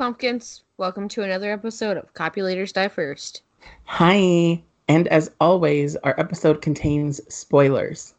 [0.00, 0.62] Pumpkins.
[0.78, 3.42] Welcome to another episode of Copulators Die First.
[3.84, 4.62] Hi.
[4.88, 8.14] And as always, our episode contains spoilers.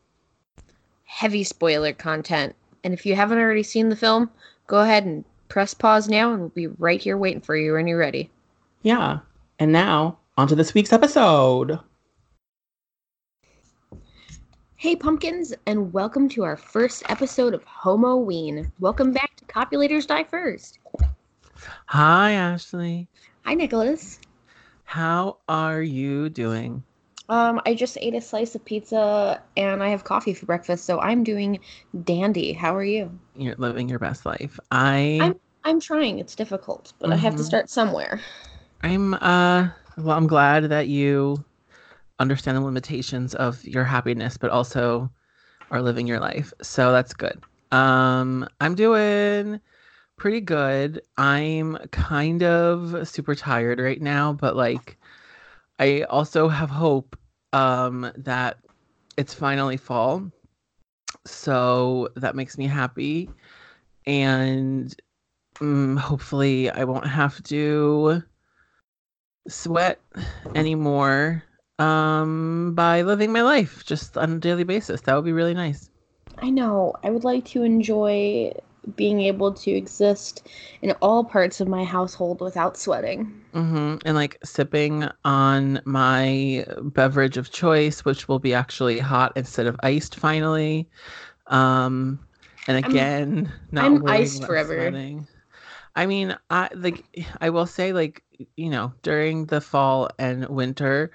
[1.05, 2.53] Heavy spoiler content.
[2.83, 4.29] And if you haven't already seen the film,
[4.67, 7.87] go ahead and press pause now, and we'll be right here waiting for you when
[7.87, 8.29] you're ready.
[8.83, 9.17] Yeah.
[9.57, 11.79] And now, on to this week's episode.
[14.75, 18.71] Hey, pumpkins, and welcome to our first episode of Homo Ween.
[18.79, 20.77] Welcome back to Copulators Die First.
[21.87, 23.09] Hi, Ashley.
[23.45, 24.19] Hi, Nicholas.
[24.83, 26.83] How are you doing?
[27.29, 30.99] Um, I just ate a slice of pizza and I have coffee for breakfast, so
[30.99, 31.59] I'm doing
[32.03, 32.53] dandy.
[32.53, 33.19] How are you?
[33.35, 34.59] You're living your best life.
[34.71, 36.19] I I'm I'm trying.
[36.19, 37.45] It's difficult, but I have to Mhm.
[37.45, 38.25] start somewhere.
[38.81, 41.43] I'm uh well, I'm glad that you
[42.19, 45.11] understand the limitations of your happiness, but also
[45.71, 46.53] are living your life.
[46.61, 47.41] So that's good.
[47.71, 49.61] Um, I'm doing
[50.21, 51.01] pretty good.
[51.17, 54.99] I'm kind of super tired right now, but like
[55.79, 57.17] I also have hope
[57.53, 58.59] um that
[59.17, 60.29] it's finally fall.
[61.25, 63.31] So that makes me happy.
[64.05, 64.95] And
[65.55, 68.21] mm, hopefully I won't have to
[69.47, 69.99] sweat
[70.53, 71.41] anymore
[71.79, 75.89] um by living my life just on a daily basis that would be really nice
[76.37, 76.93] I know.
[77.03, 78.53] I would like to enjoy
[78.95, 80.47] being able to exist
[80.81, 83.31] in all parts of my household without sweating.
[83.53, 89.67] hmm and like sipping on my beverage of choice which will be actually hot instead
[89.67, 90.87] of iced finally
[91.47, 92.19] um
[92.67, 94.75] and I'm- again not I'm iced forever.
[94.91, 95.27] sweating.
[95.95, 97.03] i mean i like
[97.41, 98.23] i will say like
[98.55, 101.11] you know during the fall and winter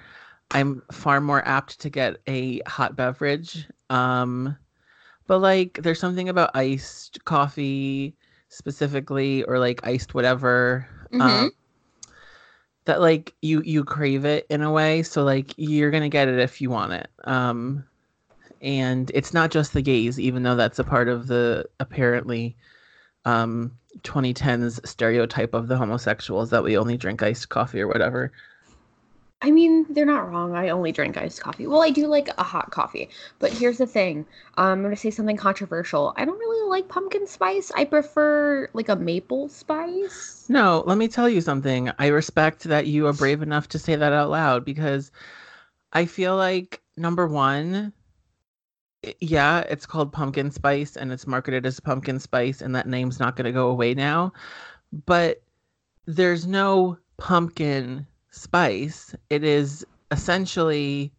[0.53, 4.57] i'm far more apt to get a hot beverage um
[5.27, 8.15] but like there's something about iced coffee
[8.49, 11.21] specifically or like iced whatever Mhm.
[11.21, 11.51] um
[12.85, 16.39] that like you you crave it in a way so like you're gonna get it
[16.39, 17.85] if you want it um
[18.63, 22.57] and it's not just the gays even though that's a part of the apparently
[23.25, 23.73] um
[24.03, 28.31] 2010s stereotype of the homosexuals that we only drink iced coffee or whatever
[29.43, 30.55] I mean, they're not wrong.
[30.57, 31.67] I only drink iced coffee.
[31.67, 33.11] Well, I do like a hot coffee.
[33.39, 34.27] But here's the thing.
[34.57, 36.15] Um, I'm going to say something controversial.
[36.17, 37.71] I don't really like pumpkin spice.
[37.77, 40.47] I prefer like a maple spice.
[40.49, 43.97] no let me tell you something i respect that you are brave enough to say
[43.97, 45.11] that out loud because
[45.93, 47.93] i feel like number one
[49.21, 53.37] yeah, it's called pumpkin spice and it's marketed as pumpkin spice, and that name's not
[53.37, 54.33] going to go away now.
[55.05, 55.43] But
[56.07, 59.15] there's no pumpkin spice.
[59.31, 61.13] It is essentially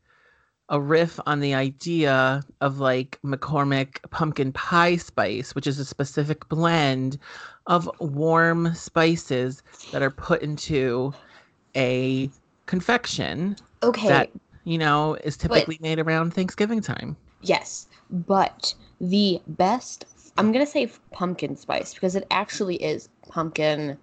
[0.70, 6.48] a riff on the idea of like McCormick pumpkin pie spice, which is a specific
[6.50, 7.18] blend
[7.68, 11.14] of warm spices that are put into
[11.76, 12.30] a
[12.66, 14.08] confection Okay.
[14.08, 14.30] that
[14.66, 17.16] you know is typically made around Thanksgiving time.
[17.42, 20.06] Yes, but the best,
[20.38, 23.98] I'm gonna say pumpkin spice because it actually is pumpkin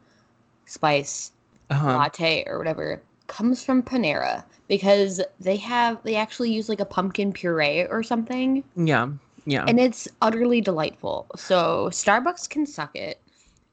[0.66, 1.32] spice
[1.70, 1.96] Uh-huh.
[1.96, 7.32] latte or whatever comes from Panera because they have they actually use like a pumpkin
[7.32, 9.08] puree or something Yeah,
[9.46, 9.64] yeah.
[9.66, 11.26] and it's utterly delightful.
[11.36, 13.20] So Starbucks can suck it.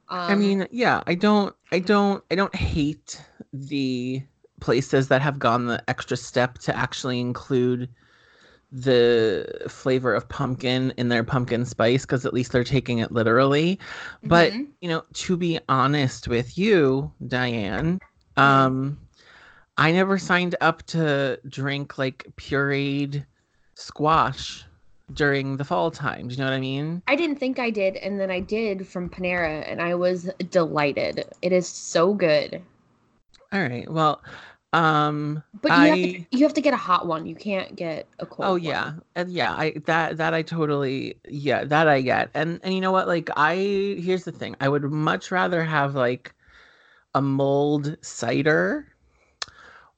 [0.10, 3.22] Um, I mean, yeah, I don't, I don't, I don't hate
[3.54, 4.22] the
[4.60, 7.90] places that have gone the extra step to actually include
[8.72, 13.80] the flavor of pumpkin in their pumpkin spice because at least they're taking it literally.
[14.24, 14.68] But mhm.
[14.80, 18.00] you know, to be honest with you, Diane,
[18.38, 18.98] um,
[19.78, 23.26] I never signed up to drink like pureed
[23.76, 24.66] squash
[25.14, 26.28] during the fall time.
[26.28, 27.02] Do you know what I mean?
[27.08, 31.26] I didn't think I did, and then I did from Panera, and I was delighted.
[31.42, 32.62] It is so good.
[33.52, 33.92] All right.
[33.92, 34.22] Well,
[34.74, 37.26] um, But you have to you have to get a hot one.
[37.26, 38.44] You can't get a cold.
[38.44, 38.76] Oh one.
[38.76, 42.82] yeah, and yeah, I that that I totally yeah that I get, and and you
[42.82, 43.08] know what?
[43.08, 46.34] Like I here's the thing, I would much rather have like
[47.16, 48.88] a mulled cider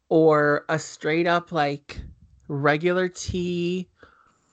[0.09, 2.01] or a straight up like
[2.47, 3.87] regular tea,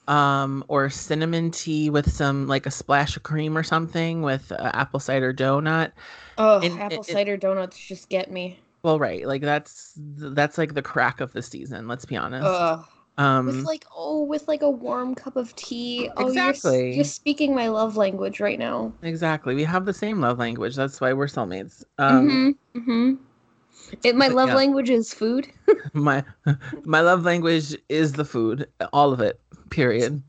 [0.08, 4.72] um, or cinnamon tea with some like a splash of cream or something with uh,
[4.74, 5.92] apple cider donut.
[6.36, 8.58] Oh, And apple it- it- cider donuts just get me.
[8.82, 11.86] Well, right, like that's that's like the crack of the season.
[11.86, 12.46] Let's be honest.
[12.46, 12.84] Ugh.
[13.18, 16.08] um, with like oh, with like a warm cup of tea.
[16.16, 16.86] Oh, Exactly.
[16.86, 18.92] You're, you're speaking my love language right now.
[19.02, 19.54] Exactly.
[19.54, 20.76] We have the same love language.
[20.76, 21.84] That's why we're soulmates.
[21.98, 22.78] Um mm-hmm.
[22.78, 23.14] Mm-hmm.
[24.04, 24.56] It, my love yeah.
[24.56, 25.48] language is food.
[25.92, 26.24] my
[26.84, 28.66] my love language is the food.
[28.92, 29.40] All of it.
[29.70, 30.22] Period.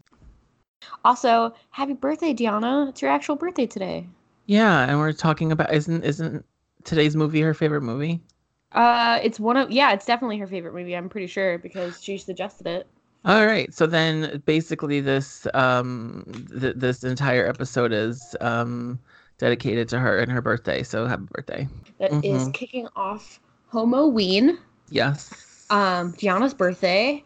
[1.06, 2.88] Also, happy birthday, Diana!
[2.90, 4.08] It's your actual birthday today.
[4.46, 6.46] Yeah, and we're talking about isn't isn't
[6.84, 8.22] today's movie her favorite movie?
[8.74, 10.96] Uh, it's one of yeah, it's definitely her favorite movie.
[10.96, 12.88] I'm pretty sure because she suggested it.
[13.26, 13.74] All right.
[13.74, 16.26] So then basically this um
[16.60, 19.00] th- this entire episode is um
[19.38, 20.84] dedicated to her and her birthday.
[20.84, 21.68] So happy birthday.
[22.00, 22.54] That is Mhm.
[22.54, 23.40] kicking off
[23.72, 24.58] Homoween.
[24.90, 25.68] Yes.
[25.70, 27.24] Um, Gianna's birthday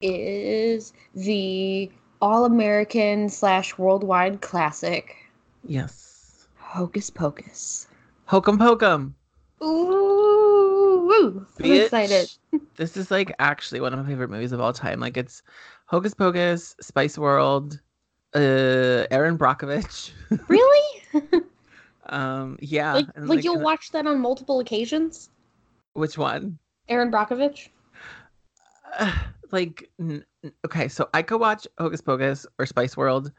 [0.00, 1.90] is the
[2.20, 5.16] All American slash Worldwide Classic
[5.66, 6.46] yes.
[6.58, 7.86] Hocus Pocus.
[8.26, 9.14] Hokum pokum.
[9.62, 11.46] Ooh.
[11.60, 11.84] I'm Bitch.
[11.84, 12.30] excited.
[12.76, 14.98] This is like actually one of my favorite movies of all time.
[14.98, 15.44] Like it's
[15.86, 17.80] Hocus Pocus, Spice World,
[18.34, 20.10] uh Erin Brockovich.
[20.48, 21.02] Really?
[22.06, 22.94] um yeah.
[22.94, 25.30] like, and, like you'll watch that on multiple occasions?
[25.92, 26.58] which one?
[26.88, 27.68] Erin Brockovich?
[28.98, 29.12] Uh,
[29.52, 30.24] like n-
[30.64, 33.30] okay, so I could watch Hocus Pocus or Spice World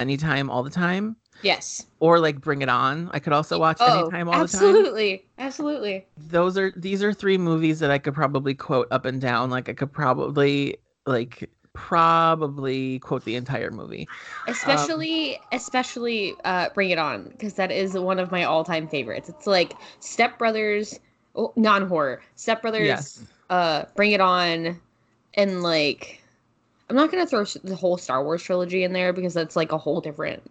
[0.00, 1.86] anytime all the time Yes.
[2.00, 3.10] or like Bring It On.
[3.12, 4.42] I could also watch anytime all the time.
[4.42, 5.24] absolutely.
[5.38, 6.06] Absolutely.
[6.28, 9.50] those are these are three movies that I could probably quote up and down.
[9.50, 10.76] Like I could probably
[11.06, 14.08] like probably quote the entire movie.
[14.48, 19.28] Especially, especially, uh, Bring It On, because that is one of my all-time favorites.
[19.28, 20.98] It's like Step Brothers,
[21.36, 22.20] oh, non-horror.
[22.34, 23.24] Step Brothers, Yes.
[23.48, 24.78] uh, Bring It On,
[25.34, 26.20] and like,
[26.90, 29.78] I'm not gonna throw the whole Star Wars trilogy in there because that's like a
[29.78, 30.42] whole different,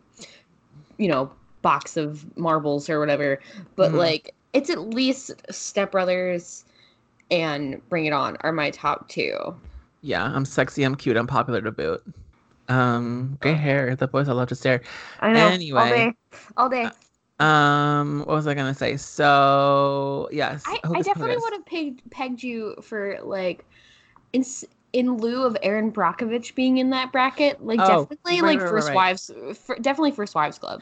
[0.98, 3.40] you know, box of marbles or whatever.
[3.76, 3.98] But Mhm.
[3.98, 6.66] like, it's at least Step Brothers
[7.32, 9.56] and Bring It On are my top two.
[10.02, 12.04] Yeah, I'm sexy, I'm cute, I'm popular to boot.
[12.70, 14.82] Um, gray hair, the boys I love to stare.
[15.20, 15.48] I know.
[15.50, 15.80] Anyway.
[16.58, 16.92] all day, all day.
[17.40, 18.98] Um, what was I gonna say?
[18.98, 23.64] So yes, I, I Hocus definitely would have pegged, pegged you for like
[24.34, 24.44] in
[24.98, 28.70] in lieu of Erin Brockovich being in that bracket, like Oh, definitely right, like right,
[28.70, 28.96] First right.
[28.96, 30.82] Wives, for, definitely First Wives Club.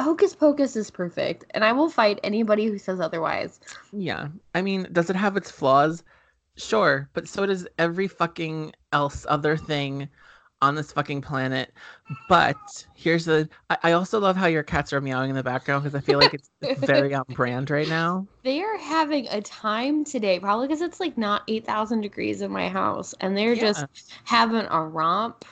[0.00, 3.60] Hocus Pocus is perfect, and I will fight anybody who says otherwise.
[3.92, 6.02] Yeah, I mean, does it have its flaws?
[6.56, 10.08] Sure, but so does every fucking else other thing
[10.64, 11.72] on this fucking planet.
[12.28, 12.56] But
[12.94, 13.48] here's the.
[13.70, 16.18] I, I also love how your cats are meowing in the background because I feel
[16.18, 16.50] like it's,
[16.86, 18.26] very on brand right now.
[18.42, 22.50] They are having a time today, probably because it's like not eight thousand degrees in
[22.50, 23.72] my house, and they're Yeah.
[23.72, 23.86] just
[24.24, 25.44] having a romp.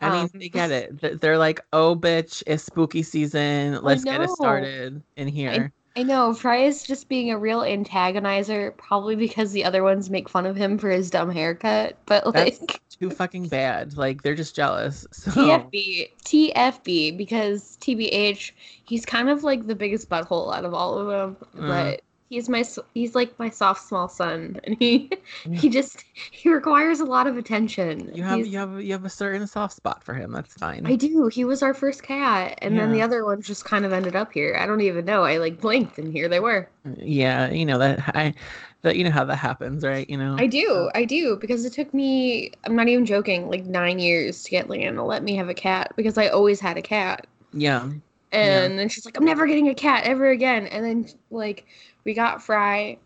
[0.00, 1.20] I mean, Um, they get it.
[1.20, 3.80] They're like, "Oh, bitch, it's spooky season.
[3.82, 8.76] Let's get it started in here." I know Fry is just being a real antagonizer,
[8.76, 11.98] probably because the other ones make fun of him for his dumb haircut.
[12.06, 13.96] But That's like too fucking bad.
[13.96, 15.06] Like they're just jealous.
[15.12, 18.52] So TFB, TFB, because TBH,
[18.84, 21.36] he's kind of like the biggest butthole out of all of them.
[21.56, 21.68] Mm.
[21.68, 22.64] But he's my
[22.94, 25.10] he's like my soft small son, and he
[25.52, 28.10] he just he requires a lot of attention.
[28.14, 30.32] you have He's- you have you have a certain soft spot for him.
[30.32, 30.86] That's fine.
[30.86, 31.26] I do.
[31.28, 34.32] He was our first cat, and then the other ones just kind of ended up
[34.32, 34.56] here.
[34.58, 35.24] I don't even know.
[35.24, 36.68] I like blinked, and here they were.
[36.96, 38.34] Yeah, you know that I
[38.82, 40.08] that you know how that happens, right?
[40.08, 40.36] You know.
[40.38, 44.42] I do, I do, because it took me, I'm not even joking, like nine years
[44.44, 47.26] to get Leanne to let me have a cat because I always had a cat.
[47.52, 47.90] Yeah.
[48.32, 50.66] And then she's like, I'm never getting a cat ever again.
[50.68, 51.66] And then, like,
[52.04, 52.96] we got Fry,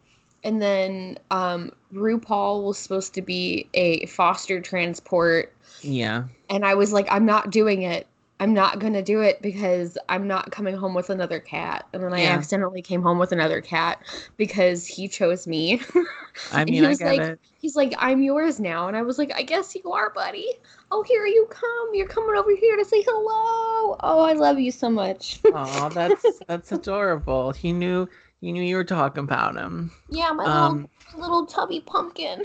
[0.45, 5.55] and then um, RuPaul was supposed to be a foster transport.
[5.81, 6.25] Yeah.
[6.51, 8.07] And I was like, I'm not doing it.
[8.41, 11.87] I'm not going to do it because I'm not coming home with another cat.
[11.93, 12.25] And then I Yeah.
[12.25, 14.03] accidentally came home with another cat
[14.37, 15.81] because he chose me.
[16.51, 17.41] I And mean, he I was get like, it.
[17.59, 18.89] He's like, I'm yours now.
[18.89, 20.49] And I was like, I guess you are, buddy.
[20.91, 21.95] Oh, here you come.
[21.95, 23.97] You're coming over here to say hello.
[24.01, 25.41] Oh, I love you so much.
[25.53, 27.53] Oh, that's that's adorable.
[27.53, 28.09] He knew
[28.41, 29.93] he knew you were talking about him.
[30.09, 32.45] yeah, my Um, little little tubby pumpkin.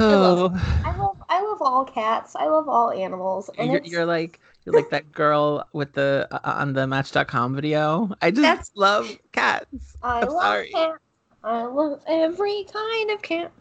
[0.00, 2.34] Oh, I love I love all cats.
[2.36, 3.50] I love all animals.
[3.58, 4.40] And you're, you're like
[4.72, 8.10] like that girl with the uh, on the Match.com video.
[8.22, 9.96] I just That's- love cats.
[10.02, 10.70] I I'm love sorry.
[10.70, 10.98] cats.
[11.44, 13.52] I love every kind of cat.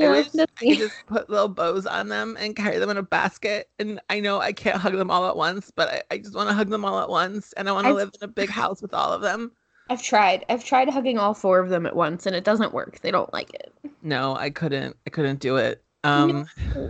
[0.00, 3.68] I wish I just put little bows on them and carry them in a basket.
[3.78, 6.48] And I know I can't hug them all at once, but I, I just want
[6.48, 7.52] to hug them all at once.
[7.54, 9.52] And I want to live in a big house with all of them.
[9.90, 10.46] I've tried.
[10.48, 13.00] I've tried hugging all four of them at once, and it doesn't work.
[13.00, 13.72] They don't like it.
[14.02, 14.96] No, I couldn't.
[15.06, 15.82] I couldn't do it.
[16.04, 16.46] Um,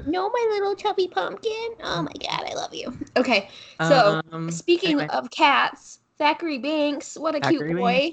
[0.06, 1.70] No, my little chubby pumpkin.
[1.82, 2.96] Oh my god, I love you.
[3.16, 3.48] Okay,
[3.80, 5.08] So, um, Speaking anyway.
[5.08, 8.10] of cats, Thackery Binx, what a Zachary cute boy.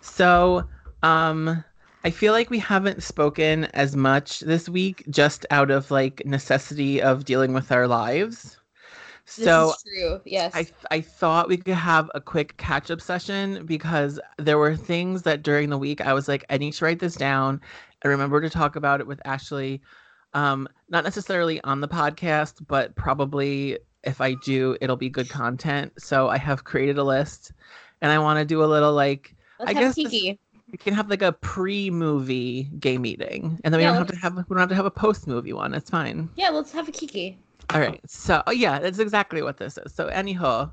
[0.00, 0.68] So,
[1.02, 1.64] um,
[2.04, 7.00] I feel like we haven't spoken as much this week, just out of like necessity
[7.00, 8.58] of dealing with our lives.
[9.36, 10.20] This So is true.
[10.24, 10.54] Yes.
[10.54, 15.22] I I thought we could have a quick catch up session because there were things
[15.22, 17.60] that during the week I was like, I need to write this down
[18.04, 19.80] I remember to talk about it with Ashley.
[20.34, 25.92] Um, not necessarily on the podcast, but probably if I do, it'll be good content.
[25.98, 27.52] So I have created a list
[28.00, 30.12] and I want to do a little like Let's I guess this-
[30.70, 34.16] we can have like a pre-movie gay meeting, and then we Yeah, don't have to
[34.16, 35.74] have we don't have to have a post-movie one.
[35.74, 36.30] It's fine.
[36.34, 37.38] Yeah, let's have a kiki.
[37.74, 38.00] All right.
[38.08, 39.92] So oh, yeah, that's exactly what this is.
[39.94, 40.72] So anyhow,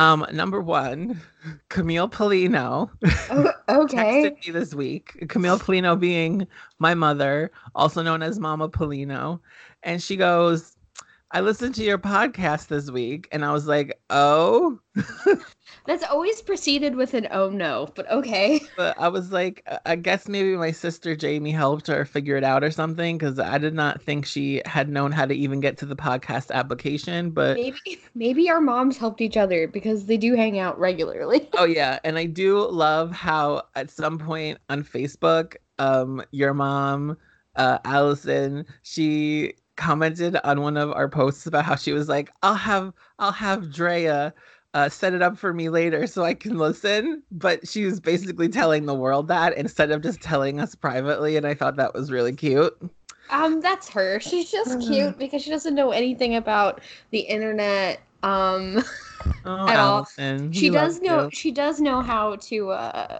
[0.00, 1.20] um, number one,
[1.68, 2.90] Camille Polino
[3.30, 4.34] Oh, okay.
[4.34, 5.26] texted me this week.
[5.28, 6.46] Camille Polino being
[6.78, 9.40] my mother, also known as Mama Polino,
[9.82, 10.76] and she goes.
[11.32, 14.80] I listened to your podcast this week and I was like, oh,
[15.86, 18.60] That's always preceded with an oh no, but okay.
[18.76, 22.64] but I was like, I guess maybe my sister Jamie helped her figure it out
[22.64, 25.86] or something because I did not think she had known how to even get to
[25.86, 27.30] the podcast application.
[27.30, 31.48] But Maybe maybe our moms helped each other because they do hang out regularly.
[31.56, 37.16] oh yeah, and I do love how at some point on Facebook, um, your mom,
[37.54, 42.54] uh, Allison, she commented on one of our posts about how she was like, I'll
[42.54, 44.32] have I'll have Drea
[44.74, 47.22] uh, set it up for me later so I can listen.
[47.32, 51.46] But she was basically telling the world that instead of just telling us privately, and
[51.46, 52.76] I thought that was really cute.
[53.30, 54.20] Um, that's her.
[54.20, 58.00] She's just cute because she doesn't know anything about the internet.
[58.22, 58.84] Um,
[59.44, 60.08] Oh, At all.
[60.50, 61.30] She does know you.
[61.30, 63.18] she does know how to uh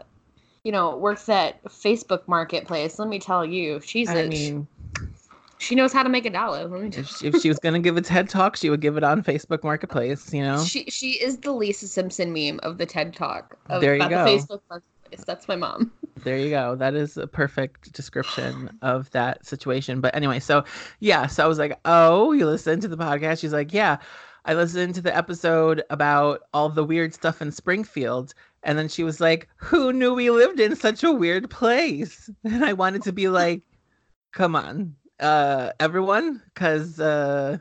[0.64, 2.98] you know, work that Facebook marketplace.
[2.98, 4.66] Let me tell you, she's I a, mean,
[5.60, 6.66] she knows how to make a dollar.
[6.66, 8.96] Let me if she, if she was gonna give a TED talk, she would give
[8.96, 10.32] it on Facebook Marketplace.
[10.32, 13.94] You know, She she is the Lisa Simpson meme of the TED Talk of, There
[13.94, 14.08] you go.
[14.08, 15.24] the Facebook marketplace.
[15.26, 15.92] That's my mom.
[16.24, 16.76] there you go.
[16.76, 20.00] That is a perfect description of that situation.
[20.00, 20.64] But anyway, so
[21.00, 23.40] yeah, so I was like, oh, you listen to the podcast?
[23.40, 23.98] She's like, yeah,
[24.46, 28.32] I listened to the episode about all the weird stuff in Springfield.
[28.62, 32.30] And then she was like, who knew we lived in such a weird place?
[32.44, 33.62] And I wanted to be like,
[34.32, 37.58] come on, uh, everyone, because uh,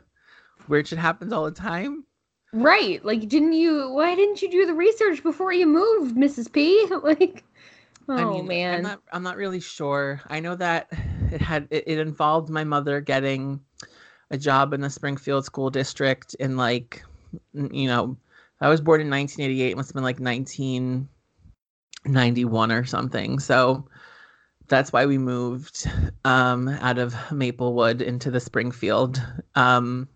[0.68, 2.04] weird shit happens all the time.
[2.52, 3.04] Right.
[3.04, 6.50] Like didn't you why didn't you do the research before you moved, Mrs.
[6.50, 6.86] P?
[7.02, 7.44] Like
[8.08, 8.74] Oh I mean, man.
[8.74, 10.20] I'm not I'm not really sure.
[10.26, 10.88] I know that
[11.30, 13.60] it had it, it involved my mother getting
[14.32, 17.04] a job in the Springfield school district in like
[17.52, 18.16] you know,
[18.60, 23.38] I was born in 1988, it must have been like 1991 or something.
[23.38, 23.86] So
[24.70, 25.86] that's why we moved
[26.24, 29.22] um out of Maplewood into the Springfield.
[29.54, 30.08] Um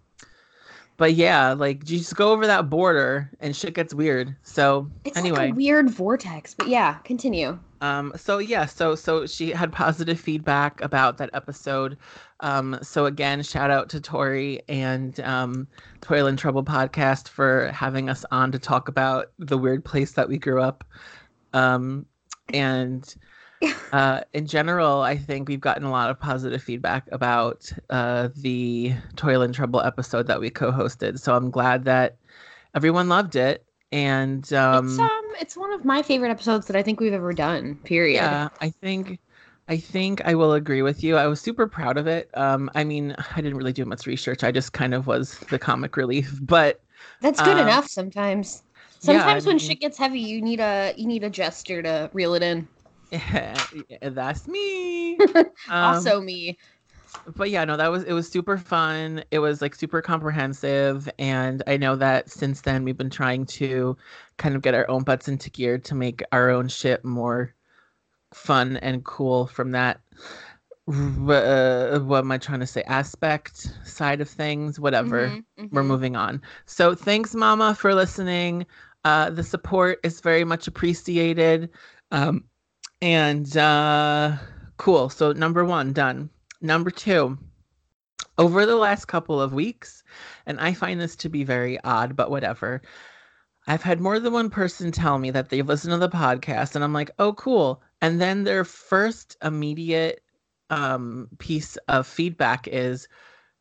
[0.96, 4.36] but yeah, like you just go over that border and shit gets weird.
[4.42, 7.58] So it's anyway, like a weird vortex, but yeah, continue.
[7.80, 11.98] um, so yeah, so so she had positive feedback about that episode.
[12.40, 15.66] Um, so again, shout out to Tori and um,
[16.00, 20.28] Toil and Trouble podcast for having us on to talk about the weird place that
[20.28, 20.84] we grew up.
[21.52, 22.06] Um,
[22.52, 23.12] and
[23.92, 28.92] uh, in general, I think we've gotten a lot of positive feedback about uh, the
[29.16, 31.18] Toil and Trouble episode that we co-hosted.
[31.18, 32.16] So I'm glad that
[32.74, 33.64] everyone loved it.
[33.92, 37.32] And um, it's um it's one of my favorite episodes that I think we've ever
[37.32, 37.76] done.
[37.84, 38.16] Period.
[38.16, 39.20] yeah, I think
[39.68, 41.16] I think I will agree with you.
[41.16, 42.28] I was super proud of it.
[42.34, 44.42] Um, I mean, I didn't really do much research.
[44.42, 46.80] I just kind of was the comic relief, but
[47.20, 48.64] That's good Um, enough sometimes.
[49.02, 51.80] yeah, I Sometimes when mean- shit gets heavy, you need a you need a jester
[51.82, 52.66] to reel it in.
[53.10, 53.64] yeah,
[54.02, 55.20] that's me.
[55.66, 56.58] Um, also me.
[57.36, 59.24] but yeah, no, that was it was super fun.
[59.30, 63.96] It was like super comprehensive, and I know that since then we've been trying to
[64.36, 67.54] kind of get our own butts into gear to make our own shit more
[68.34, 70.00] fun and cool from that.
[70.88, 72.82] Uh, what am I trying to say?
[72.84, 75.36] Aspect side of things, whatever.
[75.36, 75.84] Mhm, we're mhm.
[75.84, 76.42] moving on.
[76.66, 78.66] So thanks, Mama, for listening.
[79.04, 81.70] Uh, the support is very much appreciated.
[82.10, 82.44] Um,
[83.04, 84.34] and uh,
[84.78, 85.10] cool.
[85.10, 86.30] So number one, done.
[86.62, 87.36] Number two,
[88.38, 90.02] over the last couple of weeks,
[90.46, 92.80] and I find this to be very odd, but whatever.
[93.66, 96.82] I've had more than one person tell me that they've listened to the podcast, and
[96.82, 97.82] I'm like, oh, cool.
[98.00, 100.22] And then their first immediate
[100.70, 103.06] um, piece of feedback is,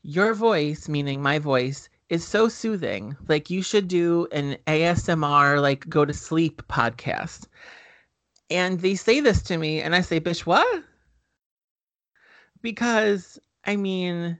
[0.04, 3.18] your voice, meaning my voice, is so soothing.
[3.28, 7.48] Like you should do an ASMR, like go to sleep podcast.
[8.54, 10.84] And they say this to me, and I say, bitch, what?
[12.62, 14.38] Because I mean,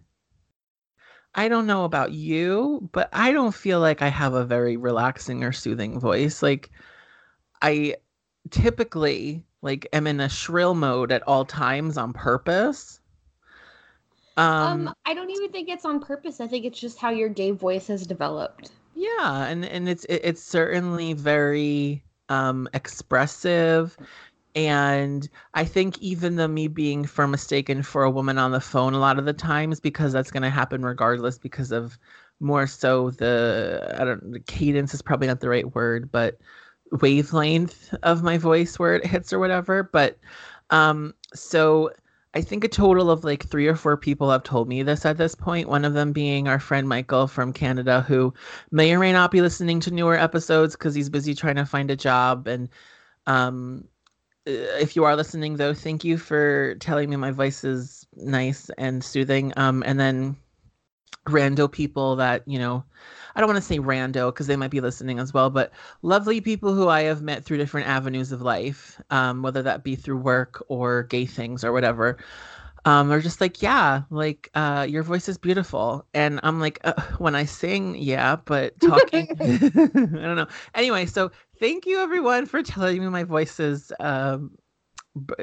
[1.34, 5.44] I don't know about you, but I don't feel like I have a very relaxing
[5.44, 6.44] or soothing voice.
[6.44, 6.70] Like
[7.64, 7.96] I
[8.52, 13.00] typically like am in a shrill mode at all times on purpose.
[14.38, 16.40] Um, um I don't even think it's on purpose.
[16.40, 18.72] I think it's just how your gay voice has developed.
[18.94, 23.98] Yeah, and and it's it, it's certainly very um expressive
[24.56, 28.94] and I think even the me being for mistaken for a woman on the phone
[28.94, 31.98] a lot of the times because that's going to happen regardless because of
[32.40, 36.40] more so the I don't the cadence is probably not the right word, but
[36.92, 39.84] wavelength of my voice where it hits or whatever.
[39.84, 40.20] But
[40.70, 41.92] um, so
[42.36, 45.18] I think a total of like three or four people have told me this at
[45.18, 45.70] this point.
[45.70, 48.34] One of them being our friend Michael from Canada, who
[48.72, 51.92] may or may not be listening to newer episodes because he's busy trying to find
[51.92, 52.48] a job.
[52.48, 52.70] And
[53.28, 53.88] um,
[54.46, 59.04] if you are listening, though, thank you for telling me my voice is nice and
[59.04, 59.54] soothing.
[59.56, 60.36] Um, and then
[61.28, 62.84] rando people that you know
[63.36, 65.72] I don't want to say rando because they might be listening as well, but
[66.02, 69.96] lovely people who I have met through different avenues of life, um, whether that be
[69.96, 72.18] through work or gay things or whatever.
[72.86, 77.02] Um, are just like, yeah, like uh, your voice is beautiful, and I'm like, uh,
[77.18, 80.48] when I sing, yeah, but talking, I don't know.
[80.76, 84.52] Anyway, so thank you everyone for telling me my voice is um,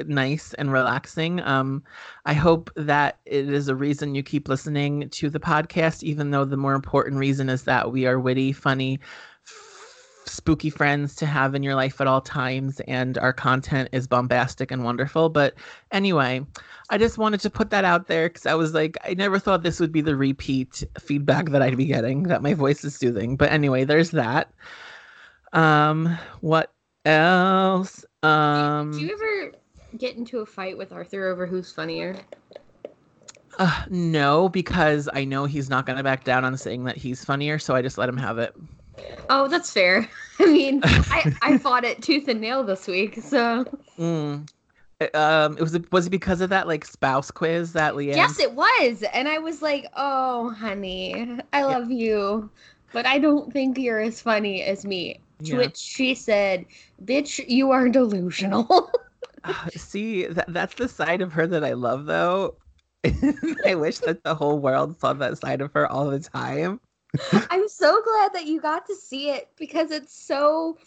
[0.05, 1.39] nice and relaxing.
[1.41, 1.83] Um,
[2.25, 6.45] I hope that it is a reason you keep listening to the podcast, even though
[6.45, 8.99] the more important reason is that we are witty, funny,
[9.45, 14.07] f- spooky friends to have in your life at all times, and our content is
[14.07, 15.29] bombastic and wonderful.
[15.29, 15.55] But
[15.91, 16.45] anyway,
[16.89, 19.63] I just wanted to put that out there because I was like, I never thought
[19.63, 23.37] this would be the repeat feedback that I'd be getting that my voice is soothing.
[23.37, 24.53] But anyway, there's that.
[25.53, 26.73] Um, what
[27.05, 28.05] else?
[28.23, 29.53] Um, Do you ever
[29.97, 32.15] get into a fight with Arthur over who's funnier?
[33.59, 37.23] Uh, no, because I know he's not going to back down on saying that he's
[37.23, 38.55] funnier, so I just let him have it.
[39.29, 40.07] Oh, that's fair.
[40.39, 43.65] I mean, I, I fought it tooth and nail this week, so.
[43.99, 44.47] Mm.
[45.15, 48.15] Um, it was was it because of that like spouse quiz that Leanne?
[48.15, 51.97] Yes, it was, and I was like, "Oh, honey, I love yeah.
[51.97, 52.49] you,
[52.93, 55.57] but I don't think you're as funny as me." To yeah.
[55.57, 56.67] which she said,
[57.03, 58.91] "Bitch, you are delusional."
[59.43, 62.55] uh, see, that, that's the side of her that I love, though.
[63.65, 66.79] I wish that the whole world saw that side of her all the time.
[67.49, 70.77] I'm so glad that you got to see it because it's so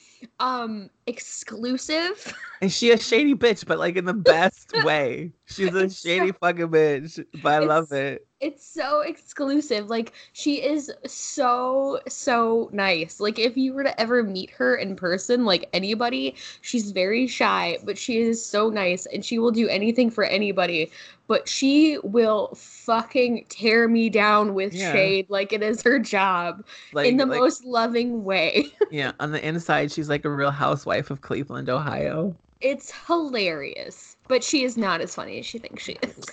[0.41, 2.35] um exclusive.
[2.61, 5.33] And she a shady bitch, but like in the best way.
[5.47, 9.89] She's a shady so, fucking bitch, but I love it it's so exclusive.
[9.89, 13.19] Like she is so so nice.
[13.19, 17.79] Like if you were to ever meet her in person, like anybody, she's very shy,
[17.85, 20.91] but she is so nice and she will do anything for anybody.
[21.27, 24.93] But she will fucking tear me down with yeah.
[24.93, 28.67] shade like it is her job like, in the like, most loving way.
[28.91, 32.35] yeah, on the inside she's like a real housewife of Cleveland, Ohio.
[32.61, 36.25] It's hilarious but she is not as funny as she thinks she is.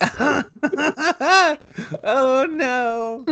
[2.04, 3.26] oh no.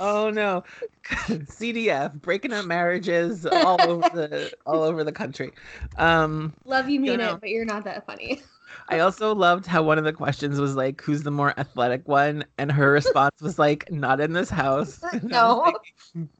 [0.00, 0.64] Oh no.
[1.04, 5.52] CDF breaking up marriages all over the all over the country.
[5.96, 8.42] Um Love you mean you know, it, but you're not that funny.
[8.88, 12.44] I also loved how one of the questions was like, "Who's the more athletic one?"
[12.58, 15.72] and her response was like, "Not in this house." no,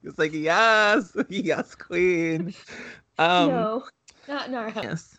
[0.02, 2.52] it's like, like, "Yes, yes, queen."
[3.18, 3.84] Um, no,
[4.28, 4.84] not in our house.
[4.84, 5.18] Yes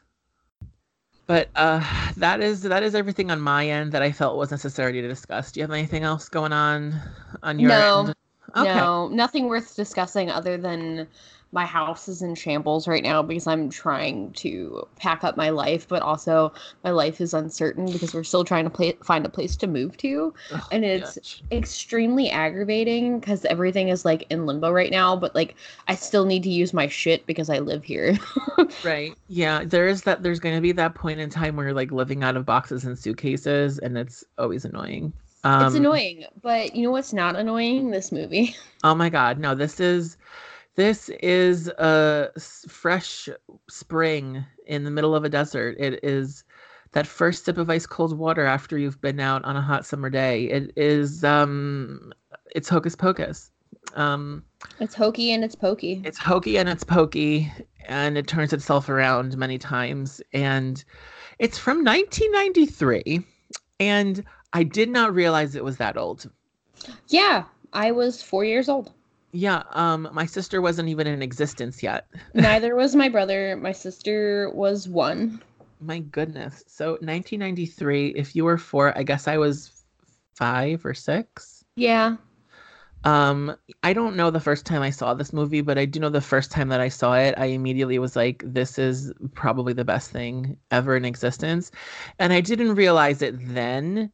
[1.28, 1.84] but uh,
[2.18, 5.52] that is that is everything on my end that I felt was necessary to discuss.
[5.52, 7.00] Do you have anything else going on
[7.42, 8.16] on your no, end?
[8.56, 8.76] Okay.
[8.76, 11.08] No, nothing worth discussing other than
[11.52, 15.88] my house is in shambles right now because I'm trying to pack up my life,
[15.88, 16.54] but also
[16.84, 19.96] my life is uncertain because we're still trying to play, find a place to move
[19.98, 20.34] to.
[20.52, 21.42] Oh, and it's gosh.
[21.52, 25.56] extremely aggravating because everything is like in limbo right now, but like
[25.88, 28.18] I still need to use my shit because I live here.
[28.84, 29.14] right.
[29.30, 29.64] Yeah.
[29.64, 32.24] There is that, there's going to be that point in time where you're like living
[32.24, 35.14] out of boxes and suitcases, and it's always annoying.
[35.46, 37.92] Um, it's annoying, but you know what's not annoying?
[37.92, 38.56] This movie.
[38.84, 39.40] Oh my God.
[39.40, 40.16] No, this is
[40.76, 43.30] this is a fresh
[43.70, 45.78] spring in the middle of a desert.
[45.80, 46.44] It is
[46.92, 50.10] that first sip of ice cold water after you've been out on a hot summer
[50.10, 50.46] day.
[50.46, 52.14] It is um
[52.54, 53.52] it's hocus pocus.
[53.96, 54.44] Um
[54.80, 56.02] it's hokey and it's pokey.
[56.04, 57.52] It's hokey and it's pokey
[57.88, 60.84] and it turns itself around many times and
[61.40, 63.24] it's from 1993
[63.80, 66.30] and I did not realize it was that old.
[67.08, 68.92] Yeah, I was 4 years old.
[69.36, 72.08] Yeah, um, my sister wasn't even in existence yet.
[72.34, 73.58] Neither was my brother.
[73.58, 75.42] My sister was one.
[75.82, 76.64] My goodness.
[76.68, 79.84] So 1993, if you were four, I guess I was
[80.36, 81.66] five or six.
[81.76, 82.16] Yeah.
[83.04, 86.10] Um, I don't know the first time I saw this movie, but I do know
[86.10, 89.84] the first time that I saw it, I immediately was like, this is probably the
[89.84, 91.72] best thing ever in existence.
[92.20, 94.14] And I didn't realize it then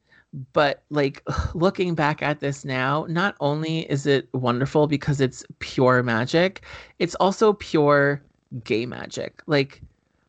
[0.54, 6.04] but like looking back at this now not only is it wonderful because it's pure
[6.04, 6.62] magic
[7.00, 8.22] it's also pure
[8.64, 9.82] gay magic like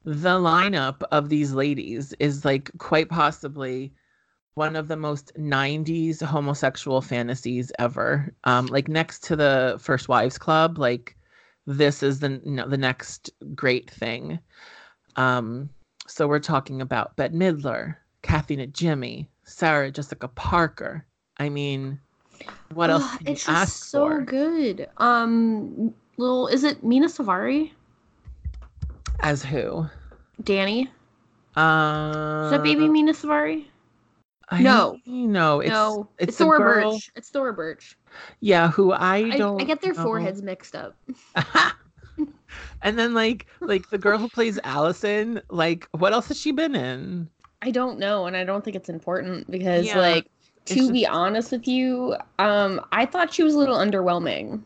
[0.05, 3.93] the lineup of these ladies is like quite possibly
[4.55, 10.39] one of the most 90s homosexual fantasies ever um like next to the first wives
[10.39, 11.17] club like
[11.67, 14.39] this is the the next great thing.
[15.17, 15.71] Um,
[16.07, 21.05] so we're talking about Bette Midler, Kathy Najimy, Sarah Jessica Parker.
[21.39, 22.01] I mean,
[22.75, 23.03] what else?
[23.05, 24.21] Ugh, can you it's just so for?
[24.23, 24.89] good.
[24.99, 27.73] Um, little is it Mena Suvari?
[29.21, 29.87] As who?
[30.43, 30.91] Danny?
[31.57, 33.67] Uh, Is that baby Mena Suvari?
[34.51, 34.99] I No.
[35.07, 37.11] no, it's no, it's, it's, Thora girl- Birch.
[37.15, 37.97] It's Thora Birch.
[38.41, 39.61] Yeah, who I I, don't.
[39.61, 40.03] I get their know.
[40.03, 40.97] foreheads mixed up.
[42.83, 46.75] and then like like the girl who plays Allison, like what else has she been
[46.75, 47.29] in?
[47.63, 50.27] I don't know, and I don't think it's important because, Yeah, like,
[50.67, 54.63] to be honest with you, um, I thought she was a little underwhelming.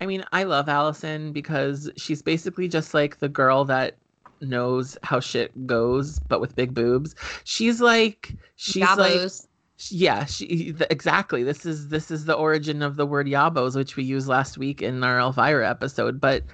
[0.00, 3.96] I mean, I love Allison because she's basically just like the girl that
[4.40, 7.16] knows how shit goes, but with big boobs.
[7.42, 9.48] She's like she's like Yabos.
[9.90, 11.42] yeah, she th- exactly.
[11.42, 14.80] This is this is the origin of the word yabos, which we used last week
[14.82, 16.20] in our Elvira episode.
[16.20, 16.44] But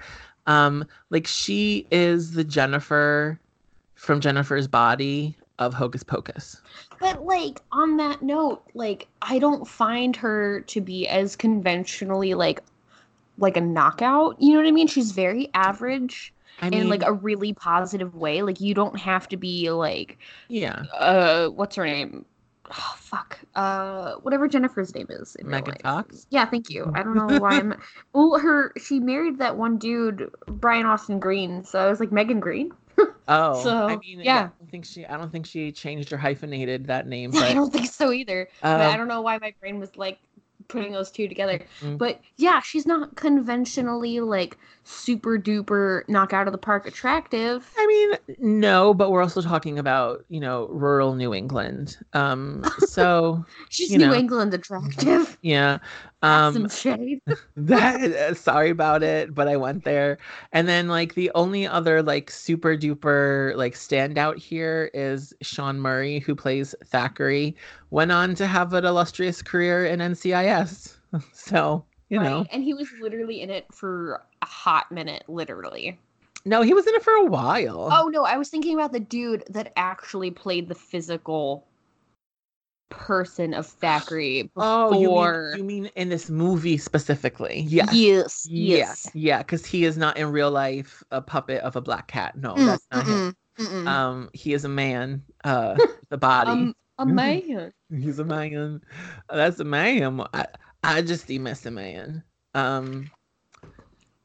[0.47, 3.39] um, like she is the Jennifer
[3.93, 6.61] from Jennifer's Body of Hocus Pocus.
[6.99, 12.61] But like on that note, like I don't find her to be as conventionally like
[13.37, 14.41] like a knockout.
[14.41, 14.87] You know what I mean?
[14.87, 18.41] She's very average I mean, in like a really positive way.
[18.41, 20.17] Like you don't have to be like
[20.49, 22.25] yeah, uh what's her name?
[22.69, 23.39] Oh, fuck.
[23.55, 25.35] Uh whatever Jennifer's name is.
[25.35, 25.75] in Megan.
[25.83, 26.27] Fox.
[26.31, 26.91] Yeah, thank you.
[26.95, 27.79] I don't know why I'm
[28.13, 31.63] well her she married that one dude, Brian Austin Green.
[31.63, 32.71] So I was like Megan Green.
[33.27, 34.35] Oh, so, I mean, yeah.
[34.35, 35.03] I don't think she.
[35.03, 37.31] I don't think she changed or hyphenated that name.
[37.35, 38.47] I don't think so either.
[38.61, 40.19] but I um, don't know why my brain was like
[40.67, 41.61] putting those two together.
[41.81, 41.97] Mm.
[41.97, 47.69] But yeah, she's not conventionally like super duper knock out of the park attractive.
[47.77, 51.97] I mean, no, but we're also talking about you know rural New England.
[52.13, 54.13] Um, so She's New know.
[54.13, 55.37] England attractive.
[55.41, 55.79] yeah.
[56.21, 57.21] Um, some shade.
[57.55, 60.17] that uh, sorry about it but i went there
[60.53, 66.19] and then like the only other like super duper like standout here is sean murray
[66.19, 67.55] who plays thackery
[67.95, 70.97] went on to have an illustrious career in ncis
[71.33, 75.97] so you know Right, And he was literally in it for a hot minute, literally.
[76.45, 78.99] no he was in it for a while Oh no, I was thinking about the
[78.99, 81.65] dude that actually played the physical
[82.89, 84.63] person of Thackery before.
[84.67, 89.11] Oh, you mean, you mean in this movie specifically yes Yes, yes yes.
[89.15, 92.55] yeah because he is not in real life a puppet of a black cat no
[92.55, 93.87] Mm, that's not him mm-mm, mm-mm.
[93.87, 95.77] um he is a man uh
[96.09, 97.71] the body Um, a man.
[97.95, 98.81] He's a man.
[99.29, 100.21] That's a man.
[100.33, 100.45] I,
[100.83, 102.23] I just miss a man.
[102.53, 103.09] Um,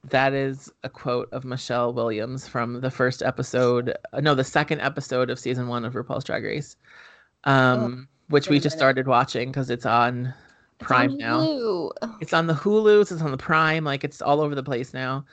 [0.08, 3.94] that is a quote of Michelle Williams from the first episode.
[4.12, 6.76] uh, No, the second episode of season one of RuPaul's Drag Race,
[7.44, 8.78] um, which we just minute.
[8.78, 10.26] started watching because it's on
[10.80, 11.40] It's Prime on now.
[11.40, 11.90] Hulu.
[12.20, 13.02] It's on the Hulu.
[13.02, 13.84] It's on the Prime.
[13.84, 15.24] Like it's all over the place now.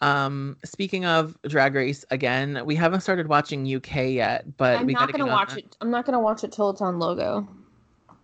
[0.00, 4.92] Um, speaking of Drag Race again, we haven't started watching UK yet, but I'm we
[4.92, 5.58] not gonna watch that.
[5.60, 5.76] it.
[5.80, 7.46] I'm not gonna watch it till it's on Logo.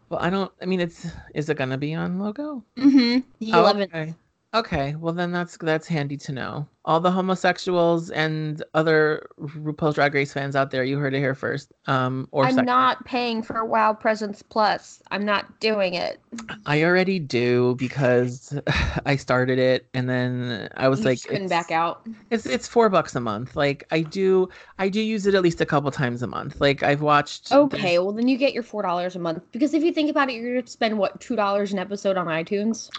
[0.09, 0.51] Well, I don't.
[0.61, 2.65] I mean, it's is it gonna be on Logo?
[2.77, 3.21] Mm-hmm.
[3.39, 3.83] The Oh, 11th.
[3.85, 4.15] okay.
[4.53, 6.67] Okay, well then that's that's handy to know.
[6.85, 11.35] All the homosexuals and other RuPaul's Drag Race fans out there, you heard it here
[11.37, 11.73] first.
[11.87, 12.67] Um, or I'm second.
[12.67, 15.03] not paying for Wow Presents Plus.
[15.13, 16.21] I'm not doing it.
[16.67, 18.59] I already do because
[19.07, 22.09] I started it, and then I was You like, couldn't it's, back out.
[22.31, 23.55] it's it's four bucks a month.
[23.55, 24.49] Like I do,
[24.81, 26.61] I do use it at least a couple times a month.
[26.61, 27.53] Like I've watched.
[27.53, 30.29] Okay, well then you get your four dollars a month because if you think about
[30.29, 32.91] it, you're gonna spend what two dollars an episode on iTunes.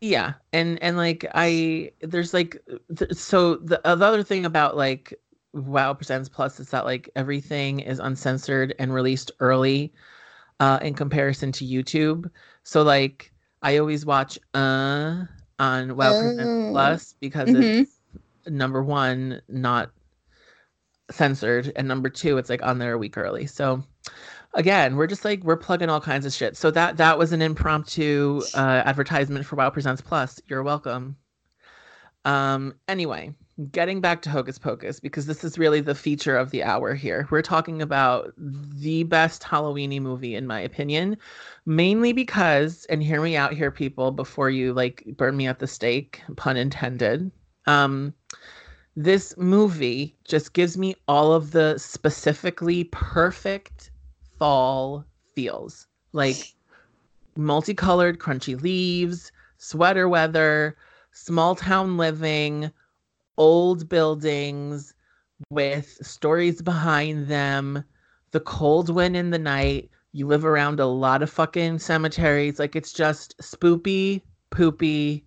[0.00, 2.62] Yeah and and like i there's like
[2.96, 5.14] th- so the, uh, the other thing about like
[5.52, 9.92] wow presents plus is that like everything is uncensored and released early
[10.60, 12.30] uh in comparison to youtube
[12.62, 13.32] so like
[13.62, 15.24] i always watch uh
[15.58, 16.72] on wow presents Oh.
[16.72, 17.54] plus because Mhm.
[17.54, 18.00] it's
[18.48, 19.90] number one not
[21.10, 23.82] censored and number two it's like on there a week early so
[24.54, 26.56] again we're just like we're plugging all kinds of shit.
[26.56, 30.40] So that that was an impromptu uh, advertisement for wow presents plus.
[30.48, 31.16] You're welcome.
[32.24, 33.34] Um anyway
[33.72, 37.28] getting back to hocus pocus because this is really the feature of the hour here.
[37.30, 41.16] We're talking about the best halloweeny movie in my opinion
[41.66, 45.66] mainly because and hear me out here people before you like burn me at the
[45.66, 47.30] stake pun intended
[47.66, 48.14] um
[48.96, 53.90] this movie just gives me all of the specifically perfect
[54.40, 55.04] fall
[55.36, 55.86] feels.
[56.12, 56.54] Like
[57.36, 60.76] multicolored crunchy leaves sweater weather
[61.12, 62.72] small town living
[63.36, 64.94] old buildings
[65.50, 67.84] with stories behind them
[68.32, 69.90] the cold wind in the night.
[70.12, 72.58] You live around a lot of fucking cemeteries.
[72.58, 75.24] Like it's just spoopy poopy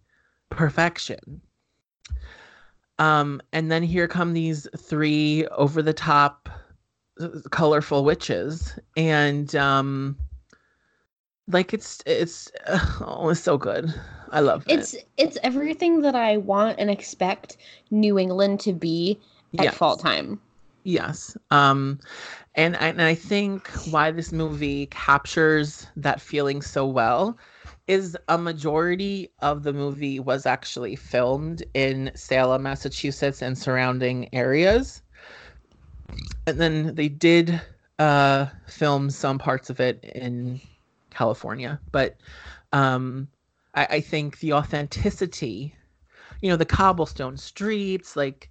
[0.49, 1.41] perfection.
[2.99, 6.49] Um, and then here come these three over the top
[7.51, 10.17] colorful witches and um
[11.47, 12.51] like it's it's
[13.01, 13.93] oh it's so good
[14.31, 14.79] i love it.
[14.79, 17.57] it's it's everything that i want and expect
[17.91, 19.19] new england to be
[19.59, 19.75] at yes.
[19.75, 20.39] fall time
[20.83, 21.99] yes um
[22.55, 27.37] and I, and I think why this movie captures that feeling so well
[27.87, 35.01] is a majority of the movie was actually filmed in Salem, Massachusetts and surrounding areas
[36.45, 37.61] and then they did
[37.99, 40.59] uh, film some parts of it in
[41.09, 42.17] California, but
[42.71, 43.27] um,
[43.73, 45.75] I, I think the authenticity,
[46.41, 48.49] you know, the cobblestone streets, like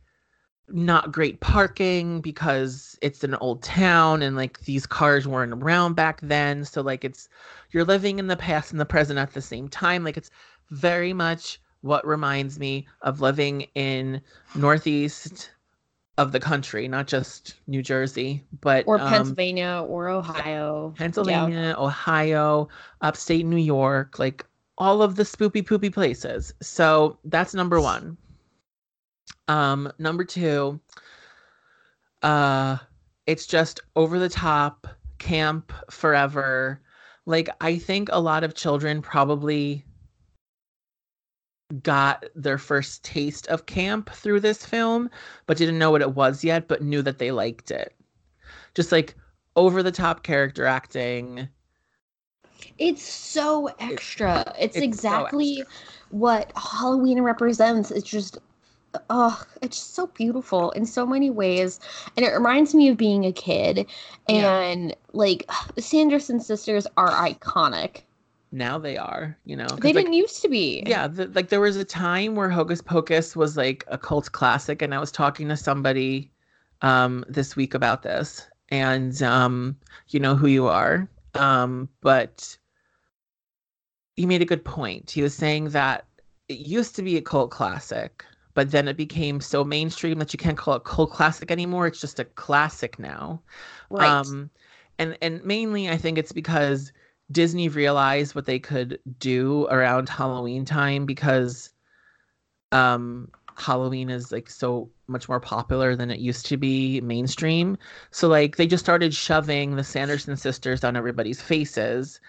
[0.68, 6.20] not great parking because it's an old town and like these cars weren't around back
[6.22, 6.64] then.
[6.64, 7.28] So like it's
[7.72, 10.04] you're living in the past and the present at the same time.
[10.04, 10.30] Like it's
[10.70, 14.22] very much what reminds me of living in
[14.54, 15.50] Northeast
[16.18, 20.94] of the country, not just New Jersey, but or um, Pennsylvania or Ohio.
[20.96, 21.74] Pennsylvania, yeah.
[21.76, 22.68] Ohio,
[23.00, 24.44] upstate New York, like
[24.76, 26.52] all of the spoopy poopy places.
[26.60, 28.16] So that's number one.
[29.48, 30.80] Um, number two,
[32.22, 32.76] uh,
[33.26, 34.86] it's just over the top,
[35.18, 36.80] camp forever.
[37.24, 39.84] Like I think a lot of children probably
[41.82, 45.10] got their first taste of camp through this film,
[45.46, 47.94] but didn't know what it was yet, but knew that they liked it.
[48.74, 49.14] Just like
[49.56, 51.48] over the top character acting.
[52.78, 54.52] It's so extra.
[54.58, 55.78] It's, it's exactly so extra.
[56.10, 57.90] what Halloween represents.
[57.90, 58.38] It's just
[59.10, 61.80] oh, it's so beautiful in so many ways.
[62.16, 63.86] And it reminds me of being a kid.
[64.28, 64.96] And yeah.
[65.12, 68.02] like Sanderson sisters are iconic
[68.52, 70.82] now they are you know they didn't used to be.
[70.86, 74.82] Yeah the, like there was a time where hocus pocus was like a cult classic
[74.82, 76.30] and i was talking to somebody
[76.82, 79.76] um this week about this and um
[80.08, 82.56] you know who you are um but
[84.14, 85.10] he made a good point.
[85.10, 86.04] He was saying that
[86.48, 90.38] it used to be a cult classic but then it became so mainstream that you
[90.38, 91.86] can't call it cult classic anymore.
[91.86, 93.40] It's just a classic now.
[93.88, 94.10] Right.
[94.10, 94.50] um
[94.98, 96.92] and and mainly i think it's because
[97.32, 101.70] Disney realized what they could do around Halloween time because
[102.72, 107.76] um Halloween is like so much more popular than it used to be mainstream.
[108.10, 112.20] So like they just started shoving the Sanderson sisters on everybody's faces.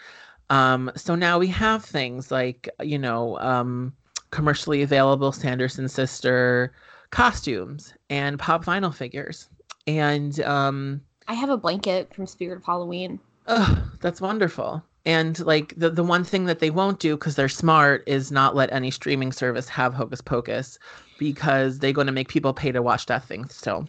[0.50, 3.94] Um so now we have things like, you know, um
[4.32, 6.74] commercially available Sanderson sister
[7.12, 9.50] costumes and pop vinyl figures.
[9.88, 13.20] And um I have a blanket from Spirit of Halloween.
[13.48, 14.84] Oh, that's wonderful.
[15.06, 18.56] And like the the one thing that they won't do because they're smart is not
[18.56, 20.80] let any streaming service have Hocus Pocus
[21.18, 23.88] because they're going to make people pay to watch that thing still.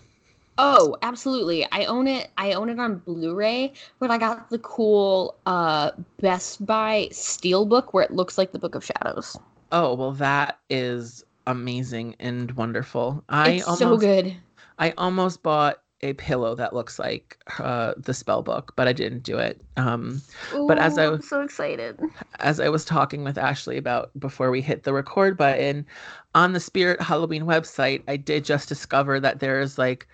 [0.59, 1.66] Oh, absolutely.
[1.72, 2.31] I own it.
[2.37, 8.05] I own it on Blu-ray, but I got the cool uh Best Buy Steelbook where
[8.05, 9.37] it looks like the Book of Shadows.
[9.72, 13.24] Oh, well that is amazing and wonderful.
[13.29, 14.37] I it's almost, so good.
[14.79, 19.22] I almost bought a pillow that looks like uh, the spell book, but I didn't
[19.22, 19.61] do it.
[19.76, 20.20] Um,
[20.54, 22.00] Ooh, but as I was so excited,
[22.40, 25.87] as I was talking with Ashley about before we hit the record button
[26.35, 30.07] on the Spirit Halloween website, I did just discover that there is like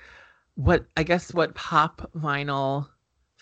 [0.55, 2.87] what I guess what Pop Vinyl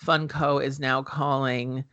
[0.02, 1.84] Funko is now calling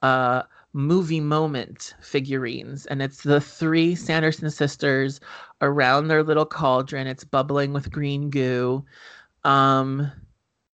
[0.00, 5.20] uh movie moment figurines and it's the three sanderson sisters
[5.60, 8.82] around their little cauldron it's bubbling with green goo
[9.44, 10.10] um,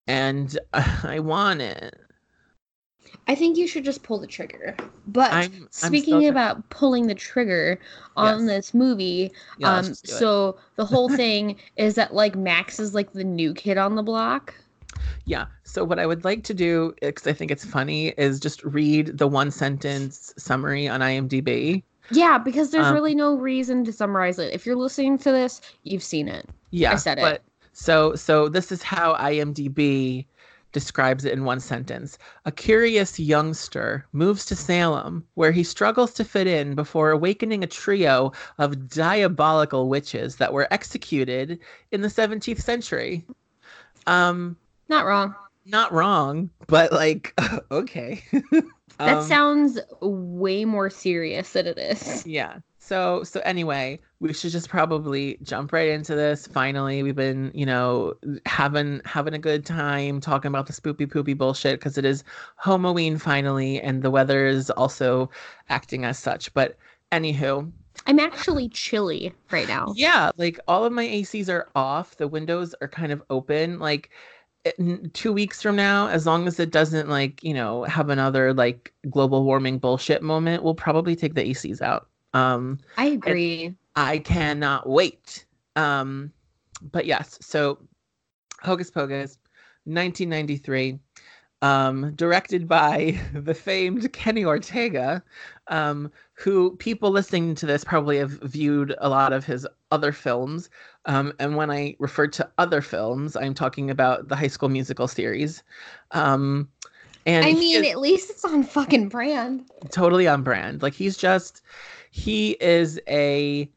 [0.06, 1.98] and I want it.
[3.26, 4.74] I think you should just pull the trigger.
[5.06, 7.78] But I'm, speaking I'm about pulling the trigger
[8.16, 8.48] on yes.
[8.48, 10.56] this movie, yeah, um, so it.
[10.76, 14.54] the whole thing is that like Max is like the new kid on the block.
[15.24, 15.46] Yeah.
[15.64, 19.18] So what I would like to do, because I think it's funny, is just read
[19.18, 21.82] the one sentence summary on IMDb.
[22.10, 24.54] Yeah, because there's um, really no reason to summarize it.
[24.54, 26.48] If you're listening to this, you've seen it.
[26.70, 27.42] Yeah, I said it.
[27.78, 30.26] So so this is how IMDb
[30.72, 32.18] describes it in one sentence.
[32.44, 37.68] A curious youngster moves to Salem, where he struggles to fit in before awakening a
[37.68, 41.60] trio of diabolical witches that were executed
[41.92, 43.24] in the 17th century.
[44.08, 44.56] Um,
[44.88, 45.36] not wrong.
[45.64, 47.32] Not wrong, but like,
[47.70, 48.24] okay.
[48.98, 52.26] that um, sounds way more serious than it is.
[52.26, 52.58] Yeah.
[52.88, 56.46] So so anyway, we should just probably jump right into this.
[56.46, 58.14] Finally, we've been, you know,
[58.46, 62.24] having having a good time talking about the spoopy poopy bullshit because it is
[62.56, 65.28] Halloween finally, and the weather is also
[65.68, 66.54] acting as such.
[66.54, 66.78] But
[67.12, 67.70] anywho,
[68.06, 69.92] I'm actually chilly right now.
[69.94, 72.16] Yeah, like all of my ACs are off.
[72.16, 73.78] The windows are kind of open.
[73.80, 74.08] Like
[75.12, 78.94] two weeks from now, as long as it doesn't like you know have another like
[79.10, 82.07] global warming bullshit moment, we'll probably take the ACs out.
[82.34, 83.74] Um, I agree.
[83.96, 85.44] I cannot wait.
[85.76, 86.32] Um,
[86.92, 87.78] but yes, so
[88.62, 89.38] Hocus Pocus,
[89.84, 90.98] 1993
[91.62, 95.22] um, directed by the famed Kenny Ortega,
[95.68, 100.70] um, who people listening to this probably have viewed a lot of his other films.
[101.06, 105.08] Um, and when I refer to other films, I'm talking about the High School Musical
[105.08, 105.62] series.
[106.12, 106.68] Um,
[107.26, 109.70] and I mean, at least it's on fucking brand.
[109.90, 110.82] Totally on brand.
[110.82, 111.62] Like he's just,
[112.18, 113.70] he is a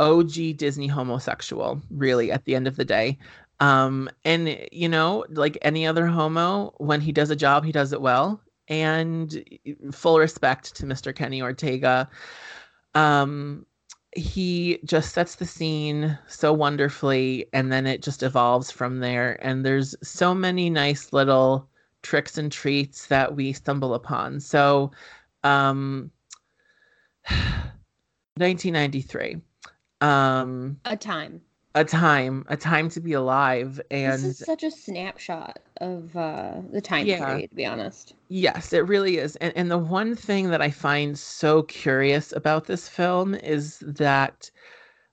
[0.00, 3.18] OG Disney homosexual, really, at the end of the day.
[3.60, 7.92] Um, and you know, like any other homo, when he does a job, he does
[7.92, 8.40] it well.
[8.66, 9.44] And
[9.92, 11.14] full respect to Mr.
[11.14, 12.08] Kenny Ortega.
[12.94, 13.66] Um,
[14.16, 19.38] he just sets the scene so wonderfully, and then it just evolves from there.
[19.44, 21.68] And there's so many nice little
[22.02, 24.40] tricks and treats that we stumble upon.
[24.40, 24.90] So,
[25.42, 26.10] um,
[28.36, 29.40] 1993.
[30.00, 31.40] Um, a time
[31.74, 36.60] a time, a time to be alive, and this is such a snapshot of uh,
[36.70, 37.50] the time yeah, period.
[37.50, 39.34] To be honest, yes, it really is.
[39.36, 44.50] And and the one thing that I find so curious about this film is that,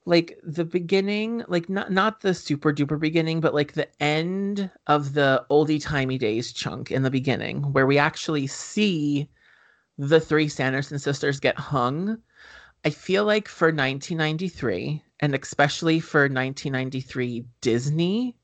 [0.05, 5.13] like the beginning, like not not the super duper beginning, but like the end of
[5.13, 9.27] the oldie timey days chunk in the beginning, where we actually see
[9.97, 12.19] the three Sanderson sisters get hung.
[12.83, 18.35] I feel like for 1993 and especially for 1993 Disney,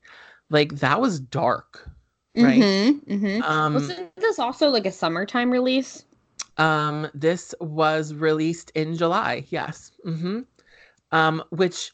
[0.50, 1.88] like that was dark,
[2.36, 2.60] right?
[2.60, 3.42] Mm-hmm, mm-hmm.
[3.42, 6.04] Um, Wasn't this also like a summertime release?
[6.56, 9.44] Um, this was released in July.
[9.48, 9.92] Yes.
[10.06, 10.40] Mm-hmm.
[11.10, 11.92] Um, which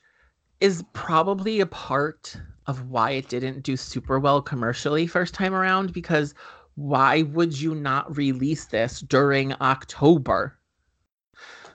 [0.60, 5.92] is probably a part of why it didn't do super well commercially first time around
[5.92, 6.34] because
[6.76, 10.58] why would you not release this during October?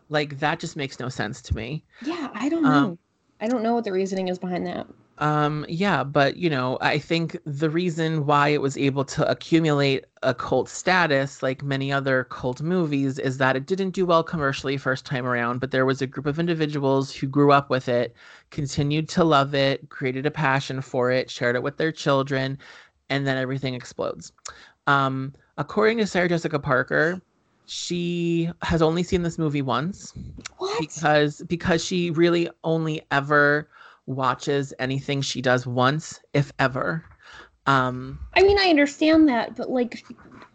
[0.09, 1.83] Like that just makes no sense to me.
[2.03, 2.89] Yeah, I don't um, know.
[2.89, 2.99] Um,
[3.41, 4.87] I don't know what the reasoning is behind that.
[5.19, 10.05] Um, yeah, but you know, I think the reason why it was able to accumulate
[10.23, 14.77] a cult status, like many other cult movies, is that it didn't do well commercially
[14.77, 18.15] first time around, but there was a group of individuals who grew up with it,
[18.49, 22.57] continued to love it, created a passion for it, shared it with their children,
[23.09, 24.31] and then everything explodes.
[24.87, 27.21] Um, according to Sarah Jessica Parker,
[27.69, 30.13] she has only seen this movie once
[30.57, 30.79] what?
[30.79, 33.69] because because she really only ever
[34.07, 37.05] watches anything she does once if ever
[37.67, 40.03] um i mean i understand that but like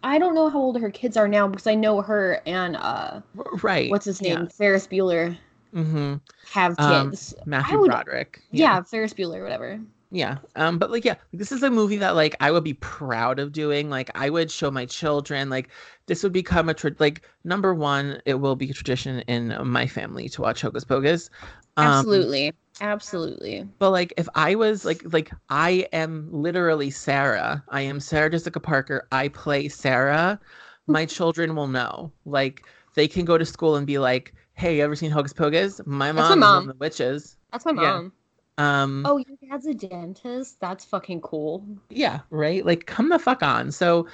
[0.02, 3.20] i don't know how old her kids are now because i know her and uh
[3.62, 4.48] right what's his name yeah.
[4.48, 5.36] ferris bueller
[5.72, 6.14] mm-hmm.
[6.50, 8.74] have um, kids um, matthew would, broderick yeah.
[8.76, 9.80] yeah ferris bueller whatever
[10.14, 10.38] yeah.
[10.54, 13.50] Um, but like, yeah, this is a movie that like I would be proud of
[13.50, 13.90] doing.
[13.90, 15.50] Like, I would show my children.
[15.50, 15.70] Like,
[16.06, 18.22] this would become a tra- like number one.
[18.24, 21.30] It will be a tradition in my family to watch Hocus Pocus.
[21.76, 22.52] Um, Absolutely.
[22.80, 23.68] Absolutely.
[23.80, 27.64] But like, if I was like, like I am literally Sarah.
[27.68, 29.08] I am Sarah Jessica Parker.
[29.10, 30.38] I play Sarah.
[30.86, 32.12] My children will know.
[32.24, 32.62] Like,
[32.94, 35.80] they can go to school and be like, "Hey, you ever seen Hocus Pocus?
[35.86, 36.66] My mom, my mom.
[36.66, 38.04] the witches." That's my mom.
[38.04, 38.10] Yeah.
[38.58, 40.60] Um, oh, your dad's a dentist?
[40.60, 41.66] That's fucking cool.
[41.90, 42.64] Yeah, right?
[42.64, 43.72] Like, come the fuck on.
[43.72, 44.06] So,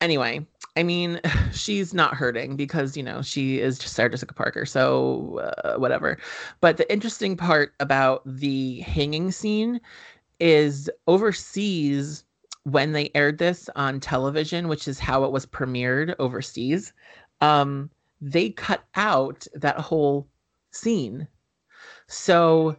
[0.00, 1.20] anyway, I mean,
[1.52, 4.66] she's not hurting because, you know, she is just Sarah Jessica Parker.
[4.66, 6.18] So, uh, whatever.
[6.60, 9.80] But the interesting part about the hanging scene
[10.38, 12.24] is overseas
[12.64, 16.92] when they aired this on television, which is how it was premiered overseas,
[17.40, 20.28] um, they cut out that whole
[20.70, 21.26] scene.
[22.06, 22.76] So,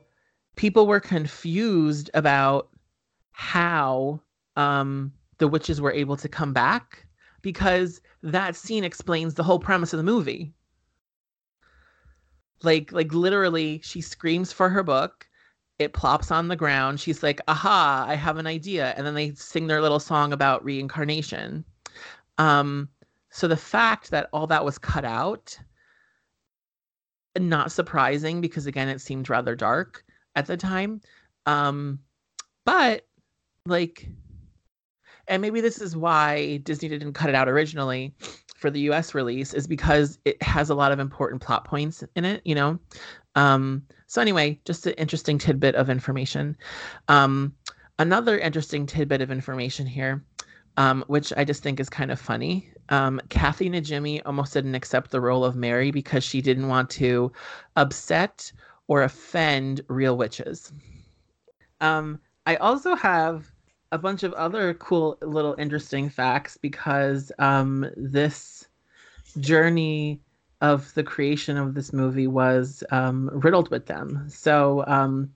[0.56, 2.70] people were confused about
[3.32, 4.22] how
[4.56, 7.06] um, the witches were able to come back
[7.42, 10.54] because that scene explains the whole premise of the movie.
[12.62, 15.28] Like, like literally, she screams for her book.
[15.80, 17.00] It plops on the ground.
[17.00, 18.06] She's like, "Aha!
[18.08, 21.66] I have an idea!" And then they sing their little song about reincarnation.
[22.38, 22.88] Um,
[23.32, 25.58] so the fact that all that was cut out,
[27.38, 30.06] not surprising because again, it seemed rather dark
[30.36, 31.02] at the time.
[31.46, 32.00] Um,
[32.66, 33.06] but
[33.66, 34.08] like,
[35.28, 38.14] and maybe this is why Disney didn't cut it out originally
[38.56, 42.26] for the US release, is because it has a lot of important plot points in
[42.26, 42.80] it, you know?
[43.36, 46.56] Um, so, anyway, just an interesting tidbit of information.
[47.08, 47.54] Um,
[48.00, 50.24] another interesting tidbit of information here
[50.78, 52.70] um, which I just think is kind of funny.
[52.90, 57.32] Um, Kathy Najimy almost didn't accept the role of Mary because she didn't want to
[57.76, 58.52] upset
[58.88, 60.72] or offend real witches.
[61.82, 63.52] Um, I also have
[63.92, 68.68] a bunch of other cool little interesting facts because um, this
[69.40, 70.20] journey
[70.62, 74.26] of the creation of this movie was um, riddled with them.
[74.30, 75.34] So um,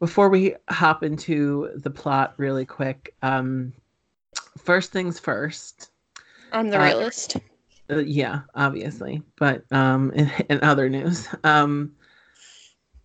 [0.00, 3.72] before we hop into the plot really quick, um,
[4.58, 5.90] first things first.
[6.52, 7.36] I'm the Uh, realist.
[7.88, 9.22] Uh, yeah, obviously.
[9.36, 11.94] But um, in, in other news, um,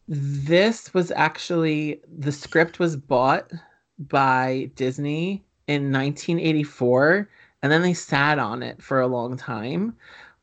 [0.08, 3.52] this was actually the script was bought
[4.00, 7.30] by Disney in 1984,
[7.62, 9.96] and then they sat on it for a long time.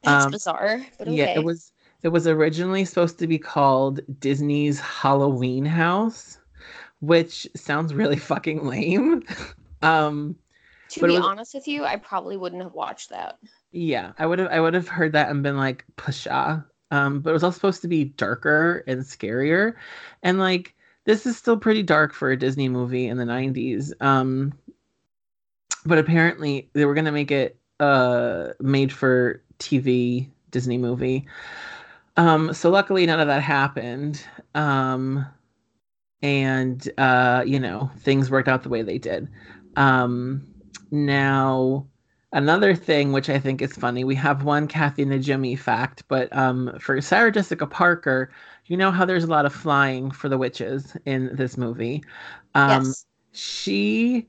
[0.03, 1.17] That's um, bizarre, but okay.
[1.17, 1.73] Yeah, it was.
[2.03, 6.39] It was originally supposed to be called Disney's Halloween House,
[7.01, 9.23] which sounds really fucking lame.
[9.83, 10.37] um,
[10.91, 13.39] to be was- honest with you, I probably wouldn't have watched that.
[13.73, 16.67] Yeah, I would have I would have heard that and been like, Pasha.
[16.95, 19.75] Um, but it was all supposed to be darker and scarier.
[20.23, 20.75] And like
[21.05, 23.93] this is still pretty dark for a Disney movie in the 90s.
[24.01, 24.53] Um,
[25.85, 31.27] but apparently they were gonna make it uh made for TV Disney movie.
[32.17, 34.25] Um, so luckily none of that happened.
[34.55, 35.27] Um
[36.23, 39.29] and uh, you know, things worked out the way they did.
[39.77, 40.47] Um
[40.93, 41.87] now
[42.35, 46.77] Another thing which I think is funny, we have one Kathy Najimy fact, but um,
[46.81, 48.33] for Sarah Jessica Parker,
[48.67, 52.03] you know how there's a lot of flying for the witches in this movie.
[52.57, 53.07] Um, yes.
[53.33, 54.29] She,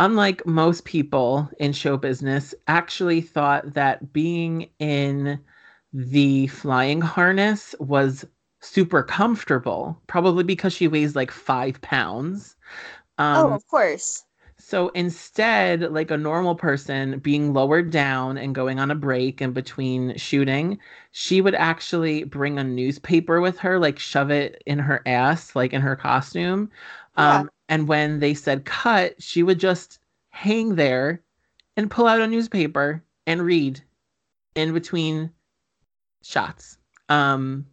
[0.00, 5.38] unlike most people in show business, actually thought that being in
[5.92, 8.24] the flying harness was
[8.60, 12.56] super comfortable, probably because she weighs like five pounds.
[13.18, 14.24] Um, oh, of course.
[14.66, 19.52] So instead, like a normal person being lowered down and going on a break in
[19.52, 20.78] between shooting,
[21.12, 25.74] she would actually bring a newspaper with her, like shove it in her ass, like
[25.74, 26.70] in her costume.
[27.18, 27.40] Yeah.
[27.40, 29.98] Um, and when they said cut, she would just
[30.30, 31.20] hang there
[31.76, 33.82] and pull out a newspaper and read
[34.54, 35.30] in between
[36.22, 36.78] shots.
[37.10, 37.66] Um,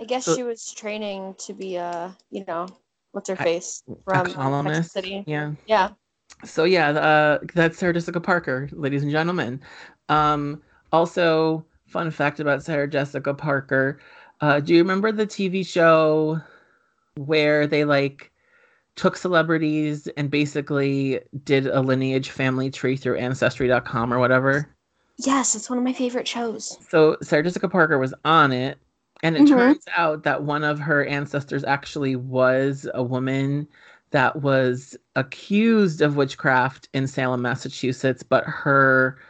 [0.00, 2.66] I guess so- she was training to be a, you know,
[3.12, 4.90] what's her face from Texas.
[4.90, 5.22] City.
[5.26, 5.52] Yeah.
[5.66, 5.90] Yeah.
[6.44, 9.60] So yeah, uh, that's Sarah Jessica Parker, ladies and gentlemen.
[10.08, 14.00] Um, also, fun fact about Sarah Jessica Parker:
[14.40, 16.40] uh, Do you remember the TV show
[17.16, 18.30] where they like
[18.96, 24.68] took celebrities and basically did a lineage family tree through Ancestry.com or whatever?
[25.18, 26.78] Yes, it's one of my favorite shows.
[26.88, 28.78] So Sarah Jessica Parker was on it,
[29.22, 29.48] and it Mhm.
[29.48, 33.68] turns out that one of her ancestors actually was a woman
[34.14, 39.20] that was accused of witchcraft in Salem, Massachusetts, but her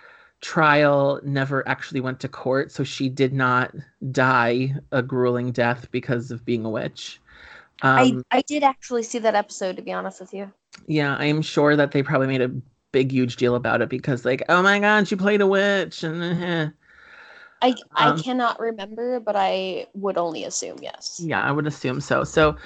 [0.42, 3.74] trial never actually went to court, so she did not
[4.12, 7.20] die a grueling death because of being a witch.
[7.82, 10.52] Um, I I did actually see that episode to be honest with you.
[10.86, 12.48] yeah, I am sure that they probably made a
[12.92, 16.22] big, huge deal about it because, like, oh my god, she played a witch, and
[16.22, 16.68] eh.
[17.60, 21.28] I I Um, cannot remember, but I would only assume yes.
[21.28, 22.24] Yeah, I would assume so.
[22.24, 22.56] So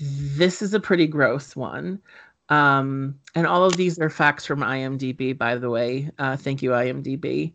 [0.00, 2.00] this is a pretty gross one.
[2.48, 6.10] Um, and all of these are facts from IMDb, by the way.
[6.18, 7.52] Uh, thank you, IMDb.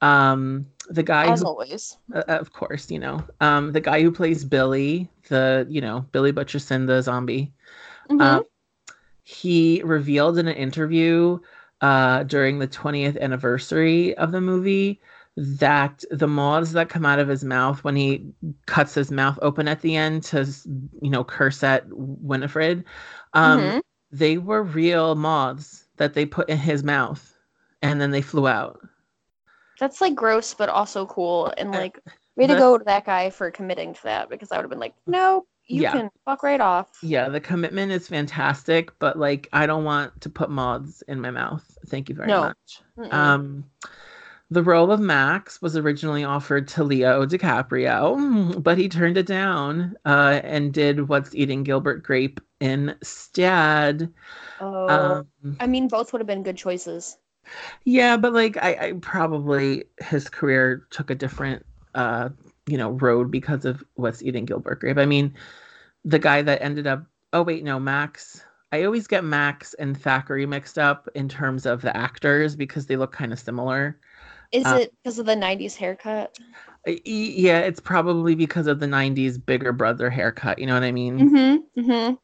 [0.00, 1.96] Um, the guy As who, always.
[2.14, 6.32] uh, of course, you know, um, the guy who plays Billy, the, you know, Billy
[6.32, 7.52] Butcherson, the zombie,
[8.10, 8.20] Mhm.
[8.20, 8.44] um,
[9.22, 11.38] he revealed in an interview
[11.80, 15.00] uh, during the 20th anniversary of the movie
[15.36, 18.24] that the moths that come out of his mouth when he
[18.66, 20.46] cuts his mouth open at the end to
[21.02, 22.84] you know curse at winifred
[23.32, 23.80] um, Mhm.
[24.12, 27.36] they were real moths that they put in his mouth
[27.82, 28.80] and then they flew out
[29.80, 31.52] That's like gross, but also cool.
[31.58, 31.98] And Uh, like,
[32.36, 34.78] way to go to that guy for committing to that because I would have been
[34.78, 35.92] like, no, you Yeah.
[35.92, 36.90] can fuck right off.
[37.02, 41.30] yeah the commitment is fantastic but like i don't want to put moths in my
[41.30, 42.40] mouth thank you very No.
[42.42, 43.12] much Mm-mm.
[43.12, 43.64] Um,
[44.50, 49.96] the role of Max was originally offered to Leo DiCaprio, but he turned it down
[50.04, 54.12] uh, and did What's Eating Gilbert Grape instead.
[54.58, 57.18] oh, Um, I mean, both would have been good choices.
[57.84, 61.64] yeah, but like I, I probably his career took a different
[61.94, 62.30] uh,
[62.66, 64.98] you know road because of What's Eating Gilbert Grape.
[64.98, 65.34] I mean,
[66.04, 67.04] the guy that ended up.
[67.32, 68.44] Oh wait, no, Max.
[68.72, 72.96] I always get Max and Thackery mixed up in terms of the actors because they
[72.96, 74.00] look kind of similar.
[74.52, 76.38] Is Uh, it because of the 90s haircut?
[76.86, 80.58] Yeah, it's probably because of the 90s bigger brother haircut.
[80.58, 81.30] You know what I mean?
[81.30, 81.80] Mm-hmm.
[81.80, 82.14] Mm-hmm.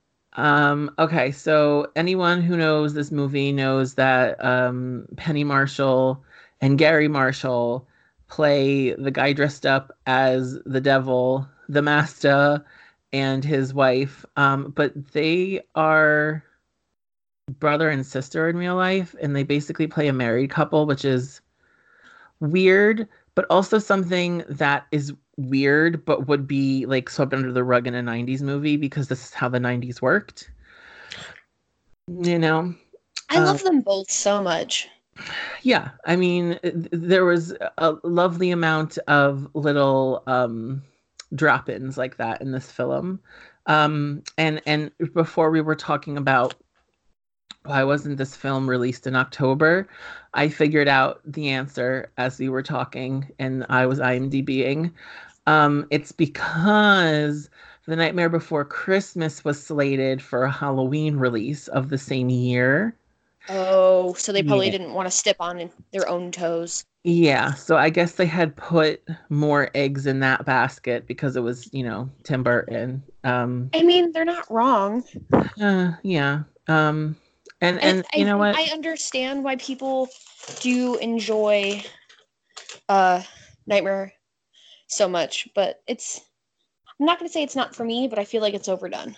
[0.40, 6.22] Um, okay, so anyone who knows this movie knows that um, Penny Marshall
[6.60, 7.86] and Garry Marshall
[8.28, 12.64] play the guy dressed up as the devil, the master,
[13.12, 14.24] and his wife.
[14.36, 16.44] Um, but they are
[17.58, 21.40] brother and sister in real life, and they basically play a married couple, which is
[22.40, 27.86] weird, but also something that is weird, but would be like swept under the rug
[27.86, 30.50] in a 90s movie because this is how the 90s worked.
[32.08, 32.74] You know?
[33.28, 34.88] I uh, love them both so much.
[35.62, 35.90] Yeah.
[36.06, 40.82] I mean, there was a lovely amount of little um,
[41.34, 43.20] drop ins like that in this film.
[43.66, 46.54] Um, and and before we were talking about
[47.64, 49.88] why wasn't this film released in October?
[50.34, 54.92] I figured out the answer as we were talking, and I was IMDBing.
[55.46, 57.50] Um, it's because
[57.86, 62.94] The Nightmare Before Christmas was slated for a Halloween release of the same year.
[63.48, 64.72] Oh, so they probably yeah.
[64.72, 66.84] didn't want to step on their own toes.
[67.02, 71.72] Yeah, so I guess they had put more eggs in that basket because it was,
[71.72, 73.02] you know, Tim Burton.
[73.24, 75.02] Um, I mean, they're not wrong.
[75.60, 76.42] Uh, yeah.
[76.68, 77.16] Um,
[77.60, 78.56] and and, and you know what?
[78.56, 80.08] I understand why people
[80.60, 81.82] do enjoy
[82.88, 83.22] uh
[83.66, 84.12] Nightmare
[84.88, 86.20] so much, but it's
[86.98, 89.16] I'm not going to say it's not for me, but I feel like it's overdone.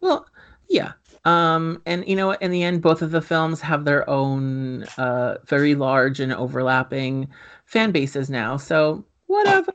[0.00, 0.26] Well,
[0.68, 0.92] yeah.
[1.24, 2.42] Um, and you know what?
[2.42, 7.28] In the end, both of the films have their own uh, very large and overlapping
[7.64, 8.56] fan bases now.
[8.56, 9.72] So whatever.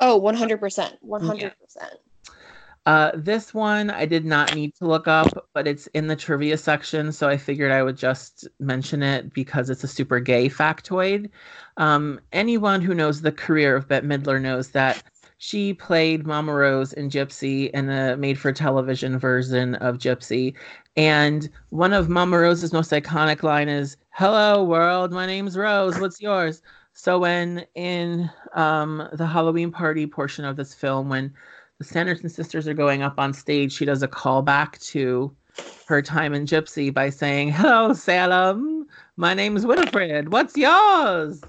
[0.00, 0.98] Oh, 100%.
[1.02, 1.40] 100%.
[1.40, 1.50] Yeah.
[2.86, 6.56] Uh, this one I did not need to look up, but it's in the trivia
[6.56, 11.30] section, so I figured I would just mention it because it's a super gay factoid.
[11.76, 15.02] Um, anyone who knows the career of Bette Midler knows that
[15.36, 20.54] she played Mama Rose in Gypsy in a made for television version of Gypsy.
[20.96, 26.20] And one of Mama Rose's most iconic line is, Hello world, my name's Rose, what's
[26.20, 26.60] yours?
[26.92, 31.32] So when in um, the Halloween party portion of this film, when
[31.80, 35.34] the Sanderson sisters are going up on stage, she does a callback to
[35.86, 38.86] her time in Gypsy by saying, Hello, Salem.
[39.16, 40.30] My name is Winifred.
[40.30, 41.40] What's yours?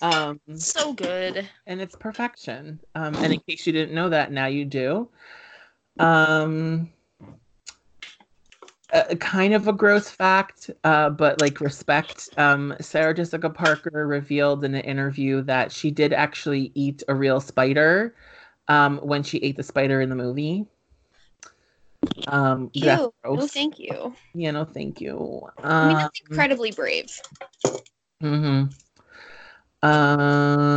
[0.00, 1.46] Um, so good.
[1.66, 2.80] And it's perfection.
[2.94, 5.06] Um, and in case you didn't know that, now you do.
[6.00, 6.90] Um,
[8.94, 12.30] a, kind of a gross fact, uh, but like respect.
[12.38, 17.38] Um, Sarah Jessica Parker revealed in an interview that she did actually eat a real
[17.38, 18.14] spider
[18.68, 20.66] um, when she ate the spider in the movie.
[22.26, 24.14] Um, Ew, no, thank you.
[24.34, 25.48] Yeah, no, thank you.
[25.62, 27.10] Um, I mean, that's um, incredibly brave.
[28.22, 28.64] Mm-hmm.
[29.88, 30.68] Um,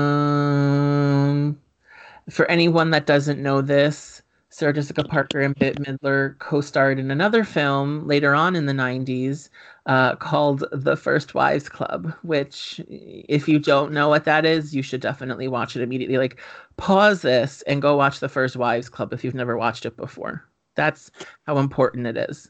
[2.30, 7.44] for anyone that doesn't know this, Sarah Jessica Parker and Bette Midler co-starred in another
[7.44, 9.50] film later on in the 90s
[9.86, 14.82] uh, called The First Wives Club, which, if you don't know what that is, you
[14.82, 16.18] should definitely watch it immediately.
[16.18, 16.40] Like,
[16.78, 20.46] pause this and go watch The First Wives Club if you've never watched it before.
[20.76, 21.12] That's
[21.48, 22.50] how important it is.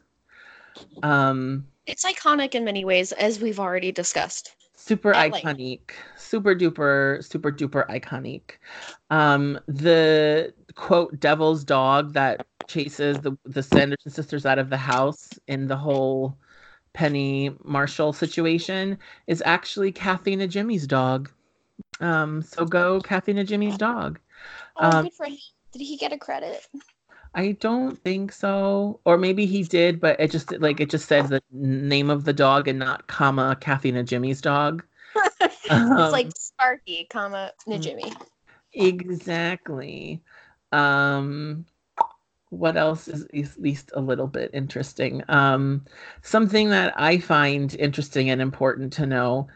[1.04, 7.52] Um, it's iconic in many ways, as we've already discussed super iconic super duper super
[7.52, 8.54] duper iconic
[9.12, 15.30] um the quote devil's dog that chases the the sanderson sisters out of the house
[15.48, 16.36] in the whole
[16.94, 21.30] penny marshall situation is actually kathy Najimy's dog
[22.00, 24.20] um so go kathy Najimy's dog
[24.78, 25.38] oh um, good for him
[25.72, 26.68] did he get a credit
[27.34, 29.00] I don't think so.
[29.06, 32.34] Or maybe he did, but it just like it just said the name of the
[32.34, 34.84] dog and not comma Kathy Najimy's dog.
[35.42, 38.14] it's um, like Sparky, comma Najimy.
[38.74, 40.22] Exactly.
[40.72, 41.66] Um
[42.52, 45.24] what else is, at least a little bit interesting?
[45.28, 45.84] Um
[46.22, 49.48] something that I find interesting and important to know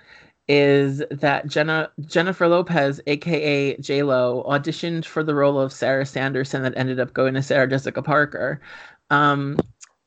[0.48, 6.64] is that Jenna Jennifer Lopez, aka J Lo, auditioned for the role of Sarah Sanderson
[6.64, 8.62] that ended up going to Sarah Jessica Parker.
[9.10, 9.58] Um,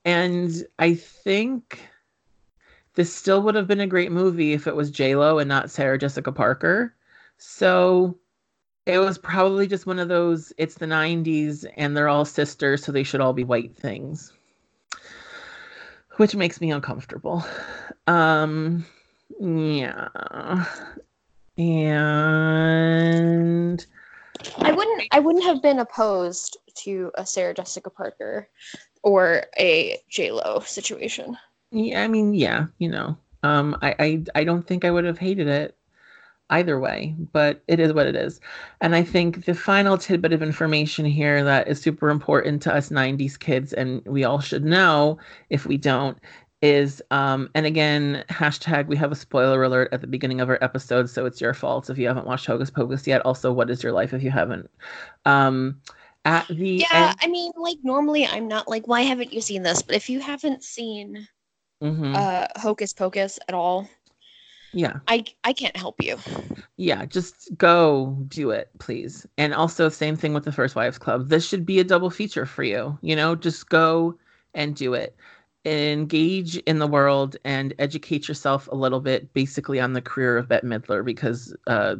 [0.05, 1.89] and I think
[2.95, 5.70] this still would have been a great movie if it was J Lo and not
[5.70, 6.95] Sarah Jessica Parker.
[7.36, 8.18] So
[8.89, 10.53] it was probably just one of those.
[10.59, 14.32] It's the '90s and they're all sisters, so they should all be white things,
[16.16, 17.45] which makes me uncomfortable.
[18.07, 18.86] Um,
[19.41, 20.64] yeah.
[21.59, 23.84] And
[24.59, 28.49] I wouldn't I wouldn't have been opposed to a Sarah Jessica Parker
[29.03, 31.36] or a J Lo situation.
[31.70, 33.16] Yeah, I mean, yeah, you know.
[33.43, 35.76] Um I, I I don't think I would have hated it.
[36.51, 38.40] Either way, but it is what it is.
[38.80, 42.90] And I think the final tidbit of information here that is super important to us
[42.90, 45.18] 90s kids, and we all should know
[45.51, 46.18] if we don't,
[46.61, 50.59] is um and again hashtag we have a spoiler alert at the beginning of our
[50.61, 53.20] episode so it's your fault if you haven't watched hocus pocus yet.
[53.22, 54.68] Also what is your life if you haven't?
[55.24, 55.80] Um
[56.24, 59.62] at the yeah end, i mean like normally i'm not like why haven't you seen
[59.62, 59.82] this?
[59.82, 61.28] But if you haven't seen
[61.80, 63.88] mhm, uh hocus pocus at all
[64.72, 64.98] yeah.
[65.06, 66.18] I i can't help you.
[66.76, 69.26] Yeah just go do it please.
[69.36, 71.28] And also same thing with the first wives club.
[71.28, 73.34] This should be a double feature for you you know?
[73.34, 74.18] Just go
[74.54, 75.16] and do it.
[75.64, 80.48] Engage in the world and educate yourself a little bit basically on the career of
[80.48, 81.96] bette midler because uh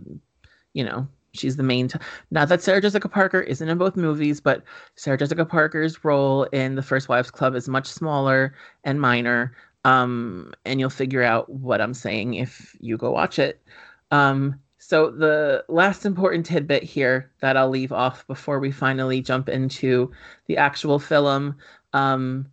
[0.75, 1.99] you know she's the main t-
[2.31, 4.63] not that sarah jessica parker isn't in both movies but
[4.97, 8.55] sarah jessica parker's role in the first wives club is much smaller
[8.85, 9.55] and minor
[9.89, 13.63] um and you'll figure out what i'm saying if you go watch it
[14.11, 19.49] um so the last important tidbit here that i'll leave off before we finally jump
[19.49, 20.11] into
[20.47, 21.57] the actual film
[21.93, 22.47] um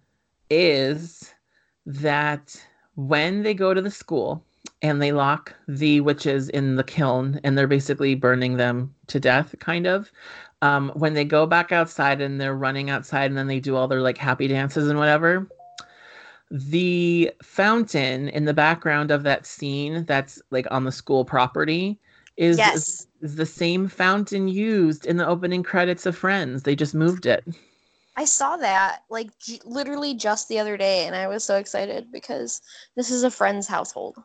[0.50, 1.34] is
[1.86, 2.56] that
[2.96, 4.44] when they go to the school
[4.82, 9.56] and they lock the witches in the kiln and they're basically burning them to death,
[9.60, 10.12] kind of.
[10.62, 13.88] Um, when they go back outside and they're running outside and then they do all
[13.88, 15.48] their like happy dances and whatever,
[16.52, 22.00] the fountain in the background of that scene that's like on the school property
[22.38, 23.08] is, Yes.
[23.22, 26.64] is the same fountain used in the opening credits of Friends.
[26.64, 27.46] They just moved it.
[28.18, 32.12] I saw that like j- literally just the other day, and I was so excited
[32.12, 32.62] because
[32.98, 34.18] this is a friend's household.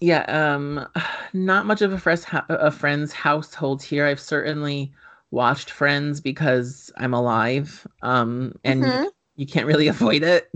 [0.00, 0.86] Yeah, um,
[1.32, 4.06] not much of a friend's a friend's household here.
[4.06, 4.92] I've certainly
[5.30, 9.10] watched Friends because I'm alive, um, and Mhm.
[9.36, 10.50] you can't really avoid it.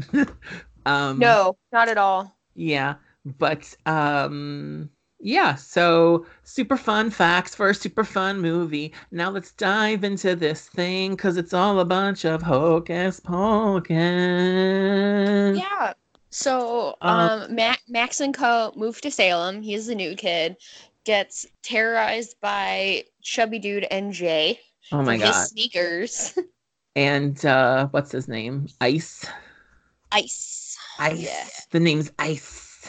[0.86, 2.34] Um, No, not at all.
[2.54, 2.94] yeah,
[3.38, 4.88] but um,
[5.20, 5.54] yeah.
[5.56, 8.94] So super fun facts for a super fun movie.
[9.10, 13.96] Now let's dive into this thing because it's all a bunch of hocus pocus.
[15.58, 15.92] Yeah.
[16.30, 18.72] So, Um, um, Ma- Max and Co.
[18.76, 19.62] move to Salem.
[19.62, 20.56] He's the new kid.
[21.04, 24.60] Gets terrorized by chubby dude and Jay
[24.92, 26.38] Oh my for his sneakers.
[26.96, 28.68] And uh, what's his name?
[28.80, 29.26] Ice.
[30.12, 30.55] Ice.
[30.98, 31.20] Ice.
[31.20, 31.48] Yeah.
[31.70, 32.88] The name's Ice.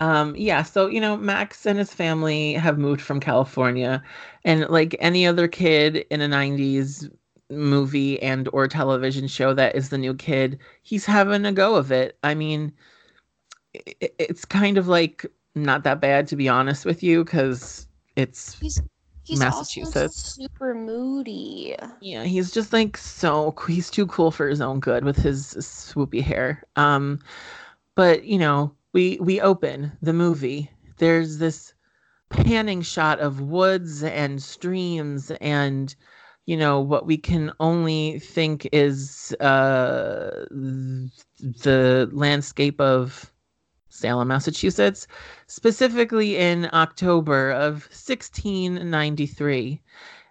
[0.00, 4.02] Um, yeah, so you know, Max and his family have moved from California,
[4.44, 7.10] and like any other kid in a '90s
[7.48, 11.90] movie and or television show that is the new kid, he's having a go of
[11.92, 12.18] it.
[12.22, 12.72] I mean,
[13.72, 15.24] it's kind of like
[15.54, 18.82] not that bad to be honest with you, because it's He's
[19.26, 20.34] he's Massachusetts.
[20.34, 21.76] super moody.
[22.00, 26.22] Yeah, he's just like so he's too cool for his own good with his swoopy
[26.22, 26.62] hair.
[26.76, 27.18] Um
[27.94, 30.70] but you know, we we open the movie.
[30.98, 31.74] There's this
[32.30, 35.94] panning shot of woods and streams and
[36.46, 43.32] you know what we can only think is uh the landscape of
[43.96, 45.06] Salem, Massachusetts,
[45.46, 49.80] specifically in October of 1693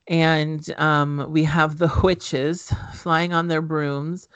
[0.07, 4.27] and um, we have the witches flying on their brooms.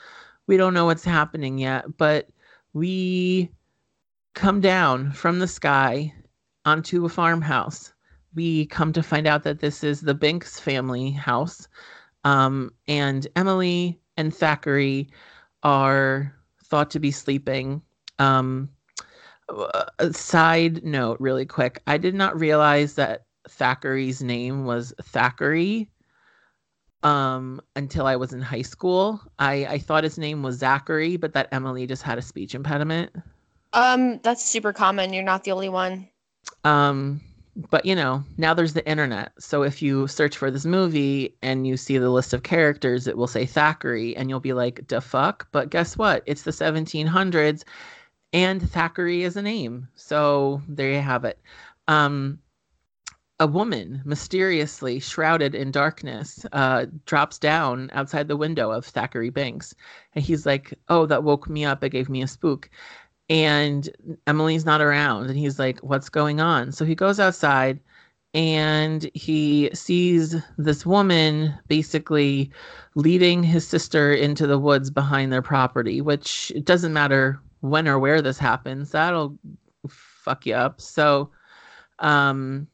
[0.46, 2.28] We don't know what's happening yet, but
[2.72, 3.50] we
[4.34, 6.12] come down from the sky
[6.64, 7.92] onto a farmhouse.
[8.34, 11.68] We come to find out that this is the Binx family house,
[12.24, 15.08] um, and Emily and Thackery
[15.62, 17.82] are thought to be sleeping.
[18.18, 18.68] Um,
[19.98, 25.88] a side note, really quick: I did not realize that Thackery's name was Thackery
[27.02, 29.20] um until I was in high school.
[29.38, 33.10] I I thought his name was Zachary, but that Emily just had a speech impediment.
[33.72, 35.12] Um, that's super common.
[35.12, 36.08] You're not the only one.
[36.64, 37.20] Um
[37.70, 39.32] but you know, now there's the internet.
[39.38, 43.16] So if you search for this movie and you see the list of characters, it
[43.16, 46.22] will say Thackery and you'll be like, "The fuck?" But guess what?
[46.26, 47.64] It's the 1700s
[48.32, 49.88] and Thackery is a name.
[49.94, 51.38] So there you have it.
[51.88, 52.38] Um
[53.40, 59.72] a woman mysteriously shrouded in darkness uh, drops down outside the window of Thackery Binx.
[60.14, 61.82] And he's like, Oh, that woke me up.
[61.82, 62.68] It gave me a spook.
[63.30, 63.88] And
[64.26, 65.30] Emily's not around.
[65.30, 66.70] And he's like, What's going on?
[66.70, 67.80] So he goes outside
[68.34, 72.50] and he sees this woman basically
[72.94, 77.98] leading his sister into the woods behind their property, which it doesn't matter when or
[77.98, 78.90] where this happens.
[78.90, 79.36] That'll
[79.88, 80.80] fuck you up.
[80.80, 81.30] So,
[81.98, 82.66] um,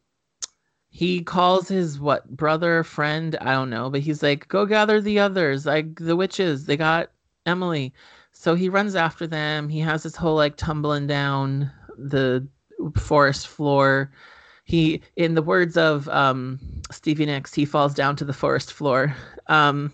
[0.88, 5.18] he calls his what brother friend i don't know but he's like go gather the
[5.18, 7.10] others like the witches they got
[7.44, 7.92] emily
[8.32, 12.46] so he runs after them he has this whole like tumbling down the
[12.96, 14.10] forest floor
[14.66, 16.58] he, in the words of um,
[16.90, 19.14] Stevie Nicks, he falls down to the forest floor.
[19.46, 19.92] Um,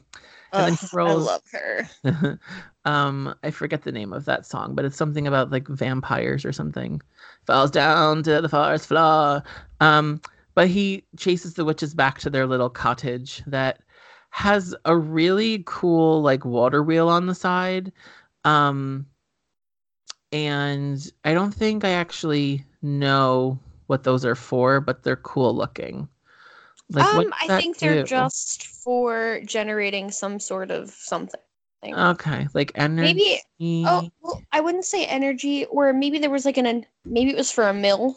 [0.55, 1.29] and Ugh, then he rolls.
[1.29, 2.41] I love her.
[2.85, 6.53] um, I forget the name of that song, but it's something about like vampires or
[6.53, 7.01] something.
[7.47, 9.43] Falls down to the forest floor.
[9.81, 10.21] Um,
[10.55, 13.81] but he chases the witches back to their little cottage that
[14.31, 17.93] has a really cool like water wheel on the side.
[18.45, 19.07] Um,
[20.33, 26.09] and I don't think I actually know what those are for, but they're cool looking.
[26.91, 31.41] Like, um, I think they're just for generating some sort of something.
[31.85, 33.15] Okay, like energy.
[33.15, 33.41] Maybe
[33.87, 37.37] Oh, well, I wouldn't say energy, or maybe there was like an, an maybe it
[37.37, 38.17] was for a mill.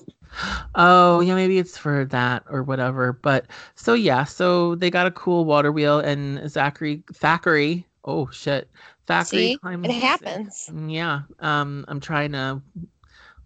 [0.75, 3.13] Oh, yeah, maybe it's for that or whatever.
[3.13, 3.45] But
[3.75, 7.85] so yeah, so they got a cool water wheel and Zachary Thackery.
[8.03, 8.69] Oh shit.
[9.07, 10.69] Thackery See, climbs it happens.
[10.87, 11.21] Yeah.
[11.39, 12.61] Um I'm trying to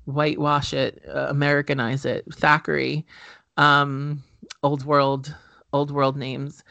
[0.06, 2.26] whitewash it, uh, Americanize it.
[2.30, 3.06] Thackery.
[3.58, 4.24] Um
[4.64, 5.34] old world
[5.74, 6.64] old world names.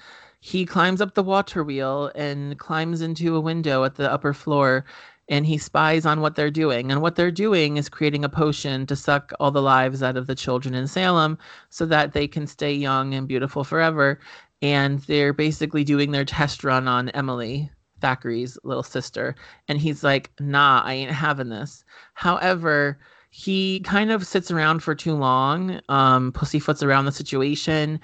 [0.49, 4.87] He climbs up the water wheel and climbs into a window at the upper floor
[5.29, 6.91] and he spies on what they're doing.
[6.91, 10.27] And what they're doing is creating a potion to suck all the lives out of
[10.27, 11.37] the children in Salem
[11.69, 14.21] so that they can stay young and beautiful forever.
[14.63, 17.71] And they're basically doing their test run on Emily,
[18.01, 19.35] Thackery's little sister.
[19.69, 21.85] And he's like, nah, I ain't having this.
[22.15, 22.99] However,
[23.31, 28.01] he kind of sits around for too long, um, pussyfoots around the situation,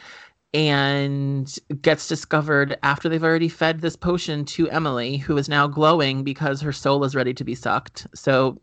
[0.54, 6.22] and gets discovered after they've already fed this potion to Emily, who is now glowing
[6.24, 8.06] because her soul is ready to be sucked.
[8.14, 8.60] So,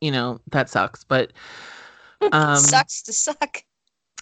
[0.00, 1.04] you know, that sucks.
[1.04, 1.32] But
[2.32, 3.64] um, Sucks to suck.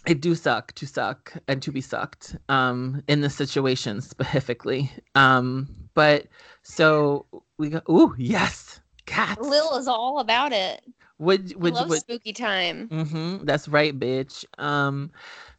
[0.06, 5.68] it do suck to suck and to be sucked um in this situation specifically um
[5.92, 6.26] but
[6.62, 7.26] so
[7.58, 10.80] we go ooh yes cats Lil is all about it.
[11.18, 12.88] would would love would spooky time.
[12.88, 15.10] mm-hmm, that's right bitch um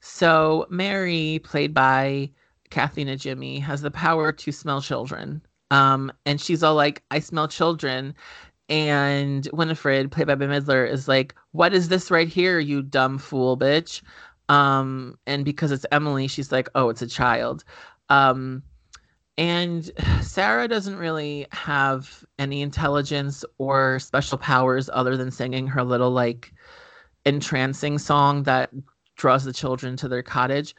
[0.01, 2.29] so mary played by
[2.71, 5.41] kathy najimy has the power to smell children.
[5.69, 8.15] Um and she's all like i smell children.
[8.69, 13.17] And winifred played by Bette midler is like what is this right here you dumb
[13.19, 14.01] fool bitch?
[14.49, 17.63] Um and because it's emily she's like oh it's a child.
[18.09, 18.63] Um
[19.37, 19.91] and
[20.21, 26.53] sarah doesn't really have any intelligence or special powers other than singing her little like
[27.25, 28.71] entrancing song that
[29.21, 30.75] draws the children to their cottage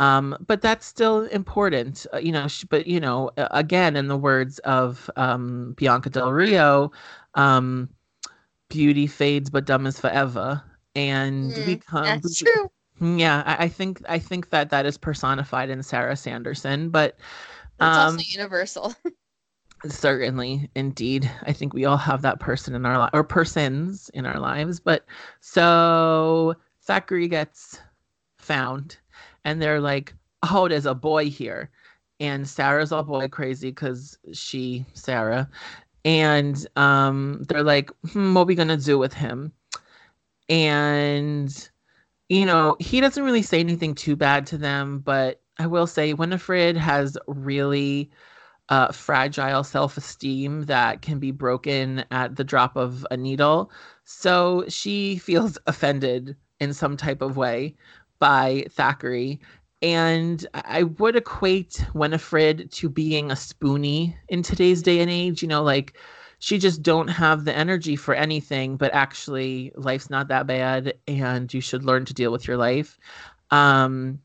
[0.00, 4.16] um but that's still important uh, you know sh- but you know again in the
[4.18, 6.92] words of um bianca del rio
[7.34, 7.88] um
[8.70, 10.62] beauty fades but dumb is forever
[10.96, 12.70] and Mm, become That's true.
[13.00, 17.18] yeah, I, I think I think that that is personified in Sarah Sanderson, but
[17.80, 18.94] It's um, also universal.
[19.86, 24.26] certainly, indeed, I think we all have that person in our life or persons in
[24.26, 24.80] our lives.
[24.80, 25.04] But
[25.40, 26.54] so
[26.86, 27.80] Thackery gets
[28.38, 28.98] found,
[29.44, 31.70] and they're like, "Oh, there's a boy here,"
[32.20, 35.48] and Sarah's all boy crazy because she Sarah,
[36.04, 39.52] and um, they're like, hmm, "What we gonna do with him?"
[40.48, 41.70] And
[42.28, 46.14] you know, he doesn't really say anything too bad to them, but I will say
[46.14, 48.10] Winifred has really
[48.68, 53.70] uh, fragile self esteem that can be broken at the drop of a needle.
[54.04, 57.74] So she feels offended in some type of way
[58.18, 59.38] by Thackery.
[59.82, 65.42] And I would equate Winifred to being a spoonie in today's day and age.
[65.42, 65.98] You know, like
[66.38, 71.52] she just don't have the energy for anything, but actually life's not that bad and
[71.52, 72.98] you should learn to deal with your life.
[73.50, 74.20] Um,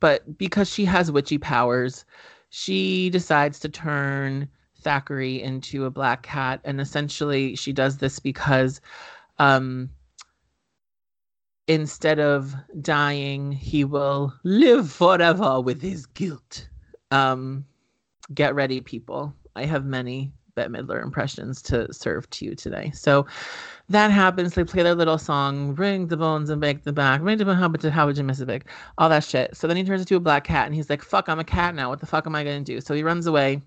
[0.00, 2.04] but because she has witchy powers,
[2.50, 4.48] she decides to turn
[4.82, 6.60] Thackery into a black cat.
[6.64, 8.80] And essentially, she does this because
[9.38, 9.90] um,
[11.70, 16.68] instead of dying, he will live forever with his guilt.
[17.12, 17.64] Um,
[18.34, 19.32] get ready, people.
[19.54, 22.90] I have many Bette Midler impressions to serve to you today.
[22.92, 23.24] So
[23.88, 24.54] that happens.
[24.54, 27.56] They play their little song, ring the bones and bake the back, ring the bone,
[27.56, 28.66] how would you, how would you miss it big?
[28.98, 29.56] All that shit.
[29.56, 31.76] So then he turns into a black cat and he's like, fuck, I'm a cat
[31.76, 31.88] now.
[31.88, 32.80] What the fuck am I going to do?
[32.80, 33.62] So he runs away.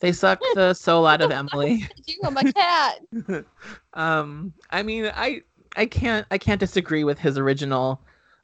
[0.00, 1.86] They suck the soul out of Emily.
[2.06, 3.00] You, I'm a cat.
[3.92, 5.42] um, I mean, I
[5.76, 8.00] I can't I can't disagree with his original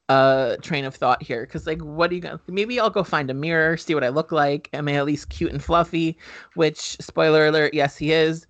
[0.09, 3.31] uh train of thought here because like what are you gonna maybe i'll go find
[3.31, 6.19] a mirror see what i look like am i at least cute and fluffy
[6.55, 8.45] which spoiler alert yes he is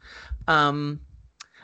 [0.49, 0.99] um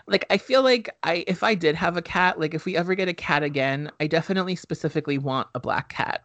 [0.07, 2.95] like i feel like i if i did have a cat like if we ever
[2.95, 6.23] get a cat again i definitely specifically want a black cat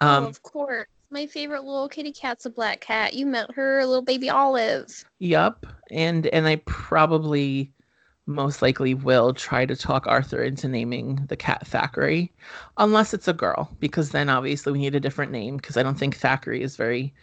[0.00, 0.88] um oh, of course.
[1.10, 3.14] My favorite little kitty cat's a black cat.
[3.14, 5.06] You met her, little baby Olive.
[5.20, 7.72] Yup, and and I probably
[8.28, 12.28] most likely will try to talk Arthur into naming the cat Thackery,
[12.76, 15.56] unless it's a girl, because then obviously we need a different name.
[15.56, 17.14] Because I don't think Thackery is very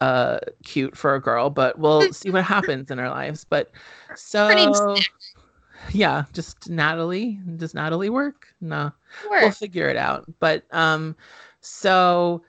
[0.00, 3.44] uh, cute for a girl, but we'll see what happens in our lives.
[3.44, 3.70] But
[4.16, 4.96] so,
[5.92, 7.38] yeah, just Natalie.
[7.56, 8.48] Does Natalie work?
[8.60, 8.90] No,
[9.30, 9.42] Work.
[9.42, 10.24] we'll figure it out.
[10.40, 11.14] But um,
[11.60, 12.42] so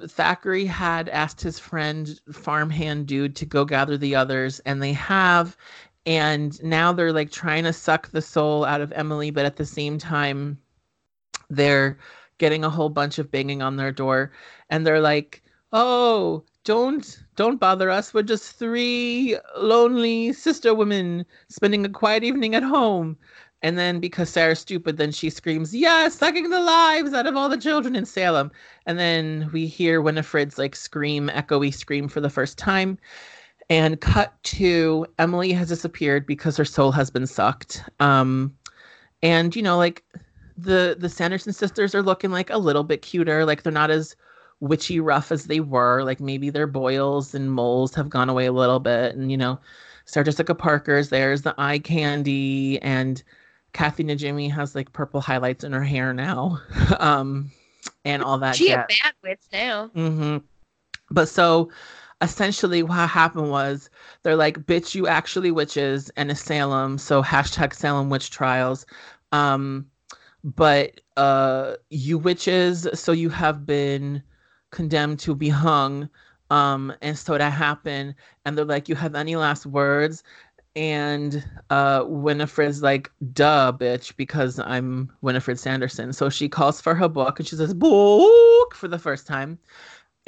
[0.00, 5.56] Thackery had asked his friend farmhand dude to go gather the others, and they have.
[6.08, 9.66] And now they're like trying to suck the soul out of Emily, but at the
[9.66, 10.58] same time,
[11.50, 11.98] they're
[12.38, 14.32] getting a whole bunch of banging on their door,
[14.70, 18.14] and they're like, "Oh, don't don't bother us.
[18.14, 23.18] We're just three lonely sister women spending a quiet evening at home."
[23.60, 27.50] And then because Sarah's stupid, then she screams, Yes, sucking the lives out of all
[27.50, 28.50] the children in Salem.
[28.86, 32.98] And then we hear Winifred's like scream, echoey scream for the first time.
[33.70, 37.84] And cut to Emily has disappeared because her soul has been sucked.
[38.00, 38.56] Um,
[39.22, 40.04] and you know, like
[40.56, 43.44] the the Sanderson sisters are looking like a little bit cuter.
[43.44, 44.16] Like they're not as
[44.60, 46.02] witchy rough as they were.
[46.02, 49.14] Like maybe their boils and moles have gone away a little bit.
[49.14, 49.60] And you know,
[50.04, 53.22] Sarah Jessica Parker's there's the eye candy and
[53.72, 56.60] Kathy Najimy has like purple highlights in her hair now,
[56.98, 57.50] um,
[58.04, 58.56] and all that.
[58.56, 58.84] She jazz.
[58.84, 59.90] a bad witch now.
[59.94, 60.38] Mm-hmm.
[61.10, 61.70] But so
[62.20, 63.90] essentially what happened was
[64.22, 66.98] they're like, bitch, you actually witches and a Salem.
[66.98, 68.86] So hashtag Salem witch trials.
[69.32, 69.86] Um,
[70.44, 74.22] but uh you witches, so you have been
[74.70, 76.08] condemned to be hung.
[76.50, 78.14] Um, and so that happened.
[78.44, 80.22] And they're like, you have any last words?
[80.76, 86.12] And uh Winifred's like, duh, bitch, because I'm Winifred Sanderson.
[86.12, 89.58] So she calls for her book and she says, book for the first time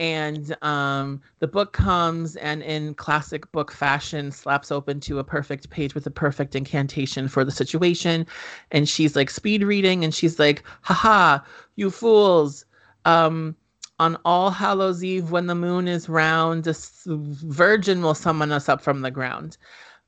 [0.01, 5.69] and um, the book comes and in classic book fashion slaps open to a perfect
[5.69, 8.27] page with a perfect incantation for the situation.
[8.71, 11.41] And she's like speed reading and she's like haha
[11.77, 12.65] you fools.
[13.05, 13.55] Um,
[13.99, 16.75] on all hallows eve when the moon is round a
[17.07, 19.59] virgin will summon us up from the ground.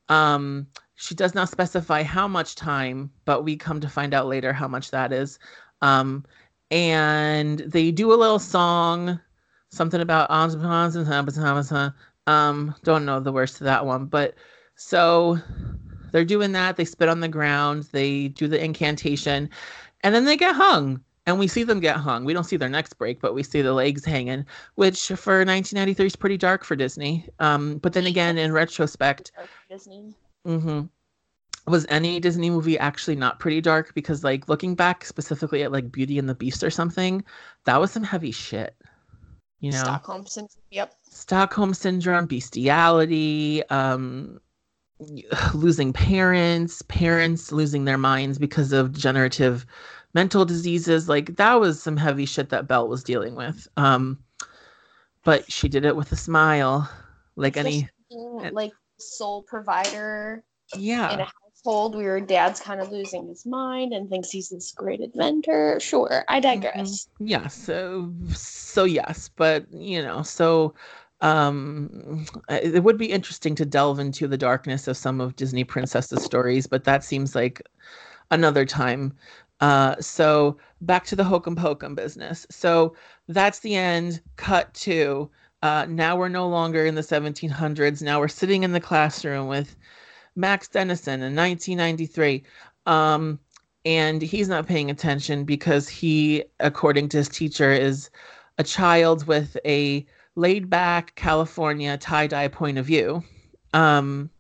[0.09, 4.55] Um, she does not specify how much time but we come to find out later
[4.55, 5.39] how much that is.
[5.83, 6.25] Um,
[6.71, 9.21] and they do a little song
[9.73, 10.31] something about
[12.27, 14.35] um don't know the words to that one but
[14.77, 15.39] so
[16.13, 16.77] they're doing that.
[16.77, 17.89] They spit on the ground.
[17.93, 19.49] They do the incantation.
[20.03, 21.03] And then they get hung.
[21.27, 22.25] And we see them get hung.
[22.25, 24.45] We don't see their necks break but we see the legs hanging
[24.75, 27.29] which for 1993 is pretty dark for disney.
[27.39, 29.33] Um but then again in retrospect
[29.71, 30.15] Disney.
[30.45, 30.83] hmm
[31.69, 33.95] was any disney movie actually not pretty dark?
[33.95, 37.25] Because like looking back specifically at like beauty and the beast or something
[37.67, 38.75] that was some heavy shit
[39.63, 40.63] you know Stockholm syndrome.
[40.71, 40.95] Yep.
[41.05, 44.41] Stockholm syndrome, bestiality, um,
[45.55, 49.65] losing parents, parents losing their minds because of degenerative
[50.15, 51.09] mental diseases.
[51.09, 53.69] Like that was some heavy shit that Belle was dealing with.
[53.77, 54.19] Um,
[55.25, 56.91] but she did it with a smile,
[57.37, 57.89] like any.
[58.11, 60.45] Being, like sole provider
[60.75, 61.29] in Yeah.
[61.65, 65.79] A household where dad's kind of losing his mind and thinks he's this great inventor.
[65.81, 67.09] Sure, I digress.
[67.19, 67.49] Yeah.
[67.49, 70.75] So, so yes, but you know, so
[71.23, 76.21] um it would be interesting to delve into the darkness of some of disney princesses
[76.25, 77.63] stories but that seems like
[78.33, 79.13] another time
[79.61, 82.97] uh so back to the hokum pokum business so
[83.29, 85.31] that's the end cut to
[85.63, 89.77] uh now we're no longer in the 1700s now we're sitting in the classroom with
[90.35, 92.43] max dennison in 1993
[92.87, 93.39] um
[93.85, 98.11] and he's not paying attention because he according to his teacher is
[98.59, 100.07] a child with a
[100.37, 103.23] laid back California tie dye point of view,
[103.75, 104.31] um,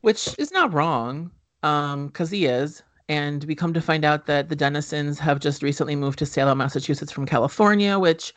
[0.00, 2.82] which is not wrong because he is.
[3.08, 6.58] And we come to find out that the Dennisons have just recently moved to Salem,
[6.58, 8.32] Massachusetts from California, which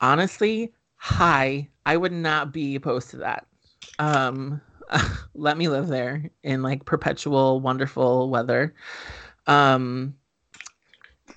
[0.00, 3.46] honestly, hi, I would not be opposed to that.
[4.00, 4.60] Um,
[5.34, 8.74] let me live there in like perpetual wonderful weather.
[9.46, 10.14] Um,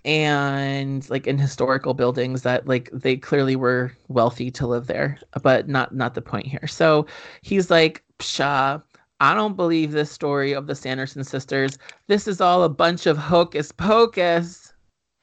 [0.04, 5.68] and like in historical buildings that like they clearly were wealthy to live there but
[5.68, 6.68] not not the point here.
[6.68, 7.06] So
[7.41, 8.82] he's like pshaw
[9.20, 11.78] i don't believe this story of the sanderson sisters.
[12.08, 14.74] This is all a bunch of hocus pocus.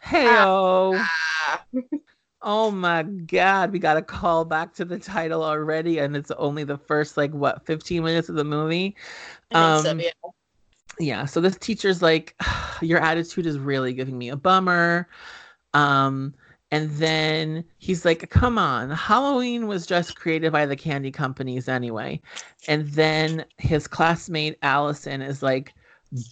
[0.05, 0.95] Heyo.
[0.97, 1.65] Ah,
[2.43, 6.65] oh my god we got a call back to the title already and it's only
[6.65, 8.95] the first like what 15 minutes of the movie
[9.53, 10.11] so, Um, yeah.
[11.01, 12.35] yeah so this teacher's like
[12.83, 15.09] your attitude is really giving me a bummer
[15.75, 16.35] um
[16.71, 22.21] And then he's like, come on, Halloween was just created by the candy companies anyway.
[22.67, 25.75] And then his classmate Allison is like,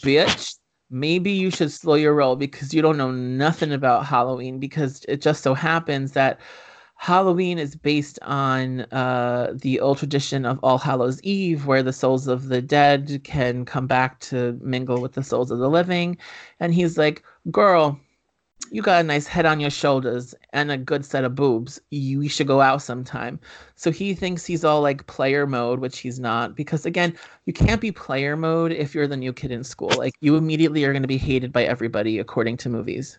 [0.04, 0.56] bitch,
[0.90, 5.20] maybe you should slow your roll because you don't know nothing about Halloween because it
[5.20, 6.40] just so happens that
[6.96, 12.26] Halloween is based on uh, the old tradition of All Hallows Eve, where the souls
[12.26, 16.16] of the dead can come back to mingle with the souls of the living.
[16.58, 18.00] And he's like, girl,
[18.70, 21.80] you got a nice head on your shoulders and a good set of boobs.
[21.90, 23.38] You, we should go out sometime.
[23.76, 26.56] So he thinks he's all like player mode, which he's not.
[26.56, 29.92] Because again, you can't be player mode if you're the new kid in school.
[29.96, 33.18] Like you immediately are going to be hated by everybody according to movies,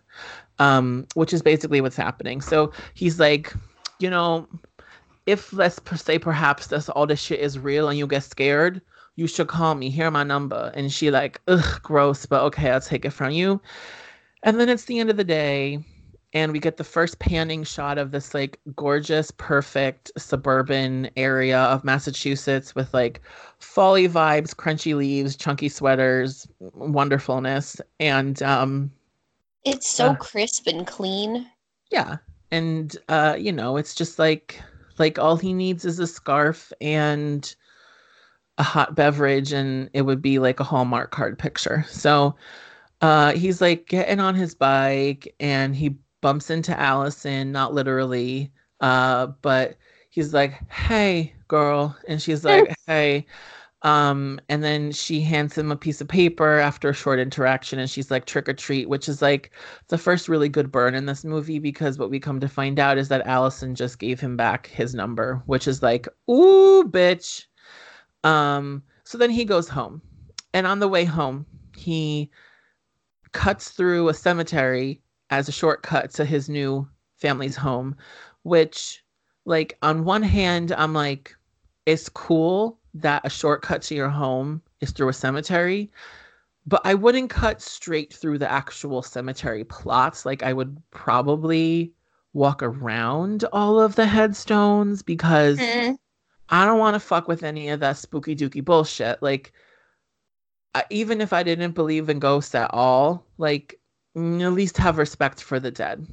[0.58, 2.40] um, which is basically what's happening.
[2.40, 3.54] So he's like,
[4.00, 4.46] you know,
[5.26, 8.80] if let's say perhaps this all this shit is real and you get scared,
[9.16, 9.90] you should call me.
[9.90, 10.72] Here my number.
[10.74, 13.60] And she like, ugh, gross, but okay, I'll take it from you.
[14.42, 15.84] And then it's the end of the day,
[16.32, 21.84] and we get the first panning shot of this like gorgeous, perfect suburban area of
[21.84, 23.20] Massachusetts with like
[23.58, 27.80] folly vibes, crunchy leaves, chunky sweaters, wonderfulness.
[28.00, 28.92] And um
[29.64, 30.14] It's so Uh.
[30.14, 31.50] crisp and clean.
[31.90, 32.16] yeah.
[32.50, 34.60] And uh, you know, it's just like
[34.98, 37.54] like all he needs is a scarf and
[38.58, 41.84] a hot beverage and it would be like a Hallmark card picture.
[41.88, 42.34] So
[43.00, 49.28] uh he's like getting on his bike and he bumps into Allison, not literally, uh,
[49.42, 49.76] but
[50.10, 53.26] he's like, Hey girl, and she's like, Hey.
[53.82, 57.88] Um, and then she hands him a piece of paper after a short interaction, and
[57.88, 59.52] she's like, trick or treat, which is like
[59.88, 62.98] the first really good burn in this movie because what we come to find out
[62.98, 67.44] is that Allison just gave him back his number, which is like, ooh, bitch.
[68.24, 70.02] Um, so then he goes home,
[70.52, 71.46] and on the way home,
[71.76, 72.30] he
[73.32, 75.00] cuts through a cemetery
[75.30, 77.96] as a shortcut to his new family's home,
[78.42, 79.04] which,
[79.44, 81.36] like, on one hand, I'm like,
[81.86, 85.90] it's cool that a shortcut to your home is through a cemetery,
[86.66, 90.26] but I wouldn't cut straight through the actual cemetery plots.
[90.26, 91.92] Like, I would probably
[92.34, 95.96] walk around all of the headstones because Mm.
[96.50, 99.22] I don't want to fuck with any of that spooky dooky bullshit.
[99.22, 99.52] Like,
[100.90, 103.78] even if I didn't believe in ghosts at all, like,
[104.16, 106.06] mm, at least have respect for the dead.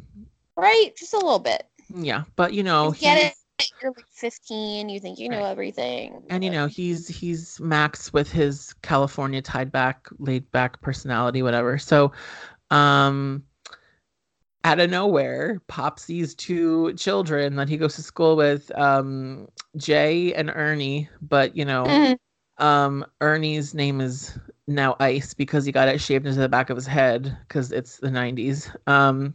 [0.58, 0.92] Right?
[0.98, 1.68] Just a little bit.
[1.94, 3.36] Yeah, but you know, You get he's- it.
[3.82, 4.90] You're like 15.
[4.90, 5.50] You think you know Right.
[5.52, 6.24] everything.
[6.30, 11.78] and you know, he's he's Max with his California tied back, laid back personality, whatever.
[11.78, 12.12] So,
[12.72, 13.44] um,
[14.66, 19.48] out of nowhere, pops these two children that he goes to school with, um,
[19.78, 21.08] Jay and Ernie.
[21.22, 22.18] But you know, Mhm.
[22.58, 24.38] Um ernie's name is
[24.68, 27.98] now ice because he got it shaved into the back of his head because it's
[27.98, 29.34] the 90s um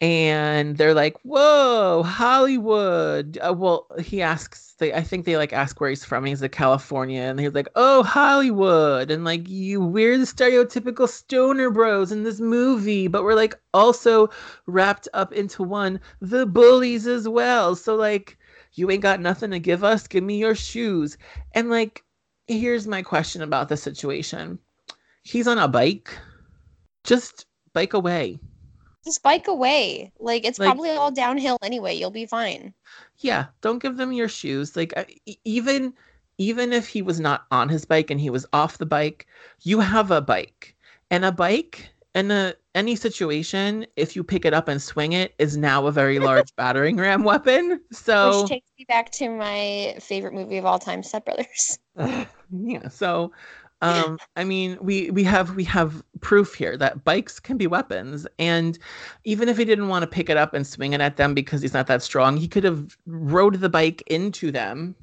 [0.00, 3.38] and they're like whoa hollywood.
[3.38, 6.50] Uh, well he asks they i think they like ask where he's from he's like
[6.50, 7.20] california.
[7.22, 9.10] And he's like oh hollywood.
[9.12, 14.28] And like you we're the stereotypical stoner bros in this movie but we're like also
[14.66, 17.76] wrapped up into one the bullies as well.
[17.76, 18.38] So like
[18.74, 21.18] you ain't got nothing to give us give me your shoes
[21.52, 22.02] and like,
[22.48, 24.58] here's my question about the situation.
[25.22, 26.10] He's on a bike.
[27.04, 28.38] Just bike away.
[29.04, 30.12] Just bike away.
[30.18, 31.94] Like it's Like- probably all downhill anyway.
[31.94, 32.74] You'll be fine.
[33.18, 34.76] Yeah, don't give them your shoes.
[34.76, 34.92] Like
[35.44, 35.94] even
[36.38, 39.26] even if he was not on his bike and he was off the bike,
[39.60, 40.74] you have a bike.
[41.10, 45.34] And a bike in a any situation, if you pick it up and swing it,
[45.38, 47.80] is now a very large battering ram weapon.
[47.90, 51.78] So Which takes me back to my favorite movie of all time, Step Brothers.
[52.52, 53.32] yeah so
[53.82, 58.26] um i mean we we have we have proof here that bikes can be weapons
[58.38, 58.78] and
[59.24, 61.60] even if he didn't want to pick it up and swing it at them because
[61.60, 64.94] he's not that strong he could have rode the bike into them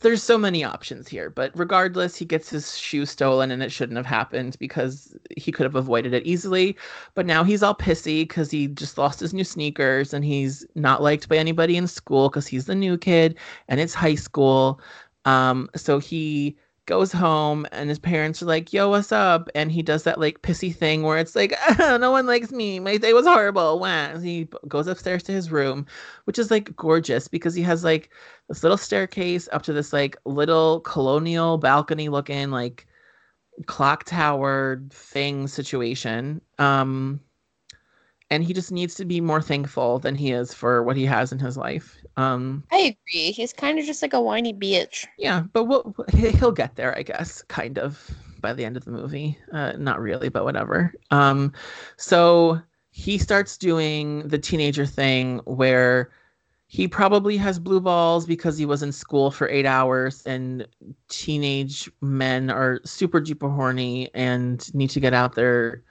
[0.00, 3.96] there's so many options here but regardless he gets his shoe stolen and it shouldn't
[3.96, 6.76] have happened because he could have avoided it easily.
[7.14, 11.02] But now he's all pissy because he just lost his new sneakers and he's not
[11.02, 13.38] liked by anybody in school because he's the new kid
[13.68, 14.80] and it's high school.
[15.24, 16.56] Um, so he
[16.86, 19.50] goes home and his parents are like, yo, what's up?
[19.54, 22.80] And he does that like pissy thing where it's like, no one likes me.
[22.80, 23.78] My day was horrible.
[23.78, 24.18] Wah.
[24.18, 25.86] He goes upstairs to his room,
[26.24, 28.10] which is like gorgeous because he has like
[28.48, 32.86] this little staircase up to this like little colonial balcony looking like
[33.66, 36.40] clock tower thing situation.
[36.58, 37.20] Um,
[38.30, 41.32] and he just needs to be more thankful than he is for what he has
[41.32, 41.95] in his life.
[42.16, 43.32] Um, I agree.
[43.32, 45.06] He's kind of just like a whiny bitch.
[45.18, 48.10] yeah, but we'll, he- he'll get there, I guess, kind of
[48.40, 49.38] by the end of the movie.
[49.52, 50.94] Uh, not really, but whatever.
[51.10, 51.52] Um,
[51.96, 52.60] so
[52.90, 56.10] he starts doing the teenager thing where
[56.68, 60.66] he probably has blue balls because he was in school for eight hours and
[61.08, 65.82] teenage men are super duper horny and need to get out their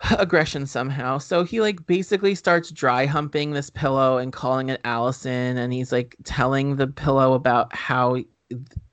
[0.18, 1.18] aggression somehow.
[1.18, 5.92] So he like basically starts dry humping this pillow and calling it Allison and he's
[5.92, 8.16] like telling the pillow about how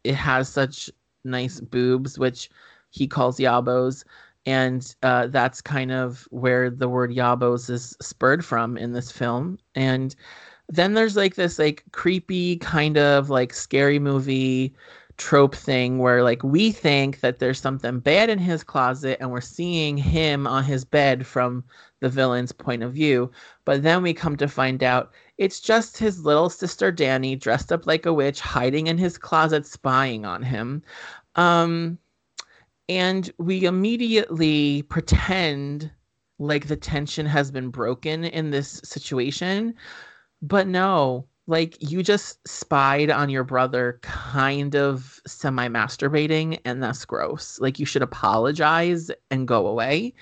[0.04, 0.90] it has such
[1.24, 2.50] nice boobs which
[2.92, 4.04] he calls yabos
[4.46, 9.58] and uh, that's kind of where the word yabos is spurred from in this film
[9.76, 10.16] and
[10.70, 14.74] then there's like this like creepy kind of like scary movie
[15.18, 19.42] trope thing where like we think that there's something bad in his closet and we're
[19.42, 21.64] seeing him on his bed from
[22.00, 23.32] the villain's point of view.
[23.66, 27.88] But then we come to find out it's just his little sister Danny dressed up
[27.88, 30.84] like a witch hiding in his closet spying on him.
[31.36, 31.98] Um
[32.90, 35.92] and we immediately pretend
[36.40, 39.74] like the tension has been broken in this situation.
[40.42, 47.06] But no like you just spied on your brother kind of semi masturbating and that's
[47.06, 47.60] gross.
[47.60, 50.14] Like you should apologize and go away.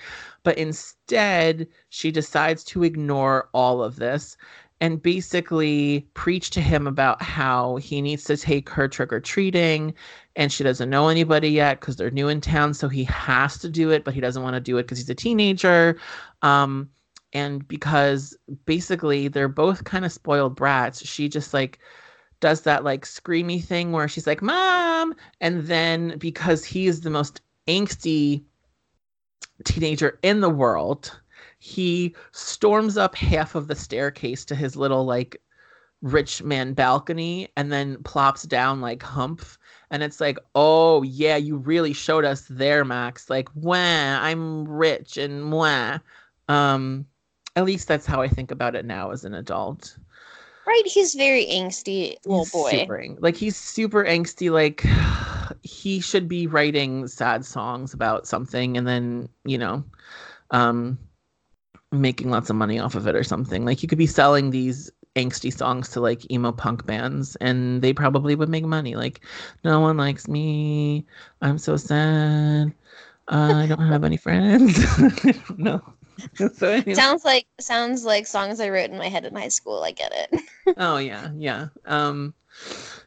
[0.44, 4.36] But instead she decides to ignore all of this
[4.80, 9.94] and basically preach to him about how he needs to take her trick or treating
[10.36, 13.70] and she doesn't know anybody yet because they're new in town so he has to
[13.70, 15.98] do it but he doesn't want to do it because he's a teenager.
[16.42, 16.90] Um,
[17.36, 18.34] and because
[18.64, 21.78] basically they're both kind of spoiled brats she just like
[22.40, 27.42] does that like screamy thing where she's like mom and then because he's the most
[27.68, 28.42] angsty
[29.64, 31.20] teenager in the world
[31.58, 35.40] he storms up half of the staircase to his little like
[36.02, 39.58] rich man balcony and then plops down like humph.
[39.90, 43.30] And it's like oh yeah you really showed us there max.
[43.30, 45.98] Like wah i'm rich and wah.
[46.48, 47.06] Um
[47.56, 49.96] at least that's how I think about it now as an adult.
[50.66, 52.70] Right, he's very angsty little he's boy.
[52.70, 54.50] Super, like he's super angsty.
[54.50, 54.84] Like
[55.62, 59.84] he should be writing sad songs about something, and then you know,
[60.50, 60.98] um,
[61.92, 63.64] making lots of money off of it or something.
[63.64, 67.92] Like you could be selling these angsty songs to like emo punk bands, and they
[67.92, 68.96] probably would make money.
[68.96, 69.20] Like,
[69.64, 71.06] no one likes me.
[71.40, 72.74] I'm so sad.
[73.28, 74.78] Uh, I don't have any friends.
[75.56, 75.80] no.
[76.54, 76.94] so anyway.
[76.94, 79.82] Sounds like sounds like songs I wrote in my head in high school.
[79.82, 80.40] I get it.
[80.76, 81.68] oh yeah, yeah.
[81.84, 82.34] Um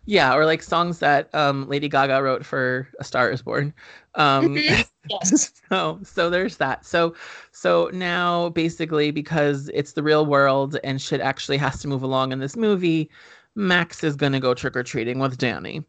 [0.05, 3.73] yeah, or like songs that um Lady Gaga wrote for A Star is Born.
[4.15, 4.81] Um mm-hmm.
[5.09, 5.51] yes.
[5.69, 6.85] so so there's that.
[6.85, 7.15] So
[7.51, 12.31] so now basically because it's the real world and shit actually has to move along
[12.31, 13.09] in this movie,
[13.55, 15.83] Max is going to go trick or treating with Danny.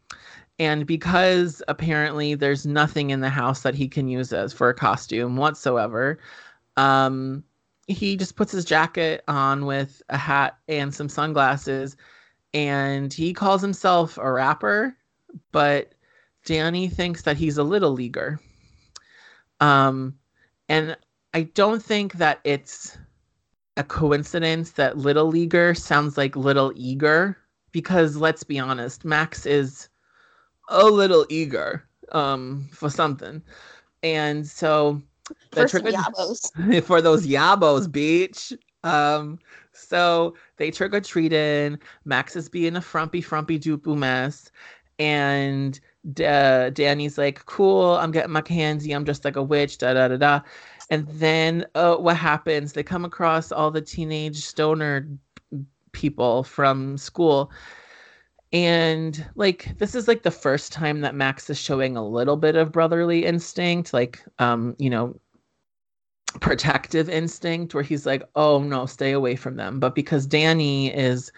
[0.58, 4.74] And because apparently there's nothing in the house that he can use as for a
[4.74, 6.18] costume whatsoever,
[6.76, 7.44] um,
[7.86, 11.96] he just puts his jacket on with a hat and some sunglasses,
[12.54, 14.96] and he calls himself a rapper,
[15.52, 15.92] but
[16.44, 18.40] Danny thinks that he's a little leaguer.
[19.60, 20.14] Um,
[20.68, 20.96] and
[21.34, 22.96] I don't think that it's
[23.76, 27.36] a coincidence that little leaguer sounds like little eager
[27.72, 29.88] because let's be honest, Max is
[30.68, 33.42] a little eager um, for something.
[34.02, 35.00] And so
[35.52, 36.84] for some yabos.
[36.84, 38.52] for those yabos, beach.
[38.84, 39.38] Um,
[39.72, 41.78] so they trick or treated.
[42.04, 44.50] Max is being a frumpy, frumpy dupu mess.
[44.98, 45.80] And
[46.24, 48.92] uh, Danny's like, cool, I'm getting my candy.
[48.92, 50.40] I'm just like a witch, da da da da.
[50.90, 52.72] And then uh, what happens?
[52.72, 55.08] They come across all the teenage stoner
[55.92, 57.50] people from school.
[58.52, 62.56] And like this is like the first time that Max is showing a little bit
[62.56, 65.14] of brotherly instinct, like um, you know,
[66.40, 69.80] protective instinct where he's like, oh no, stay away from them.
[69.80, 71.32] But because Danny is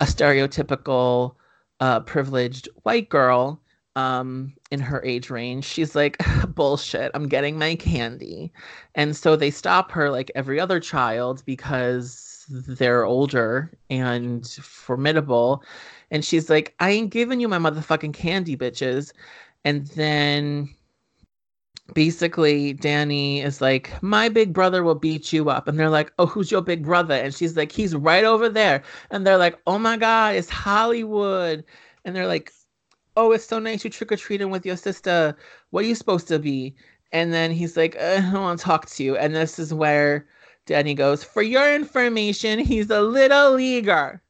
[0.00, 1.34] a stereotypical
[1.80, 3.60] uh, privileged white girl
[3.96, 6.16] um, in her age range, she's like,
[6.48, 8.52] bullshit, I'm getting my candy.
[8.94, 15.64] And so they stop her like every other child because they're older and formidable.
[16.10, 19.12] And she's like, I ain't giving you my motherfucking candy, bitches.
[19.64, 20.74] And then
[21.94, 25.68] basically Danny is like, My big brother will beat you up.
[25.68, 27.14] And they're like, Oh, who's your big brother?
[27.14, 28.82] And she's like, He's right over there.
[29.10, 31.64] And they're like, Oh my God, it's Hollywood.
[32.04, 32.52] And they're like,
[33.16, 35.36] Oh, it's so nice you trick or treating with your sister.
[35.70, 36.74] What are you supposed to be?
[37.12, 39.16] And then he's like, uh, I don't want to talk to you.
[39.16, 40.26] And this is where
[40.66, 44.22] Danny goes, For your information, he's a little leaguer.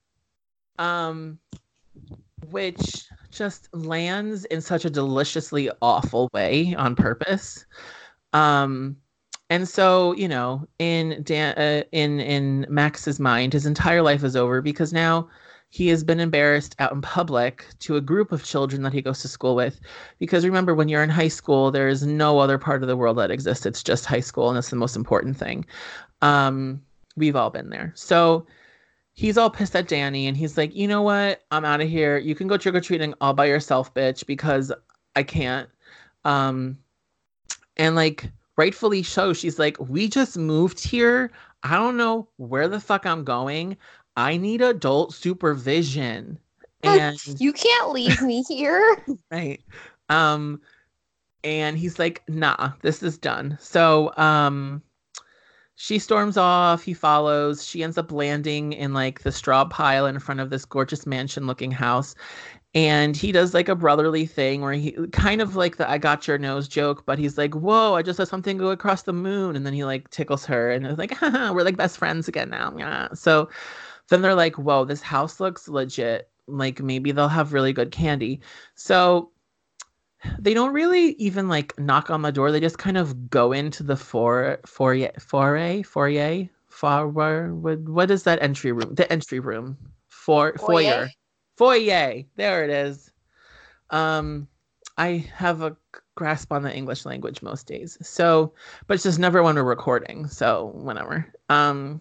[0.78, 1.38] Um,
[2.50, 7.64] which just lands in such a deliciously awful way on purpose.
[8.32, 8.96] Um,
[9.50, 14.34] And so, you know, in Dan, uh, in in Max's mind, his entire life is
[14.34, 15.28] over because now
[15.72, 19.22] he has been embarrassed out in public to a group of children that he goes
[19.22, 19.80] to school with.
[20.18, 23.16] Because remember, when you're in high school, there is no other part of the world
[23.16, 23.64] that exists.
[23.64, 25.64] It's just high school, and that's the most important thing.
[26.20, 26.82] Um,
[27.16, 27.90] we've all been there.
[27.96, 28.46] So
[29.14, 31.40] he's all pissed at Danny, and he's like, you know what?
[31.50, 32.18] I'm out of here.
[32.18, 34.70] You can go trick or treating all by yourself, bitch, because
[35.16, 35.70] I can't.
[36.26, 36.76] Um,
[37.78, 41.32] and like rightfully so, she's like, we just moved here.
[41.62, 43.78] I don't know where the fuck I'm going.
[44.16, 46.38] I need adult supervision.
[46.82, 49.04] And You can't leave me here.
[49.30, 49.60] right.
[50.08, 50.60] Um
[51.44, 54.82] and he's like, "Nah, this is done." So, um
[55.76, 57.64] she storms off, he follows.
[57.66, 61.46] She ends up landing in like the straw pile in front of this gorgeous mansion
[61.46, 62.14] looking house.
[62.74, 66.26] And he does like a brotherly thing where he kind of like the I got
[66.28, 69.56] your nose joke, but he's like, Whoa, I just saw something go across the moon.
[69.56, 72.50] And then he like tickles her and it's like, Haha, we're like best friends again
[72.50, 72.74] now.
[72.78, 73.08] Yeah.
[73.14, 73.50] So
[74.12, 76.28] then they're like, Whoa, this house looks legit.
[76.46, 78.40] Like maybe they'll have really good candy.
[78.74, 79.30] So
[80.38, 82.52] they don't really even like knock on the door.
[82.52, 87.54] They just kind of go into the for foyer foyer foyer foyer.
[87.54, 88.94] What, what is that entry room?
[88.94, 89.78] The entry room
[90.08, 91.10] for foyer
[91.56, 92.24] foyer.
[92.36, 93.10] There it is.
[93.90, 94.46] Um,
[94.98, 95.76] I have a
[96.14, 97.96] grasp on the English language most days.
[98.02, 98.52] So,
[98.86, 100.28] but it's just never when we're recording.
[100.28, 101.32] So whatever.
[101.48, 102.00] Um.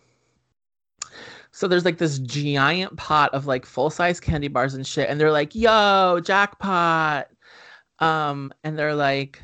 [1.52, 5.20] So there's like this giant pot of like full size candy bars and shit, and
[5.20, 7.28] they're like, "Yo, jackpot!"
[8.00, 9.42] Um, and they're like,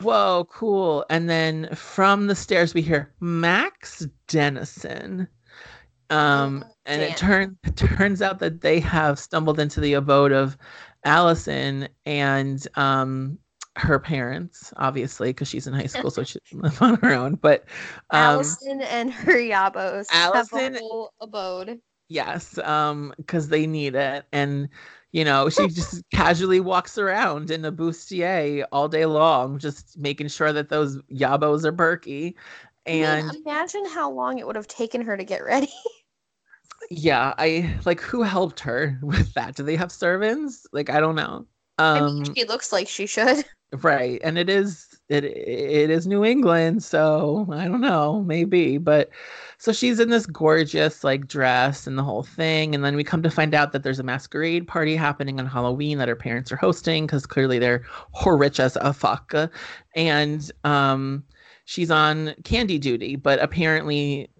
[0.00, 5.28] "Whoa, cool!" And then from the stairs we hear Max Dennison.
[6.10, 10.56] Um, and it turns it turns out that they have stumbled into the abode of
[11.04, 13.38] Allison and um
[13.76, 17.34] her parents, obviously, because she's in high school, so she doesn't live on her own.
[17.36, 17.64] But
[18.10, 21.80] um, Allison and her Yabos Allison- have a whole abode.
[22.08, 24.24] Yes, um, because they need it.
[24.32, 24.68] And
[25.12, 30.28] you know, she just casually walks around in a bustier all day long, just making
[30.28, 32.36] sure that those yabos are perky.
[32.86, 35.68] I And imagine how long it would have taken her to get ready.
[36.90, 39.54] yeah, I like who helped her with that?
[39.54, 40.66] Do they have servants?
[40.72, 41.46] Like, I don't know.
[41.78, 43.44] I Um, mean, she looks like she should.
[43.72, 44.20] Right.
[44.22, 48.78] And it is it it is New England, so I don't know, maybe.
[48.78, 49.10] But
[49.58, 53.22] so she's in this gorgeous like dress and the whole thing, and then we come
[53.22, 56.56] to find out that there's a masquerade party happening on Halloween that her parents are
[56.56, 57.84] hosting because clearly they're
[58.26, 59.34] rich as a fuck,
[59.96, 61.24] and um,
[61.64, 64.30] she's on candy duty, but apparently.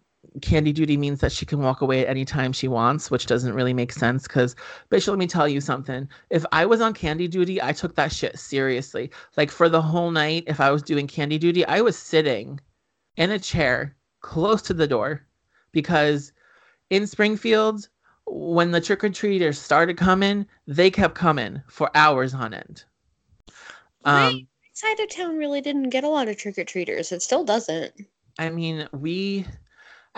[0.42, 3.54] Candy duty means that she can walk away at any time she wants, which doesn't
[3.54, 4.24] really make sense.
[4.24, 4.56] Because,
[4.90, 6.08] bitch, let me tell you something.
[6.30, 9.10] If I was on candy duty, I took that shit seriously.
[9.36, 12.60] Like for the whole night, if I was doing candy duty, I was sitting
[13.16, 15.26] in a chair close to the door
[15.72, 16.32] because
[16.90, 17.88] in Springfield,
[18.26, 22.84] when the trick or treaters started coming, they kept coming for hours on end.
[24.04, 24.46] Um, Right.
[24.72, 27.12] Side of town really didn't get a lot of trick or treaters.
[27.12, 27.92] It still doesn't.
[28.38, 29.44] I mean, we,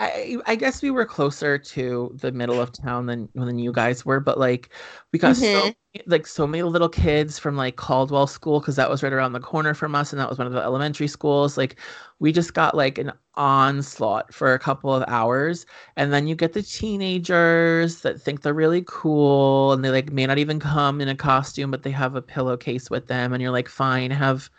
[0.05, 4.05] I, I guess we were closer to the middle of town than than you guys
[4.05, 4.69] were, but like
[5.11, 5.75] we got so Mhm.
[6.07, 9.39] like so many little kids from like Caldwell School because that was right around the
[9.39, 11.57] corner from us, and that was one of the elementary schools.
[11.57, 11.79] Like
[12.19, 15.65] we just got like an onslaught for a couple of hours,
[15.97, 20.25] and then you get the teenagers that think they're really cool, and they like may
[20.25, 23.51] not even come in a costume, but they have a pillowcase with them, and you're
[23.51, 24.49] like, fine, have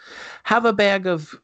[0.45, 1.35] have a bag of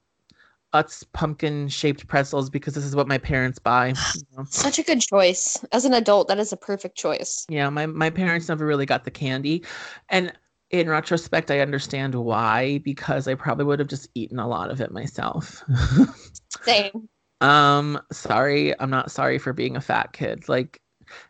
[0.72, 3.88] Utz pumpkin shaped pretzels because this is what my parents buy.
[3.88, 4.44] you know?
[4.48, 5.58] Such a good choice.
[5.72, 7.44] As an adult, that is a perfect choice.
[7.48, 9.64] Yeah, my my parents never really got the candy,
[10.08, 10.32] and
[10.70, 14.80] in retrospect, I understand why because I probably would have just eaten a lot of
[14.80, 15.64] it myself.
[16.62, 17.08] Same.
[17.40, 20.48] um, sorry, I'm not sorry for being a fat kid.
[20.48, 20.80] Like,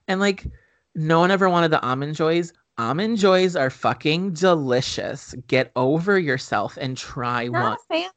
[0.09, 0.47] and like,
[0.95, 2.53] no one ever wanted the almond joys.
[2.77, 5.35] Almond joys are fucking delicious.
[5.47, 7.73] Get over yourself and try one.
[7.73, 8.11] A fan.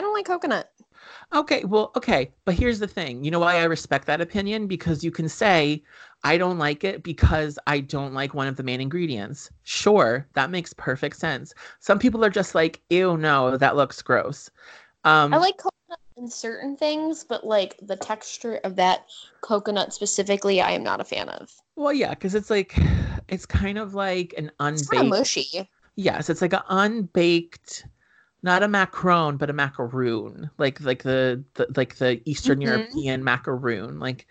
[0.00, 0.72] I don't like coconut.
[1.34, 3.24] Okay, well, okay, but here's the thing.
[3.24, 4.66] You know why I respect that opinion?
[4.66, 5.82] Because you can say,
[6.24, 9.50] I don't like it because I don't like one of the main ingredients.
[9.62, 11.54] Sure, that makes perfect sense.
[11.80, 14.50] Some people are just like, ew, no, that looks gross.
[15.04, 19.06] Um, I like coconut in certain things, but like the texture of that
[19.40, 21.50] coconut specifically, I am not a fan of.
[21.76, 22.74] well, yeah, because it's like,
[23.28, 25.68] it's kind of like an It's kind of mushy.
[25.96, 27.86] Yes, it's like an unbaked,
[28.42, 33.00] not a macaron, but a macaroon, like like the, the like the Eastern Mhm.
[33.00, 33.98] European macaroon.
[34.00, 34.26] Like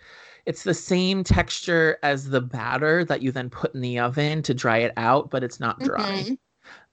[0.45, 4.53] it's the same texture as the batter that you then put in the oven to
[4.53, 6.27] dry it out, but it's not dry.
[6.27, 6.37] Mhm.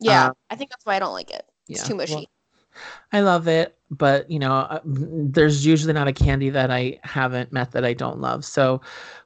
[0.00, 1.46] Yeah, Uh, I think that's why I don't like it.
[1.70, 2.30] It's yeah, too well, mushy.
[3.12, 7.52] I love it, but you know, uh, there's usually not a candy that I haven't
[7.52, 8.44] met that I don't love.
[8.44, 8.80] So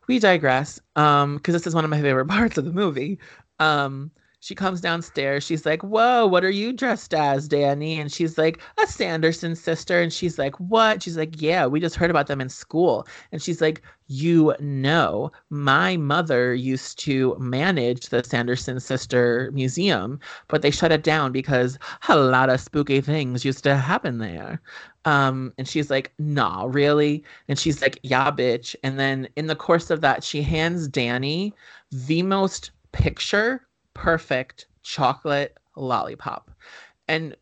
[0.09, 0.81] we digress.
[0.97, 3.19] Um, because this is one of my favorite parts of the movie.
[3.61, 4.11] Um,
[4.43, 5.45] she comes downstairs.
[5.45, 8.01] She's like, Whoa, what are you dressed as, Danny?
[8.01, 10.01] And she's like, A Sanderson sister.
[10.01, 11.03] And she's like, What?
[11.03, 13.07] She's like, Yeah, we just heard about them in school.
[13.33, 20.19] And she's like, You know, my mother used to manage the Sanderson sister museum,
[20.49, 24.63] but they shut it down because a lot of spooky things used to happen there.
[25.05, 27.23] Um, and she's like, Nah, really?
[27.49, 28.75] And she's like, Yeah, bitch.
[28.83, 31.53] And then in the course of that, she hands Danny
[31.93, 36.51] the most picture perfect chocolate lollipop.
[37.09, 37.37] And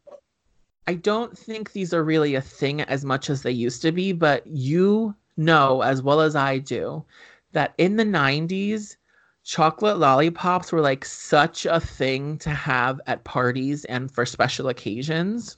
[0.87, 4.13] I don't think these are really a thing as much as they used to be,
[4.13, 7.05] but you know as well as I do
[7.53, 8.97] that in the 90s,
[9.45, 15.57] chocolate lollipops were like such a thing to have at parties and for special occasions.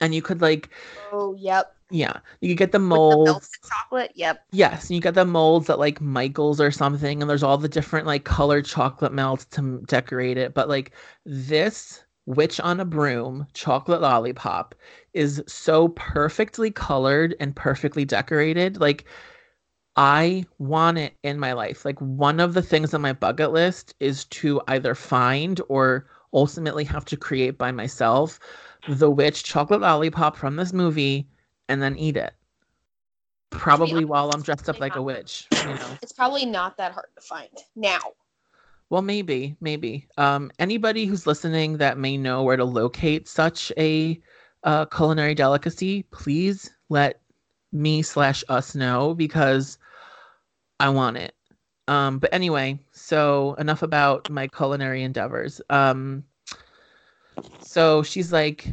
[0.00, 0.70] And you could like
[1.12, 1.74] Oh, yep.
[1.90, 3.50] Yeah, you could get the With the molds.
[3.68, 4.12] chocolate.
[4.14, 4.44] Yep.
[4.52, 8.06] Yes, you get the molds at like Michael's or something, and there's all the different
[8.06, 10.54] like colored chocolate melts to decorate it.
[10.54, 10.92] But like
[11.24, 14.74] this witch on a broom chocolate lollipop
[15.12, 18.80] is so perfectly colored and perfectly decorated.
[18.80, 19.04] Like
[19.96, 21.84] I want it in my life.
[21.84, 26.84] Like one of the things on my bucket list is to either find or ultimately
[26.84, 28.40] have to create by myself
[28.88, 31.28] the witch chocolate lollipop from this movie
[31.68, 32.32] and then eat it.
[33.50, 35.86] Probably while I'm dressed up like a witch, you know.
[36.02, 38.00] It's probably not that hard to find now.
[38.90, 40.06] Well, maybe, maybe.
[40.18, 44.20] Um, anybody who's listening that may know where to locate such a
[44.64, 47.20] uh, culinary delicacy, please let
[47.72, 49.78] me slash us know because
[50.80, 51.34] I want it.
[51.88, 55.60] Um, but anyway, so enough about my culinary endeavors.
[55.70, 56.24] Um,
[57.60, 58.66] so she's like,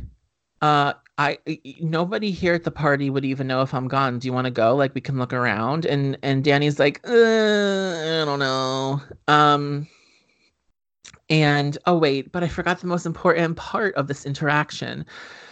[0.61, 1.37] uh, I
[1.79, 4.17] nobody here at the party would even know if I'm gone.
[4.17, 4.75] Do you want to go?
[4.75, 5.85] Like we can look around.
[5.85, 9.01] And and Danny's like, uh, I don't know.
[9.27, 9.87] Um,
[11.29, 15.05] and oh wait, but I forgot the most important part of this interaction.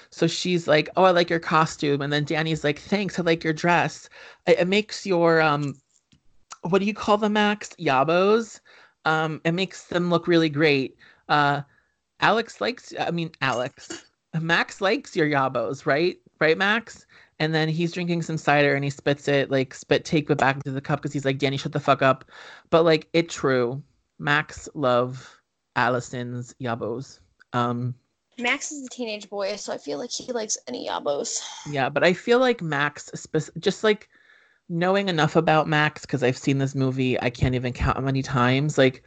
[0.09, 3.43] So she's like, "Oh, I like your costume," and then Danny's like, "Thanks, I like
[3.43, 4.09] your dress.
[4.47, 5.75] It, it makes your um,
[6.63, 7.69] what do you call them, Max?
[7.79, 8.59] Yabos.
[9.05, 10.97] Um, it makes them look really great.
[11.29, 11.61] Uh,
[12.21, 14.03] Alex likes, I mean, Alex,
[14.39, 16.17] Max likes your yabos, right?
[16.39, 17.05] Right, Max?
[17.39, 20.57] And then he's drinking some cider and he spits it, like spit take it back
[20.57, 22.25] into the cup because he's like, Danny, shut the fuck up.
[22.69, 23.81] But like, it true.
[24.19, 25.41] Max love
[25.75, 27.19] Allison's yabos.
[27.53, 27.95] Um,
[28.37, 31.39] Max is a teenage boy, so I feel like he likes any yabos.
[31.69, 34.09] yeah, but I feel like Max, spec- just like
[34.69, 38.21] knowing enough about Max because I've seen this movie, I can't even count how many
[38.21, 38.77] times.
[38.77, 39.03] Like,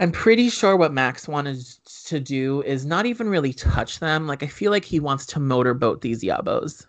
[0.00, 1.62] I'm pretty sure what Max wanted
[2.06, 4.26] to do is not even really touch them.
[4.26, 6.86] Like, I feel like he wants to motorboat these yabos.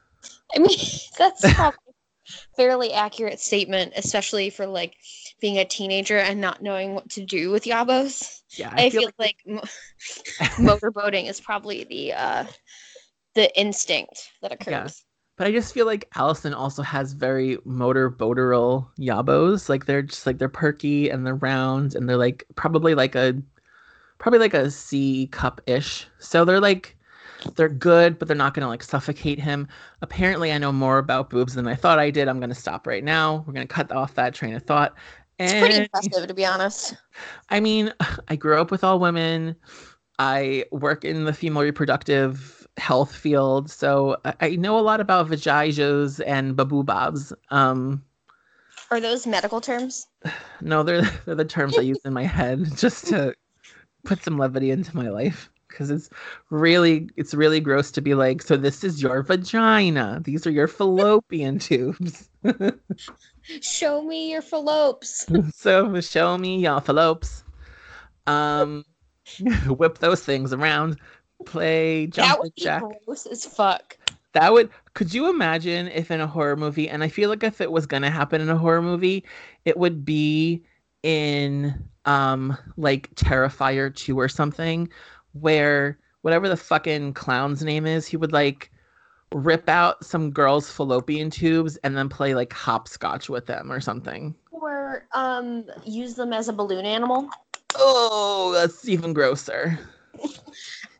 [0.56, 0.80] I mean,
[1.18, 4.96] that's probably a fairly accurate statement, especially for like
[5.42, 8.44] being a teenager and not knowing what to do with yabos.
[8.52, 9.60] Yeah, I, feel, like, mo-
[10.58, 12.46] motorboating is probably the uh
[13.36, 15.04] the instinct that occurs.
[15.41, 19.69] But I just feel like Allison also has very motor boateral yabos.
[19.69, 23.34] Like they're just like they're perky and they're round and they're like probably like a
[24.19, 26.05] probably like a C cup ish.
[26.19, 26.95] So they're like
[27.55, 29.68] they're good, but they're not gonna like suffocate him.
[30.03, 32.27] Apparently I know more about boobs than I thought I did.
[32.27, 33.43] I'm gonna stop right now.
[33.47, 34.93] We're gonna cut off that train of thought.
[35.39, 36.95] It's pretty impressive, to be honest.
[37.49, 37.91] I mean,
[38.27, 39.55] I grew up with all women.
[40.19, 45.27] I work in the female reproductive health field, so I, I know a lot about
[45.27, 47.34] vaginas and baboobabs.
[47.49, 48.03] Um,
[48.89, 50.07] Are those medical terms?
[50.61, 53.35] no, they're they're the terms I use in my head just to
[54.03, 56.10] put some levity into my life because it's
[56.49, 60.22] really it's really gross to be like, so this is your vagina.
[60.23, 62.30] These are your fallopian tubes.
[63.61, 65.26] Show me your phallopes.
[65.56, 67.43] so show me your phallopes.
[68.27, 68.85] Um,
[69.68, 70.99] whip those things around.
[71.45, 72.84] Play That jumping would be jack.
[73.05, 73.97] gross as fuck.
[74.34, 74.69] That would.
[74.93, 77.85] Could you imagine if in a horror movie, and I feel like if it was
[77.85, 79.26] gonna happen in a horror movie,
[79.65, 80.63] it would be
[81.03, 81.73] in
[82.05, 84.89] um like Terrifier 2 or something,
[85.34, 88.72] where whatever the fucking clown's name is, he would like
[89.34, 94.35] rip out some girl's fallopian tubes and then play like hopscotch with them or something.
[94.51, 97.30] Or um use them as a balloon animal.
[97.76, 99.80] Oh, that's even grosser.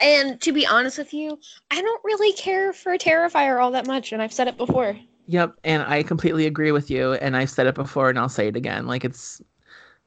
[0.02, 4.12] And to be honest with you, I don't really care for Terrifier all that much,
[4.12, 4.98] and I've said it before.
[5.28, 7.14] Yep, and I completely agree with you.
[7.14, 8.88] And I've said it before, and I'll say it again.
[8.88, 9.42] Like it's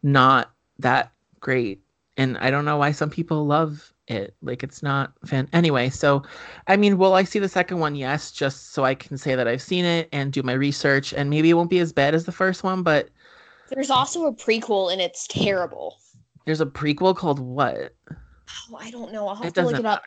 [0.03, 1.81] not that great.
[2.17, 4.35] and I don't know why some people love it.
[4.43, 5.49] Like it's not fan.
[5.53, 6.23] Anyway, so
[6.67, 7.95] I mean, will I see the second one?
[7.95, 11.31] Yes, just so I can say that I've seen it and do my research, and
[11.31, 13.09] maybe it won't be as bad as the first one, but
[13.71, 15.97] There's also a prequel and it's terrible.
[16.45, 17.95] there's a prequel called what?
[18.71, 19.29] Oh, I don't know.
[19.29, 20.03] I'll have It to look it up.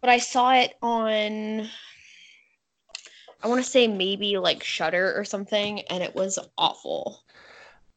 [0.00, 1.68] But I saw it on
[3.44, 7.22] I want to say maybe like Shudder or something, and it was awful.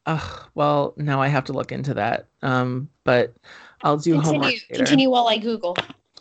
[0.06, 2.28] Ugh, well, now I have to look into that.
[2.42, 3.34] Um, but
[3.82, 4.84] I'll do homework later.
[4.84, 5.78] continue while I Google.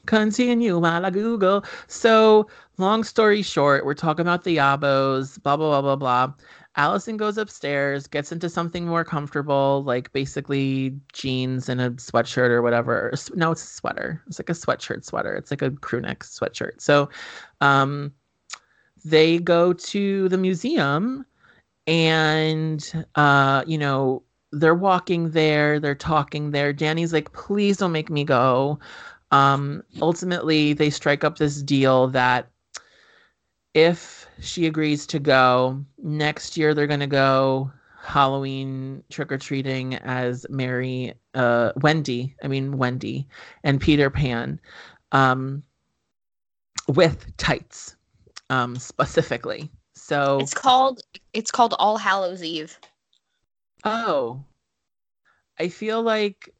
[0.06, 0.80] Continue
[1.12, 1.64] Google.
[1.88, 6.34] So, long story short, we're talking about the Yabos, blah, blah, blah, blah, blah.
[6.76, 12.60] Allison goes upstairs, gets into something more comfortable, like basically jeans and a sweatshirt or
[12.60, 13.12] whatever.
[13.34, 14.22] No, it's a sweater.
[14.26, 15.34] It's like a sweatshirt sweater.
[15.34, 16.80] It's like a crew neck sweatshirt.
[16.80, 17.08] So,
[17.60, 18.12] um,
[19.04, 21.24] they go to the museum
[21.86, 24.22] and, uh, you know,
[24.52, 26.72] they're walking there, they're talking there.
[26.72, 28.78] Danny's like, please don't make me go
[29.30, 32.48] um ultimately they strike up this deal that
[33.74, 37.70] if she agrees to go next year they're going to go
[38.02, 43.26] halloween trick-or-treating as mary uh wendy i mean wendy
[43.64, 44.60] and peter pan
[45.12, 45.62] um
[46.88, 47.96] with tights
[48.50, 51.00] um specifically so It's called
[51.32, 52.78] it's called All Hallows Eve.
[53.84, 54.44] oh
[55.58, 56.54] i feel like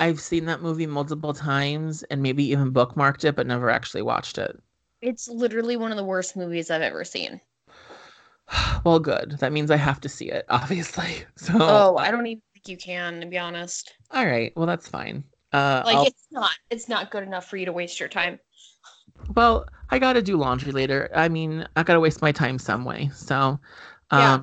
[0.00, 4.38] I've seen that movie multiple times and maybe even bookmarked it, but never actually watched
[4.38, 4.60] it.
[5.00, 7.40] It's literally one of the worst movies I've ever seen.
[8.84, 9.36] Well, good.
[9.40, 11.24] That means I have to see it, obviously.
[11.36, 13.92] So, Oh, I don't even think you can, to be honest.
[14.10, 14.52] all right.
[14.56, 15.24] Well, that's fine.
[15.52, 18.38] Uh, Like I'll- it's not it's not good enough for you to waste your time.
[19.34, 21.10] well, I got to do laundry later.
[21.14, 23.10] I mean, I got to waste my time some way.
[23.14, 23.58] So,
[24.10, 24.40] Yeah.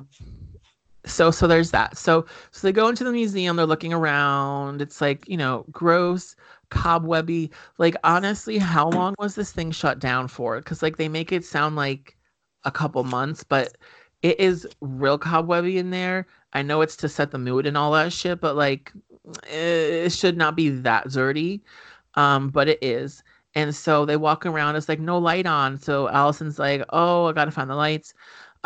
[1.06, 1.96] So so there's that.
[1.96, 3.56] So so they go into the museum.
[3.56, 4.82] They're looking around.
[4.82, 6.36] It's like you know, gross,
[6.70, 7.50] cobwebby.
[7.78, 10.58] Like honestly, how long was this thing shut down for?
[10.58, 12.16] Because like they make it sound like
[12.64, 13.76] a couple months, but
[14.22, 16.26] it is real cobwebby in there.
[16.52, 18.92] I know it's to set the mood and all that shit, but like
[19.48, 21.62] it should not be that dirty.
[22.14, 23.22] Um, but it is.
[23.54, 25.78] And so they walk around, it's like no light on.
[25.78, 28.12] So Allison's like, Oh, I gotta find the lights.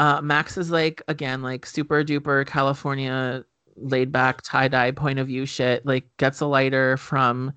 [0.00, 3.44] Uh Max is like again, like super duper California
[3.76, 7.52] laid back tie-dye point of view shit, like gets a lighter from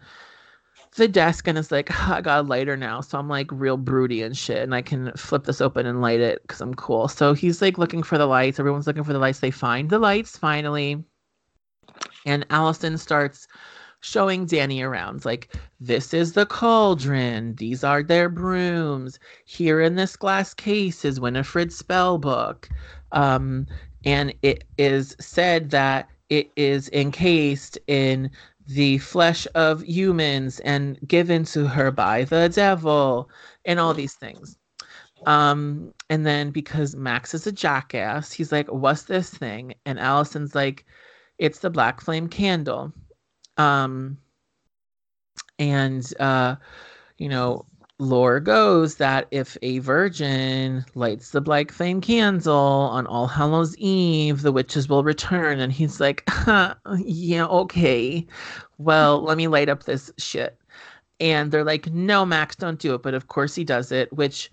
[0.98, 3.00] the desk and is like, I got a lighter now.
[3.00, 4.62] So I'm like real broody and shit.
[4.62, 7.08] And I can flip this open and light it because I'm cool.
[7.08, 8.60] So he's like looking for the lights.
[8.60, 9.40] Everyone's looking for the lights.
[9.40, 11.04] They find the lights finally.
[12.26, 13.48] And Allison starts
[14.04, 15.26] showing Danny around.
[15.26, 17.56] Like, this is the cauldron.
[17.56, 19.18] These are their brooms.
[19.46, 22.70] Here in this glass case is Winifred's spell book.
[23.12, 23.66] Um,
[24.06, 28.30] and it is said that it is encased in
[28.68, 33.30] the flesh of humans and given to her by the devil
[33.66, 34.58] and all these things
[35.26, 40.56] um and then because max is a jackass he's like what's this thing and allison's
[40.56, 40.86] like
[41.40, 42.94] it's the black flame candle
[43.58, 44.18] um
[45.60, 46.56] and uh
[47.18, 47.66] you know
[48.00, 52.54] lore goes that if a virgin lights the black flame candle
[52.92, 55.60] on all hallows eve the witches will return.
[55.60, 58.26] And he's like huh, yeah okay.
[58.78, 60.58] Well let me light up this shit.
[61.20, 63.04] And they're like no max don't do it.
[63.04, 64.52] But of course he does it which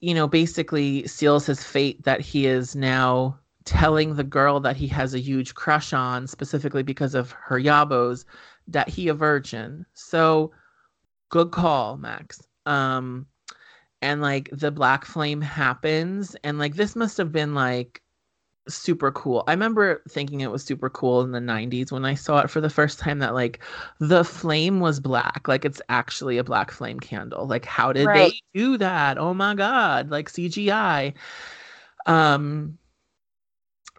[0.00, 4.86] you know basically seals his fate that he is now telling the girl that he
[4.88, 8.24] has a huge crush on specifically because of her yabos
[8.68, 9.86] that he a virgin.
[9.94, 10.52] So
[11.30, 12.42] good call max.
[12.66, 13.26] Um
[14.02, 18.02] and like the black flame happens and like this must have been like
[18.68, 19.44] super cool.
[19.46, 22.60] I remember thinking it was super cool in the 90s when i saw it for
[22.62, 23.62] the first time that like
[24.00, 27.46] the flame was black like it's actually a black flame candle.
[27.46, 28.32] Like how did Right.
[28.32, 29.18] they do that?
[29.18, 31.14] Oh my god like cgi
[32.06, 32.78] um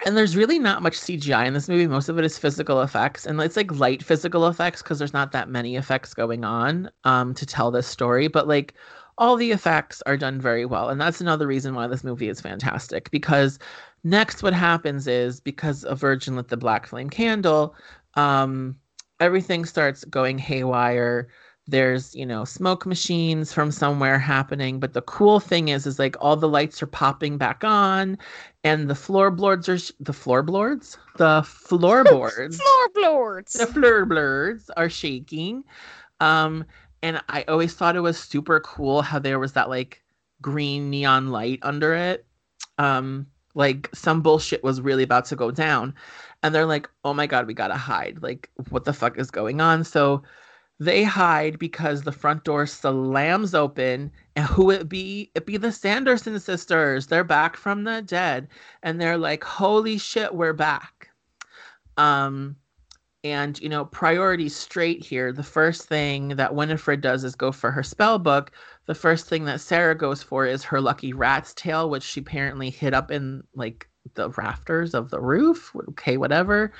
[0.04, 1.88] and there's really not much CGI in this movie.
[1.88, 5.32] Most of it is physical effects, and it's like light physical effects because there's not
[5.32, 8.28] that many effects going on um, to tell this story.
[8.28, 8.74] But like
[9.18, 12.42] all the effects are done very well, and that's another reason why this movie is
[12.42, 13.10] fantastic.
[13.12, 13.58] Because
[14.04, 17.76] next, what happens is because a virgin lit the black flame candle,
[18.16, 18.76] um,
[19.22, 21.30] everything starts going haywire
[21.68, 26.16] there's you know smoke machines from somewhere happening but the cool thing is is like
[26.20, 28.18] all the lights are popping back on
[28.66, 32.60] and the floorboards are sh- the floorboards the floorboards
[32.94, 33.54] Floorboards.
[33.54, 35.64] the floorboards are shaking
[36.20, 36.66] um
[37.02, 40.04] and i always thought it was super cool how there was that like
[40.42, 42.26] green neon light under it
[42.78, 45.94] um like some bullshit was really about to go down
[46.44, 48.22] and they're like, "Oh my god, we gotta hide!
[48.22, 50.22] Like, what the fuck is going on?" So
[50.80, 55.32] they hide because the front door slams open, and who it be?
[55.36, 57.08] It be the Sanderson sisters.
[57.08, 58.48] They're back from the dead,
[58.84, 61.10] and they're like, "Holy shit, we're back!"
[61.98, 62.58] Um,
[63.24, 65.32] and you know, priority straight here.
[65.32, 68.52] The first thing that Winifred does is go for her spell book.
[68.86, 72.70] The first thing that Sarah goes for is her lucky rat's tail, which she apparently
[72.70, 75.76] hid up in like the rafters of the roof.
[75.90, 76.74] Okay, whatever.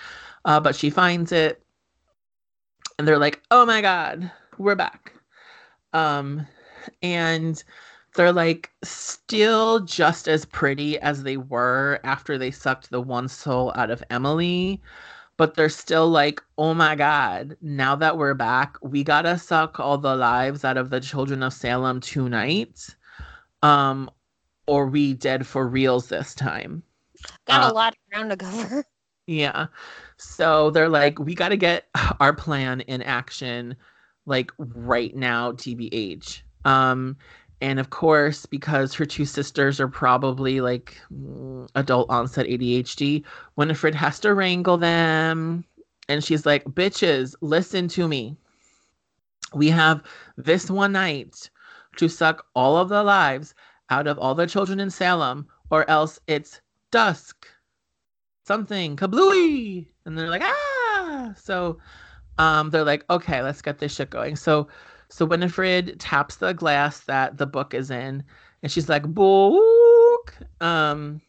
[0.46, 1.65] Uh, but she finds it,
[2.98, 5.14] and they're like, "Oh my god, we're back."
[5.94, 6.46] Um,
[7.02, 7.64] and
[8.16, 13.72] they're like still just as pretty as they were after they sucked the one soul
[13.76, 14.82] out of Emily
[15.38, 19.98] but they're still like, oh my God, now that we're back, we gotta suck all
[19.98, 22.96] the lives out of the children of Salem tonight.
[23.62, 24.10] Um,
[24.68, 26.84] or we dead for reals this time.
[27.48, 28.86] Got Uh, a lot of ground to cover.
[29.28, 29.68] Yeah.
[30.18, 31.88] So they're like, we gotta get
[32.20, 33.76] our plan in action
[34.26, 36.42] like right now, TBH.
[36.66, 37.18] Um,
[37.62, 43.24] and of course, because her two sisters are probably like mm, adult onset ADHD,
[43.56, 45.64] Winifred has to wrangle them.
[46.10, 48.36] And she's like, bitches, listen to me.
[49.54, 50.04] We have
[50.38, 51.50] this one night
[51.98, 53.54] to suck all of the lives
[53.90, 56.62] out of all the children in Salem, or else it's
[56.92, 57.48] dusk.
[58.46, 59.88] Something kablooey.
[60.06, 61.34] And they're like, ah.
[61.38, 61.80] So
[62.38, 64.36] um, they're like, okay, let's get this shit going.
[64.36, 64.68] So
[65.10, 68.24] so Winifred taps the glass that the book is in,
[68.64, 70.36] and she's like, book.
[70.62, 71.22] Um,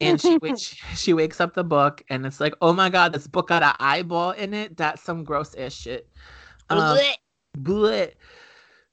[0.00, 0.60] and she wakes
[0.96, 3.74] she wakes up the book, and it's like, oh my god, this book got an
[3.78, 4.76] eyeball in it.
[4.76, 6.08] That's some gross ish shit.
[6.70, 6.98] Um.
[7.58, 8.12] Bleh.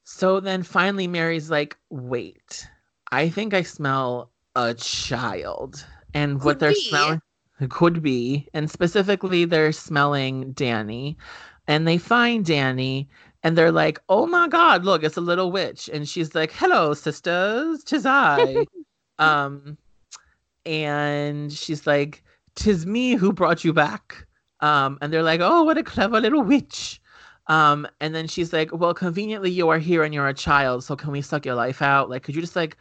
[0.03, 2.67] So then finally, Mary's like, wait,
[3.11, 5.85] I think I smell a child.
[6.13, 7.21] And what they're smelling
[7.69, 8.47] could be.
[8.53, 11.17] And specifically, they're smelling Danny.
[11.67, 13.09] And they find Danny
[13.43, 15.89] and they're like, oh my God, look, it's a little witch.
[15.91, 18.65] And she's like, hello, sisters, tis I.
[19.19, 19.77] um,
[20.65, 22.23] and she's like,
[22.55, 24.25] tis me who brought you back.
[24.61, 27.01] Um, and they're like, oh, what a clever little witch.
[27.47, 30.95] Um, and then she's like, Well, conveniently you are here and you're a child, so
[30.95, 32.09] can we suck your life out?
[32.09, 32.77] Like, could you just like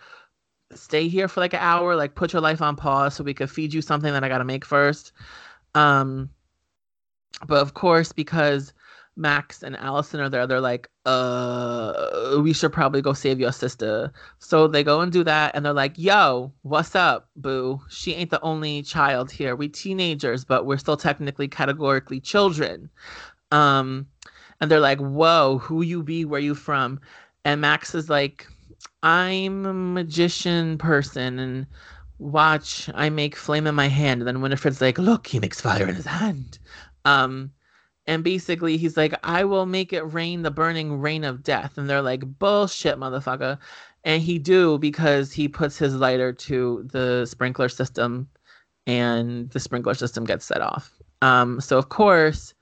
[0.73, 3.51] stay here for like an hour, like put your life on pause so we could
[3.51, 5.13] feed you something that I gotta make first?
[5.75, 6.31] Um,
[7.47, 8.73] but of course, because
[9.17, 14.13] Max and Allison are there, they're like, uh, we should probably go save your sister.
[14.39, 17.81] So they go and do that, and they're like, yo, what's up, boo?
[17.89, 19.55] She ain't the only child here.
[19.55, 22.91] We teenagers, but we're still technically categorically children.
[23.53, 24.07] Um,
[24.61, 26.25] and they're like, whoa, who you be?
[26.25, 27.01] Where you from?
[27.45, 28.47] And Max is like,
[29.03, 31.67] I'm a magician person and
[32.19, 34.23] watch, I make flame in my hand.
[34.23, 36.59] And then Winifred's like, look, he makes fire in his hand.
[37.05, 37.51] Um,
[38.07, 41.77] and basically he's like, I will make it rain the burning rain of death.
[41.77, 43.59] And they're like, bullshit, motherfucker.
[44.05, 48.29] And he do because he puts his lighter to the sprinkler system
[48.87, 50.93] and the sprinkler system gets set off.
[51.23, 52.53] Um, so of course,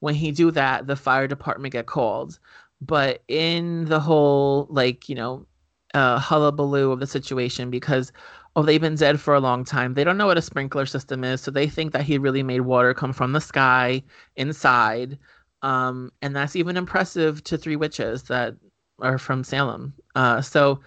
[0.00, 2.38] when he do that, the fire department get called.
[2.80, 5.46] But in the whole like, you know,
[5.94, 8.12] uh, hullabaloo of the situation because
[8.56, 9.94] oh they've been dead for a long time.
[9.94, 12.62] They don't know what a sprinkler system is so they think that he really made
[12.62, 14.02] water come from the sky
[14.36, 15.18] inside.
[15.62, 18.54] Um, and that's even impressive to three witches that
[19.00, 19.94] are from salem.
[20.14, 20.80] Uh, so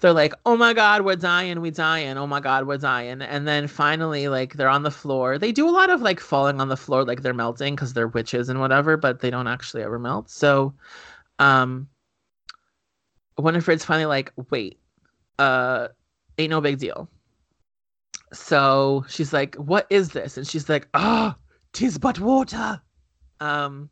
[0.00, 2.18] they're like oh my god we're dying we're dying.
[2.18, 3.22] Oh my god we're dying.
[3.22, 5.38] And then finally like they're on the floor.
[5.38, 8.08] They do a lot of like falling on the floor like they're melting because they're
[8.08, 10.28] witches and whatever but they don't actually ever melt.
[10.30, 10.74] So
[11.38, 11.88] um
[13.38, 14.78] Winifred's finally like, wait,
[15.38, 15.88] uh,
[16.38, 17.08] ain't no big deal.
[18.32, 20.36] So she's like, what is this?
[20.36, 21.36] And she's like, ah,
[21.72, 22.80] tis but water.
[23.40, 23.90] Um,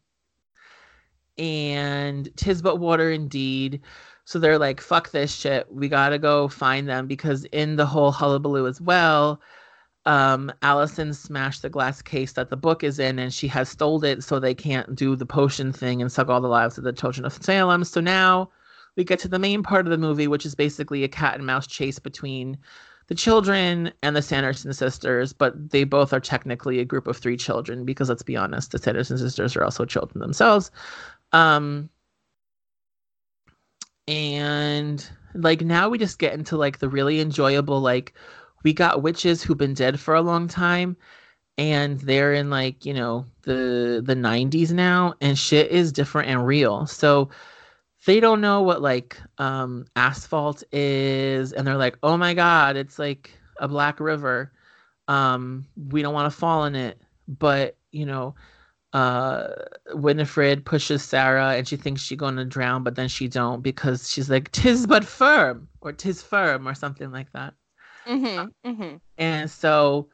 [1.39, 3.81] and tis but water indeed.
[4.25, 5.73] So they're like, fuck this shit.
[5.73, 9.41] We gotta go find them because in the whole hullabaloo as well,
[10.07, 14.03] um, Allison smashed the glass case that the book is in and she has stole
[14.05, 16.93] it so they can't do the potion thing and suck all the lives of the
[16.93, 17.85] children of Salem.
[17.85, 18.51] So now
[18.97, 21.47] we get to the main part of the movie, which is basically a cat and
[21.47, 22.59] mouse chase between
[23.09, 27.37] the children and the Sanderson sisters, but they both are technically a group of three
[27.37, 30.71] children because let's be honest, the Sanderson sisters are also children themselves.
[31.33, 31.91] Um,
[34.07, 38.15] and like now we just get into like the really enjoyable like
[38.65, 40.97] we got witches who've been dead for a long time
[41.57, 46.45] and they're in like you know the the 90s now and shit is different and
[46.47, 47.29] real so
[48.07, 52.99] they don't know what like um asphalt is and they're like oh my god it's
[52.99, 54.53] like a black river
[55.09, 57.01] um we don't want to fall in it
[57.39, 58.35] but you know,
[58.93, 59.49] uh
[59.93, 64.29] Winifred pushes Sarah and she thinks she's gonna drown, but then she don't because she's
[64.29, 67.55] like, Tis but firm or tis firm or something like that.
[68.07, 68.69] Mm-hmm.
[68.69, 68.97] Mm-hmm.
[69.19, 70.09] And so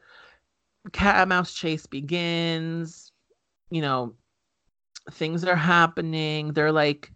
[0.91, 3.11] cat and mouse chase begins.
[3.69, 4.13] You know,
[5.11, 6.53] things are happening.
[6.53, 7.11] They're like,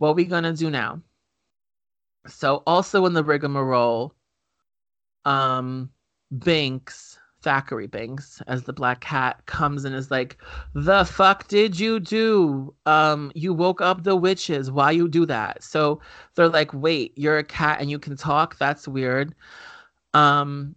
[0.00, 1.02] what we gonna do now?
[2.26, 4.14] So also in the rigmarole,
[5.26, 5.90] um,
[6.34, 10.38] Binx, Thackery Binx, as the black cat comes and is like,
[10.74, 12.74] The fuck did you do?
[12.86, 14.70] Um, you woke up the witches.
[14.70, 15.62] Why you do that?
[15.62, 16.00] So
[16.34, 18.56] they're like, Wait, you're a cat and you can talk?
[18.56, 19.34] That's weird.
[20.14, 20.76] Um,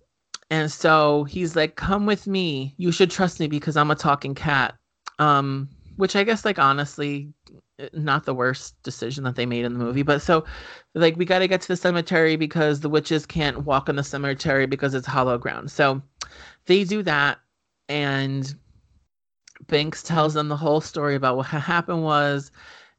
[0.50, 2.76] and so he's like, Come with me.
[2.76, 4.76] You should trust me because I'm a talking cat.
[5.18, 7.32] Um, which I guess like honestly
[7.94, 10.04] not the worst decision that they made in the movie.
[10.04, 10.46] But so,
[10.94, 14.04] like, we got to get to the cemetery because the witches can't walk in the
[14.04, 15.72] cemetery because it's hollow ground.
[15.72, 16.02] So
[16.66, 17.40] they do that,
[17.90, 18.54] and
[19.66, 22.52] Binx tells them the whole story about what happened was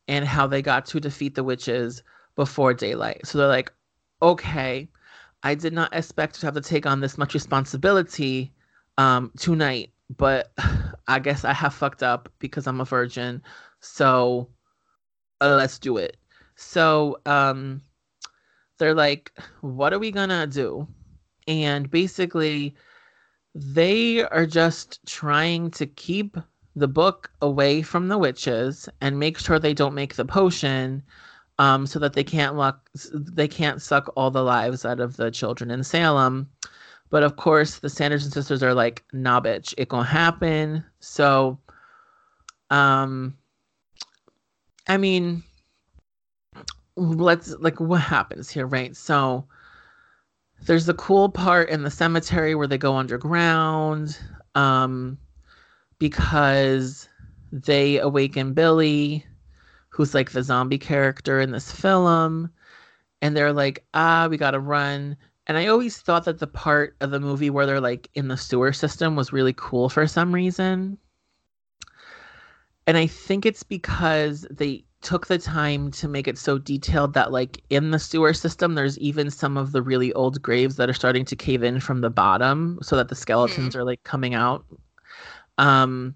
[0.09, 2.02] and how they got to defeat the witches
[2.36, 3.26] before daylight.
[3.26, 3.72] So they're like,
[4.20, 4.88] okay,
[5.42, 8.52] I did not expect to have to take on this much responsibility
[8.98, 10.52] um, tonight, but
[11.09, 13.42] I guess I have fucked up because I'm a virgin.
[13.80, 14.48] So
[15.48, 16.16] let's do it.
[16.56, 17.82] So um,
[18.78, 20.86] they're like, what are we gonna do?
[21.46, 22.74] And basically,
[23.54, 26.36] they are just trying to keep
[26.76, 31.02] the book away from the witches and make sure they don't make the potion
[31.58, 35.30] um, so that they can't lock they can't suck all the lives out of the
[35.30, 36.48] children in Salem.
[37.10, 40.84] But of course, the Sanderson sisters are like, nah, bitch, it gonna happen.
[40.98, 41.58] So,
[42.70, 43.36] um,
[44.86, 45.43] I mean,
[46.97, 48.94] let's like what happens here, right?
[48.97, 49.47] So
[50.66, 54.19] there's the cool part in the cemetery where they go underground
[54.55, 55.19] um
[55.98, 57.09] because
[57.52, 59.24] they awaken Billy
[59.89, 62.51] who's like the zombie character in this film
[63.23, 65.16] and they're like ah we got to run
[65.47, 68.36] and I always thought that the part of the movie where they're like in the
[68.36, 70.97] sewer system was really cool for some reason.
[72.86, 77.31] And I think it's because they took the time to make it so detailed that
[77.31, 80.94] like in the sewer system there's even some of the really old graves that are
[80.94, 83.78] starting to cave in from the bottom so that the skeletons mm.
[83.78, 84.65] are like coming out.
[85.59, 86.15] Um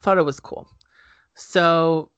[0.00, 0.68] thought it was cool.
[1.34, 2.10] So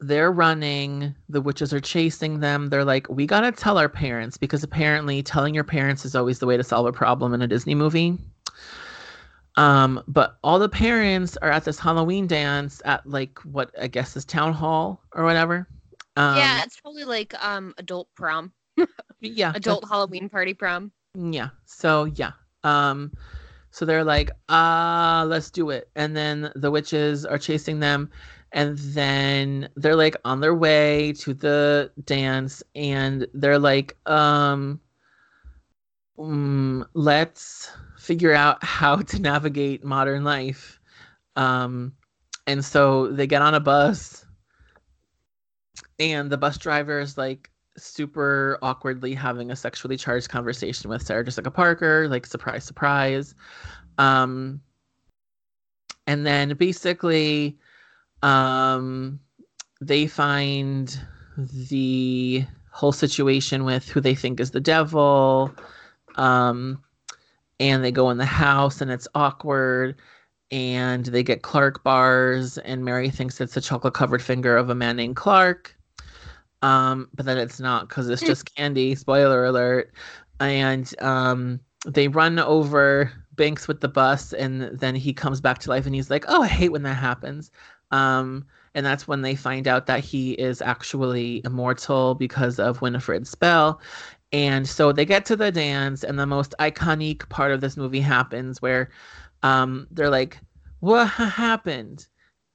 [0.00, 2.68] they're running the witches are chasing them.
[2.68, 6.46] They're like we gotta tell our parents because apparently telling your parents is always the
[6.46, 8.18] way to solve a problem in a disney movie
[9.56, 14.16] um, but all the parents are at this Halloween dance at like what I guess
[14.16, 15.68] is town hall or whatever.
[16.16, 18.52] Um, yeah, it's probably like um adult prom.
[19.20, 20.92] yeah, adult Halloween party prom.
[21.14, 21.50] Yeah.
[21.66, 22.32] So yeah.
[22.64, 23.12] Um,
[23.70, 25.90] so they're like, ah, uh, let's do it.
[25.96, 28.10] And then the witches are chasing them,
[28.52, 34.80] and then they're like on their way to the dance, and they're like, um,
[36.18, 37.70] um let's
[38.12, 40.78] figure out how to navigate modern life.
[41.34, 41.94] Um,
[42.46, 44.26] and so they get on a bus,
[45.98, 51.24] and the bus driver is like super awkwardly having a sexually charged conversation with Sarah
[51.24, 53.34] Jessica Parker, like surprise, surprise.
[53.96, 54.60] Um,
[56.06, 57.56] and then basically,
[58.20, 59.20] um,
[59.80, 61.00] they find
[61.38, 65.50] the whole situation with who they think is the devil.
[66.16, 66.82] Um,
[67.62, 69.94] and they go in the house and it's awkward
[70.50, 74.74] and they get Clark bars and Mary thinks it's a chocolate covered finger of a
[74.74, 75.76] man named Clark.
[76.60, 78.96] Um, but then it's not because it's just candy.
[78.96, 79.94] Spoiler alert.
[80.40, 85.70] And um, they run over Binx with the bus, and then he comes back to
[85.70, 87.52] life, and he's like, "Oh, I hate when that happens."
[87.92, 88.44] Um,
[88.74, 93.80] and that's when they find out that he is actually immortal because of Winifred's spell.
[94.32, 98.00] And so they get to the dance, and the most iconic part of this movie
[98.00, 98.90] happens where
[99.42, 100.38] um, they're like,
[100.80, 102.06] What happened?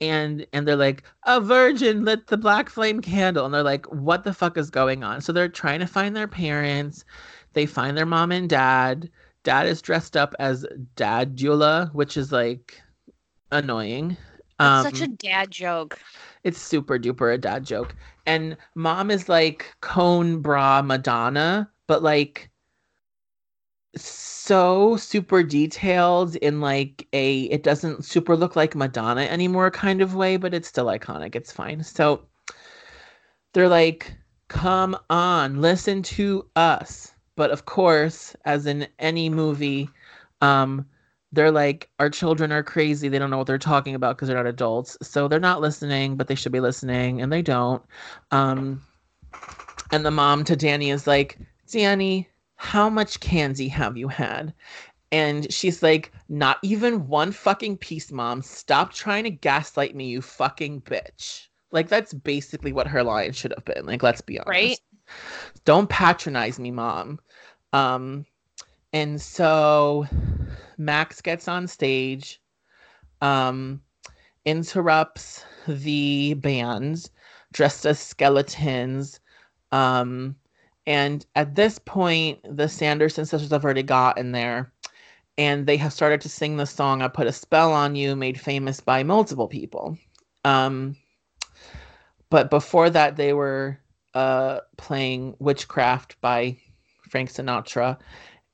[0.02, 3.46] And and they're like, A virgin lit the black flame candle.
[3.46, 5.22] And they're like, What the fuck is going on?
[5.22, 7.06] So they're trying to find their parents.
[7.54, 9.10] They find their mom and dad.
[9.44, 12.82] Dad is dressed up as Dadula, which is like
[13.52, 14.18] annoying.
[14.60, 16.00] Um, such a dad joke.
[16.44, 17.96] It's super duper a dad joke.
[18.26, 22.50] And mom is like cone bra Madonna, but like
[23.96, 30.16] so super detailed in like a it doesn't super look like Madonna anymore kind of
[30.16, 31.36] way, but it's still iconic.
[31.36, 31.84] It's fine.
[31.84, 32.26] So
[33.54, 34.16] they're like,
[34.48, 37.14] come on, listen to us.
[37.36, 39.90] But of course, as in any movie,
[40.42, 40.86] um,
[41.32, 43.10] they're like our children are crazy.
[43.10, 44.98] They don't know what they're talking about because they're not adults.
[45.02, 47.84] So they're not listening but they should be listening and they don't.
[48.32, 48.82] Um
[49.92, 51.38] and the mom to danny is like
[51.72, 54.54] danny how much candy have you had?
[55.12, 58.42] And she's like not even one fucking piece mom.
[58.42, 61.48] Stop trying to gaslight me you fucking bitch.
[61.72, 63.86] Like that's basically what her line should have been.
[63.86, 64.50] Like let's be honest.
[64.50, 64.80] Right?
[65.66, 67.20] don't patronize me mom.
[67.74, 68.26] Um
[68.94, 70.08] and so
[70.78, 72.42] max gets on stage
[73.22, 73.82] um
[74.46, 77.10] interrupts the band
[77.52, 79.20] dressed as skeletons
[79.72, 80.36] um
[80.86, 84.72] and at this point the sanderson sisters have already gotten there
[85.38, 88.40] and they have started to sing the song i put a spell on you made
[88.40, 89.98] famous by multiple people.
[90.46, 90.96] Um
[92.30, 93.80] but before that they were
[94.14, 96.58] uh playing witchcraft by
[97.10, 97.98] frank sinatra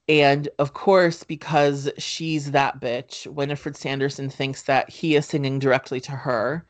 [0.10, 6.00] and of course because she's that bitch winifred sanderson thinks that he is singing directly
[6.00, 6.66] to her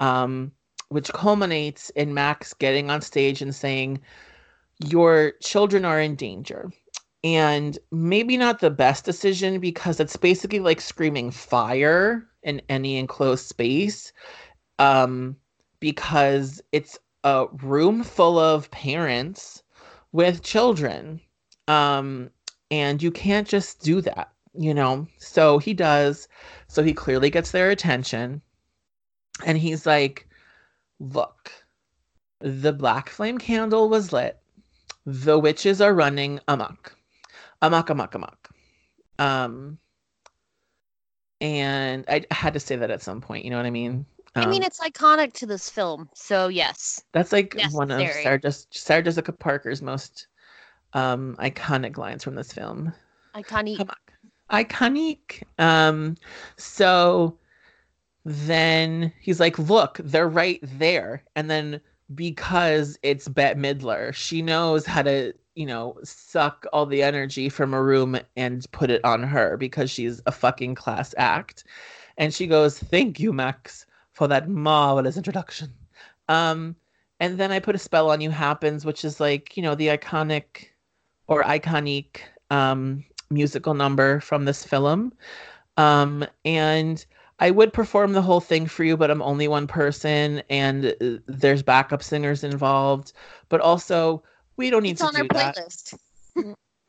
[0.00, 0.52] um
[0.88, 4.00] which culminates in max getting on stage and saying
[4.84, 6.70] your children are in danger.
[7.24, 13.46] And maybe not the best decision because it's basically like screaming fire in any enclosed
[13.46, 14.12] space
[14.78, 15.36] um
[15.80, 19.62] because it's a room full of parents
[20.12, 21.20] with children.
[21.66, 22.30] Um
[22.70, 25.06] and you can't just do that you know?
[25.18, 26.28] So he does
[26.68, 28.40] so he clearly gets their attention
[29.44, 30.28] and he's like
[30.98, 31.52] look
[32.40, 34.38] the black flame candle was lit.
[35.04, 36.96] The witches are running amok
[37.62, 38.48] amok amok amok.
[39.18, 39.78] Um
[41.42, 44.06] and i had to say that at some point you know what i mean?
[44.34, 47.02] I mean, Um, it's iconic to this film, so yes.
[47.12, 48.40] that's like one of sarah,
[48.70, 50.26] sarah jessica parker's most
[50.92, 52.92] um iconic lines from this film
[53.36, 53.86] Iconic.
[54.50, 55.42] Iconic.
[55.58, 56.16] Um,
[56.56, 57.36] so
[58.24, 61.80] then he's like, "Look, they're right there." And then
[62.14, 67.74] because it's Bette Midler, she knows how to, you know, suck all the energy from
[67.74, 71.64] a room and put it on her because she's a fucking class act.
[72.16, 75.74] And she goes, "Thank you, Max, for that marvelous introduction."
[76.28, 76.76] Um,
[77.20, 79.88] and then I put a spell on you happens, which is like, you know, the
[79.88, 80.68] iconic
[81.26, 82.20] or iconic
[82.50, 85.12] um musical number from this film.
[85.76, 87.04] Um, and
[87.38, 91.18] I would perform the whole thing for you, but I'm only one person and uh,
[91.26, 93.12] there's backup singers involved.
[93.48, 94.22] But also,
[94.56, 95.56] we don't need It's to on do our that.
[95.56, 95.98] playlist.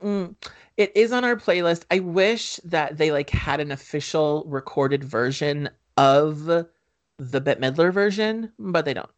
[0.04, 0.36] Mm.
[0.78, 1.84] It is on our playlist.
[1.90, 8.52] I wish that they like had an official recorded version of the Bette Midler version,
[8.60, 9.10] but they don't.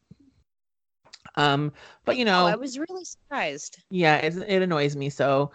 [1.36, 1.72] Um,
[2.06, 3.84] but you know, Oh, I was really surprised.
[3.90, 5.52] yeah, it, it annoys me so.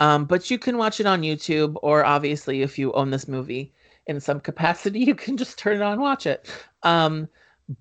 [0.00, 3.72] Um, but you can watch it on YouTube, or obviously, if you own this movie
[4.06, 6.48] in some capacity, you can just turn it on and watch it.
[6.82, 7.28] Um,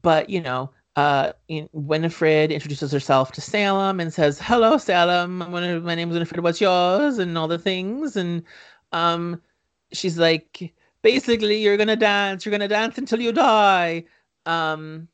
[0.02, 5.38] but you know, uh, in, Winifred introduces herself to Salem and says, "Hello, Salem.
[5.40, 5.48] My
[5.80, 6.42] my name is Winifred.
[6.42, 8.16] What's yours?" and all the things.
[8.16, 8.44] And
[8.94, 9.42] um,
[9.92, 12.46] she's like, basically, you're gonna dance.
[12.46, 14.06] You're gonna dance until you die.
[14.46, 15.08] Um,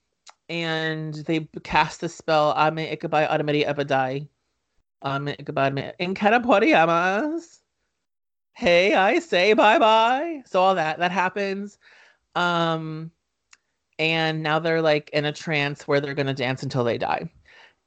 [0.52, 4.28] and they cast the spell Ame Ikabai Automati Ebadai.
[5.04, 7.60] Ame Ikabai Me Incanapodiamas.
[8.54, 10.42] Hey, I say bye bye.
[10.46, 11.80] So all that that happens.
[12.36, 13.12] Um
[13.98, 17.32] and now they're like in a trance where they're gonna dance until they die.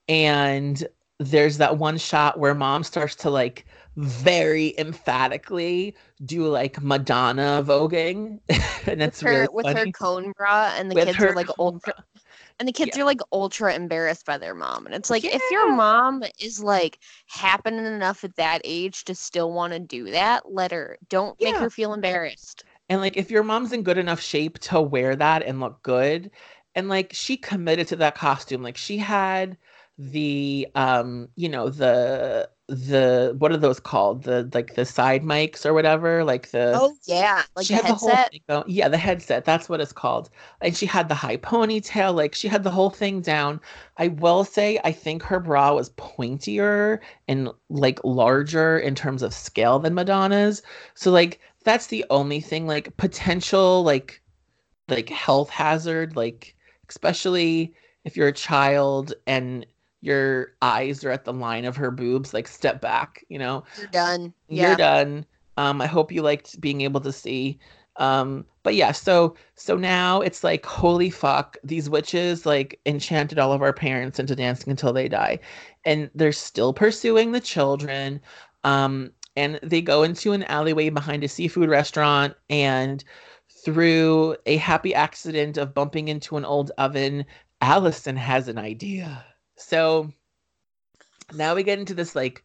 [0.08, 0.82] And
[1.20, 3.66] there's that one shot where mom starts to like
[3.96, 8.40] very emphatically do like Madonna voguing.
[8.88, 9.80] and it's her, really with funny.
[9.80, 11.70] her cone bra, and the With kids are like bra.
[12.58, 14.86] And the kids are like ultra embarrassed by their mom.
[14.86, 19.52] And it's like, if your mom is like happening enough at that age to still
[19.52, 20.96] want to do that, let her.
[21.08, 22.64] Don't make her feel embarrassed.
[22.88, 26.30] And like if your mom's in good enough shape to wear that and look good,
[26.74, 29.56] and like she committed to that costume, like she had
[29.98, 34.24] the um, you know, the the what are those called?
[34.24, 37.86] The like the side mics or whatever, like the Oh yeah, like she the had
[37.90, 38.64] the whole thing going.
[38.66, 39.44] Yeah, the headset.
[39.44, 40.30] That's what it's called.
[40.60, 42.14] And she had the high ponytail.
[42.14, 43.60] Like she had the whole thing down.
[43.98, 49.34] I will say, I think her bra was pointier and like larger in terms of
[49.34, 50.62] scale than Madonna's.
[50.94, 52.66] So like that's the only thing.
[52.66, 54.22] Like potential like
[54.88, 56.16] like health hazard.
[56.16, 56.56] Like
[56.88, 59.66] especially if you're a child and
[60.04, 62.34] your eyes are at the line of her boobs.
[62.34, 63.24] Like step back.
[63.28, 64.34] You know You're done.
[64.48, 64.68] Yeah.
[64.68, 65.26] you're done.
[65.56, 67.58] Um, I hope you liked being able to see.
[67.96, 73.52] Um, but yeah, so so now it's like holy fuck, these witches like enchanted all
[73.52, 75.38] of our parents into dancing until they die,
[75.84, 78.20] and they're still pursuing the children.
[78.64, 83.02] Um, and they go into an alleyway behind a seafood restaurant and
[83.64, 87.24] through a happy accident of bumping into an old oven
[87.60, 89.24] allison has an idea
[89.56, 90.10] so
[91.34, 92.42] now we get into this like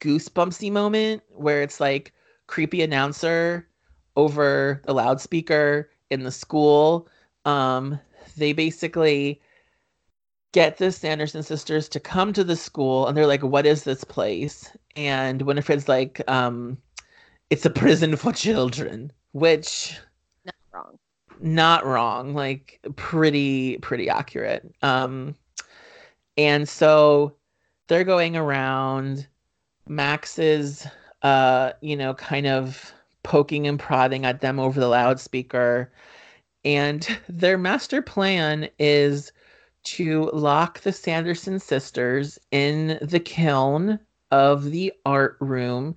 [0.00, 2.12] goosebumpsy moment where it's like
[2.46, 3.68] creepy announcer
[4.16, 7.08] over the loudspeaker in the school
[7.44, 7.98] um
[8.36, 9.40] they basically
[10.52, 14.04] get the Sanderson sisters to come to the school and they're like, What is this
[14.04, 14.70] place?
[14.96, 16.78] And Winifred's like, um,
[17.50, 19.98] it's a prison for children, which
[20.44, 20.98] Not wrong.
[21.40, 24.74] not wrong, like pretty, pretty accurate.
[24.82, 25.34] Um,
[26.38, 27.34] and so
[27.88, 29.26] they're going around.
[29.88, 30.86] Max is,
[31.22, 32.92] uh, you know, kind of
[33.24, 35.92] poking and prodding at them over the loudspeaker.
[36.64, 39.32] And their master plan is
[39.84, 43.98] to lock the Sanderson sisters in the kiln
[44.30, 45.96] of the art room,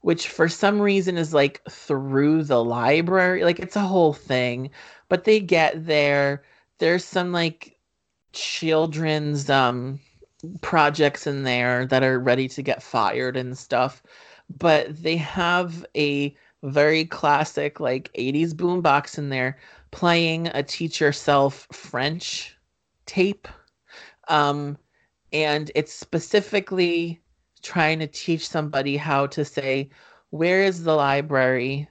[0.00, 3.44] which for some reason is like through the library.
[3.44, 4.70] Like it's a whole thing.
[5.10, 6.44] But they get there.
[6.78, 7.71] There's some like
[8.32, 10.00] children's um
[10.60, 14.02] projects in there that are ready to get fired and stuff.
[14.58, 19.58] But they have a very classic like 80s boombox in there
[19.90, 22.56] playing a teach yourself French
[23.06, 23.48] tape.
[24.28, 24.78] Um,
[25.32, 27.20] and it's specifically
[27.62, 29.90] trying to teach somebody how to say,
[30.30, 31.88] Where is the library?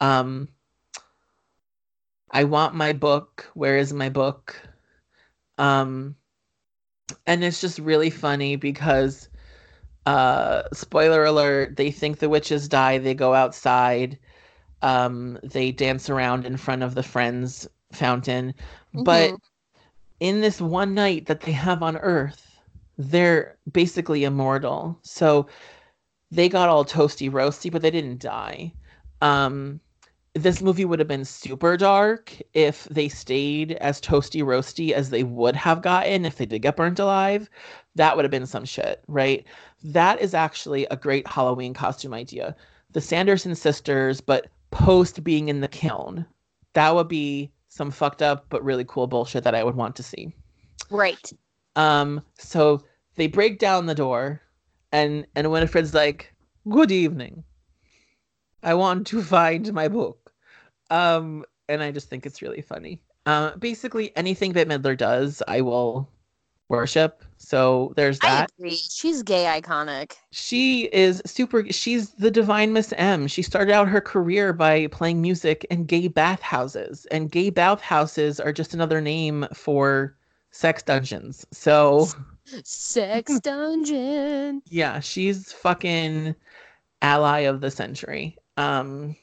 [0.00, 0.48] Um,
[2.30, 3.50] I want my book.
[3.54, 4.60] Where is my book?
[5.58, 6.16] Um,
[7.26, 9.28] and it's just really funny because,
[10.06, 12.98] uh, spoiler alert, they think the witches die.
[12.98, 14.18] They go outside.
[14.82, 18.54] Um, they dance around in front of the Friends fountain.
[18.94, 19.38] But Mhm.
[20.20, 22.60] in this one night that they have on Earth,
[22.98, 24.98] they're basically immortal.
[25.02, 25.48] So
[26.30, 28.74] they got all toasty roasty, but they didn't die.
[29.22, 29.80] Um,
[30.36, 35.22] this movie would have been super dark if they stayed as toasty roasty as they
[35.22, 37.48] would have gotten if they did get burnt alive.
[37.94, 39.46] That would have been some shit, right?
[39.82, 42.54] That is actually a great Halloween costume idea.
[42.92, 46.26] The Sanderson sisters, but post being in the kiln.
[46.74, 50.02] That would be some fucked up but really cool bullshit that I would want to
[50.02, 50.34] see.
[50.90, 51.32] Right.
[51.76, 52.82] Um, so
[53.14, 54.42] they break down the door,
[54.92, 56.34] and and Winifred's like,
[56.68, 57.44] "Good evening.
[58.62, 60.25] I want to find my book."
[60.90, 63.00] Um, and I just think it's really funny.
[63.26, 66.08] Uh, basically anything that Midler does, I will
[66.68, 67.24] worship.
[67.38, 68.50] So there's I that.
[68.58, 68.76] agree.
[68.76, 70.12] She's gay iconic.
[70.30, 71.64] She is super.
[71.72, 73.26] She's the divine Miss M.
[73.26, 78.52] She started out her career by playing music in gay bathhouses, and gay bathhouses are
[78.52, 80.16] just another name for
[80.52, 81.46] sex dungeons.
[81.52, 82.06] So
[82.64, 84.62] Sex dungeon.
[84.70, 86.34] yeah, she's fucking
[87.02, 88.38] ally of the century.
[88.56, 89.16] Um.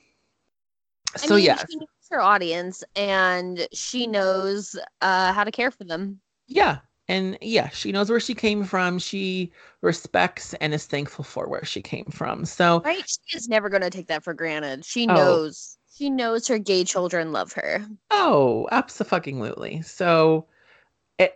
[1.21, 5.71] I So mean, yeah, she knows her audience and she knows uh, how to care
[5.71, 6.21] for them.
[6.47, 8.99] yeah, and yeah, she knows where she came from.
[8.99, 12.45] She respects and is thankful for where she came from.
[12.45, 13.03] So Right?
[13.07, 14.85] She is never going to take that for granted.
[14.85, 15.39] She Oh.
[15.39, 15.77] knows.
[15.97, 17.85] She knows her gay children love her.
[18.11, 19.81] Oh, absolutely.
[19.81, 20.47] So,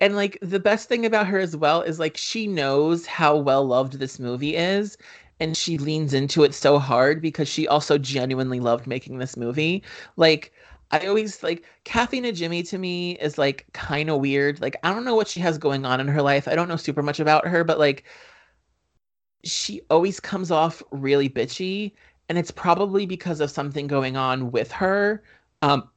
[0.01, 3.65] and like the best thing about her as well is like she knows how well
[3.65, 4.97] loved this movie is,
[5.39, 9.83] and she leans into it so hard because she also genuinely loved making this movie.
[10.15, 10.51] Like,
[10.91, 14.61] I always like Kathy Najimy to me is like kind of weird.
[14.61, 16.47] Like, I don't know what she has going on in her life.
[16.47, 18.05] I don't know super much about her, but like,
[19.43, 21.93] she always comes off really bitchy,
[22.29, 25.23] and it's probably because of something going on with her.
[25.61, 25.89] Um,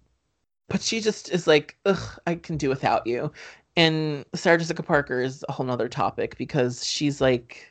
[0.68, 3.32] but she just is like, ugh, I can do without you.
[3.76, 7.69] And Sarah Jessica Parker is a whole nother topic because she's like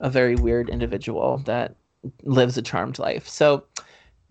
[0.00, 1.74] a very weird individual that
[2.22, 3.28] lives a charmed life.
[3.28, 3.64] So,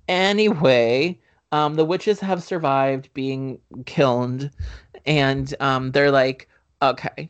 [0.08, 1.20] anyway,
[1.52, 4.50] um, the witches have survived being killed,
[5.06, 6.48] and um, they're like,
[6.82, 7.30] okay,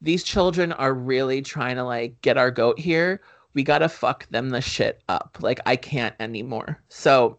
[0.00, 3.20] these children are really trying to like get our goat here.
[3.54, 5.38] We gotta fuck them the shit up.
[5.40, 6.80] Like, I can't anymore.
[6.88, 7.38] So,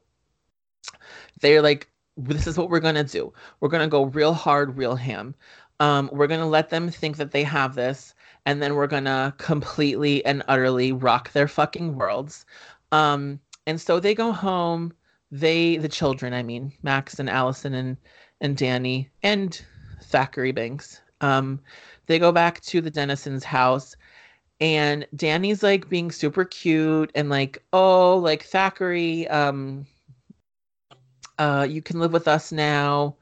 [1.42, 3.32] they're like, this is what we're gonna do.
[3.60, 5.36] We're gonna go real hard, real ham.
[5.80, 8.16] Um, we're gonna let them think that they have this,
[8.48, 12.46] and then we're gonna completely and utterly rock their fucking worlds.
[12.94, 14.94] Um, and so they go home.
[15.30, 17.98] They, the children, I mean, Max and Allison and
[18.40, 19.62] and Danny and
[20.02, 21.02] Thackery Binx.
[21.20, 21.60] Um,
[22.06, 23.98] they go back to the Dennison's house,
[24.62, 29.86] and Danny's like being super cute and like, oh, like Thackery, um,
[31.38, 33.18] uh, you can live with us now.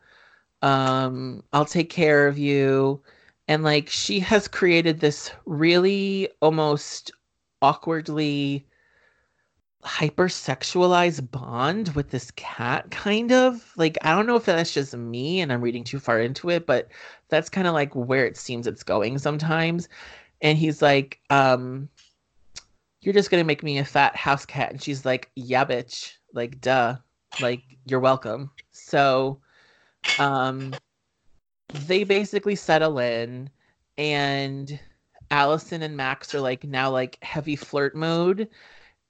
[0.62, 3.02] Um, I'll take care of you.
[3.48, 7.12] And like she has created this really almost
[7.62, 8.66] awkwardly
[9.84, 13.72] hypersexualized bond with this cat kind of.
[13.78, 16.66] Like i don't know if that's just me and i'm reading too far into it
[16.66, 16.90] but
[17.30, 19.88] that's kind of like where it seems it's going sometimes.
[20.42, 21.90] And he's like um
[23.02, 24.72] you're just gonna make me a fat house cat.
[24.72, 26.14] And she's like yeah bitch.
[26.34, 26.98] Like duh.
[27.38, 28.50] Like you're welcome.
[28.72, 29.40] So
[30.18, 30.80] um
[31.80, 33.50] they basically settle in
[33.98, 34.80] and
[35.32, 38.50] allison and max are like now like heavy flirt mode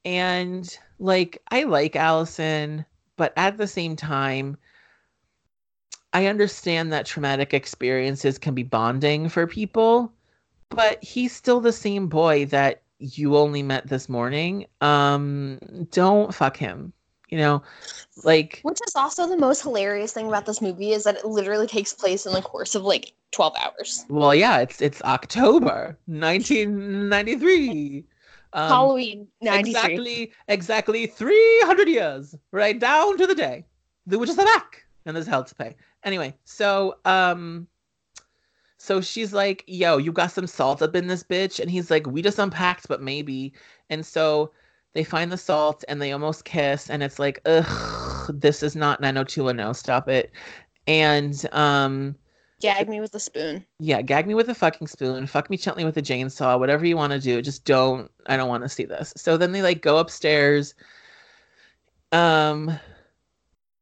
[0.06, 2.86] and like I like Allison,
[3.18, 4.58] but at the same time,
[6.14, 10.14] I understand that traumatic experiences can be bonding for people,
[10.70, 14.68] but he's still the same boy that you only met this morning.
[14.80, 15.60] Um,
[15.92, 16.94] don't fuck him.
[17.30, 17.64] You know,
[18.24, 21.68] like Which is also the most hilarious thing about this movie is that it literally
[21.68, 24.06] takes place in the course of like 12 hours.
[24.10, 28.06] well, yeah, it's it's October 1993.
[28.54, 29.70] Um, Halloween 93.
[29.70, 33.66] Exactly, exactly 300 years, right down to the day.
[34.08, 35.76] The witches are back, and there's hell to pay.
[36.04, 37.68] Anyway, so um,
[38.78, 42.08] so she's like, "Yo, you got some salt up in this bitch," and he's like,
[42.08, 43.54] "We just unpacked, but maybe."
[43.90, 44.52] And so
[44.96, 49.00] they find the salt, and they almost kiss, and it's like, ugh, this is not
[49.02, 49.74] 90210.
[49.76, 50.32] Stop it.
[50.88, 52.16] And um,
[52.62, 53.66] Gag me with a spoon.
[53.80, 56.96] yeah, gag me with a fucking spoon, fuck me gently with a chainsaw, whatever you
[56.96, 57.42] want to do.
[57.42, 59.14] Just don't I don't want to see this.
[59.18, 60.74] So then they like go upstairs.
[62.12, 62.80] Um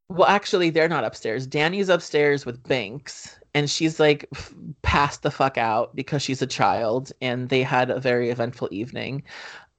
[0.10, 1.45] well actually they're not upstairs.
[1.45, 6.48] Danny's upstairs with Binx and she's like f- passed the fuck out because she's a
[6.48, 9.23] child and they had a very eventful evening.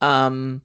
[0.00, 0.62] Um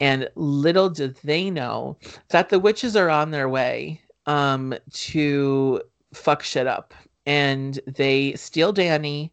[0.00, 1.96] and little did they know
[2.28, 5.80] that the witches are on their way um to
[6.14, 6.94] fuck shit up.
[7.26, 9.32] And they steal Danny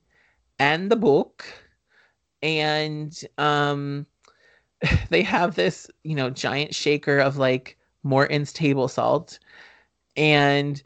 [0.60, 1.46] and the book
[2.42, 4.06] and um
[5.10, 9.40] they have this you know giant shaker of like Morton's table salt.
[10.18, 10.82] And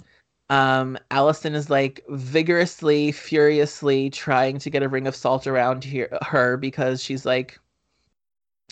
[0.50, 6.18] um Allison is like vigorously furiously trying to get a ring of salt around here
[6.24, 7.60] her because she's like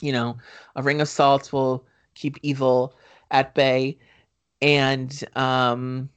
[0.02, 0.38] you know
[0.76, 2.96] a ring of salt will keep evil
[3.32, 3.98] at bay.
[4.62, 6.10] And um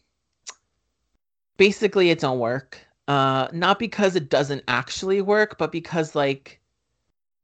[1.56, 2.78] basically it don't work.
[3.08, 6.60] Uh not because it doesn't actually work but because like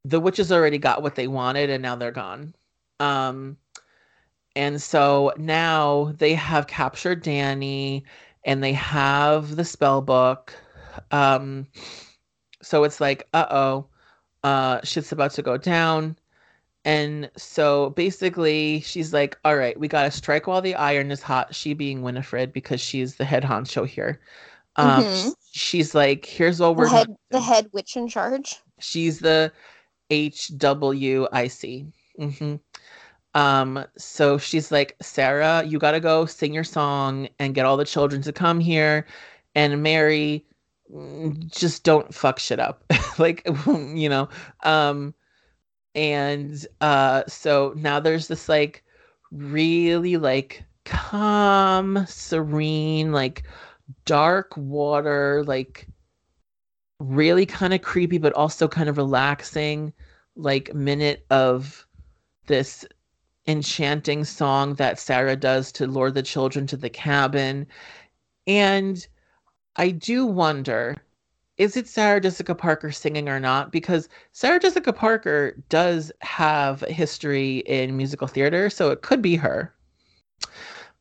[0.05, 2.55] the witches already got what they wanted and now they're gone.
[3.01, 3.57] Um
[4.55, 8.05] and so now they have captured danny
[8.45, 10.55] and they have the spell book.
[11.11, 11.67] Um
[12.63, 13.87] so it's like uh-oh
[14.45, 16.17] uh shit's about to go down
[16.87, 21.23] and so basically, she's like, all right, we got to strike while the iron is
[21.23, 21.55] hot.
[21.55, 24.21] She being Winifred, because she's the head honcho here.
[24.77, 25.35] Um, Mhm.
[25.53, 28.63] She's like, here's what The we're head, the head witch in charge.
[28.81, 29.53] She's the
[30.11, 31.93] HWIC.
[32.19, 32.57] hmm
[33.35, 37.77] Um, so she's like, Sarah, you got to go sing your song and get all
[37.77, 39.07] the children to come here.
[39.57, 40.47] And Mary,
[40.95, 42.85] mm, just don't fuck shit up.
[43.19, 44.29] like, you know,
[44.65, 45.15] um,
[45.97, 48.85] and uh so now there's this like
[49.33, 53.43] really like calm serene like
[54.05, 55.89] dark water like
[57.01, 59.93] really kind of creepy but also kind of relaxing
[60.37, 61.87] like minute of
[62.47, 62.85] this
[63.47, 67.67] enchanting song that Sarah does to lure the children to the cabin.
[68.47, 69.07] And
[69.77, 70.97] I do wonder
[71.59, 73.73] is it Sarah Jessica Parker singing or not?
[73.73, 79.75] Because Sarah Jessica Parker does have history in musical theater, so it could be her.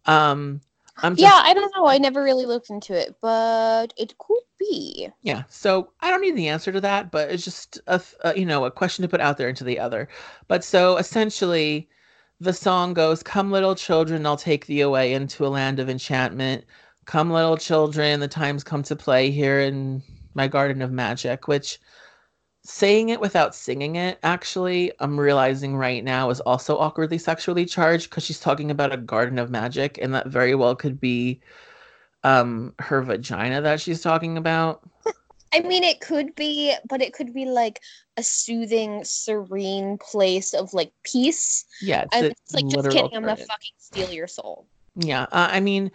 [0.06, 0.61] Um,
[1.03, 1.88] I'm just, Yeah, I don't know.
[1.88, 5.10] I never really looked into it, but it could be.
[5.22, 5.44] yeah.
[5.49, 8.65] So I don't need the answer to that, but it's just a, a you know
[8.65, 10.07] a question to put out there into the other.
[10.48, 11.90] But so essentially,
[12.40, 16.65] the song goes, "Come, little children, I'll take thee away into a land of enchantment.
[17.06, 20.03] Come, little children, the time's come to play here in
[20.35, 21.79] my garden of magic." Which
[22.63, 28.09] saying it without singing it, actually, I'm realizing right now is also awkwardly sexually charged
[28.09, 31.41] because she's talking about a garden of magic, and that very well could be
[32.23, 34.81] um her vagina that she's talking about.
[35.53, 37.79] I mean, it could be, but it could be like
[38.17, 41.65] a soothing, serene place of like peace.
[41.81, 44.67] Yeah, it's, And it's like, just kidding, I'm gonna fucking steal your soul.
[44.97, 45.91] Yeah, uh, I mean,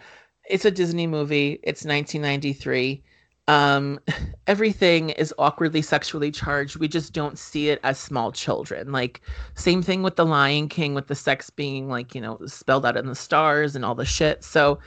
[0.49, 1.59] it's a Disney movie.
[1.63, 3.03] It's 1993.
[3.51, 3.99] Um,
[4.47, 6.77] everything is awkwardly sexually charged.
[6.77, 8.93] We just don't see it as small children.
[8.93, 9.21] Like,
[9.55, 12.95] same thing with The Lion King, with the sex being like, you know, spelled out
[12.95, 14.43] in the stars and all the shit.
[14.45, 14.79] So,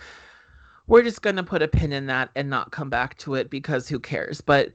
[0.86, 3.88] we're just gonna put a pin in that and not come back to it because
[3.88, 4.40] who cares?
[4.40, 4.72] But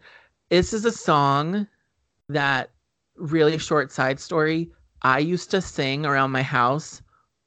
[0.49, 1.67] this is a song
[2.29, 2.71] that
[3.15, 4.71] really short side story
[5.01, 7.01] I used to sing around my house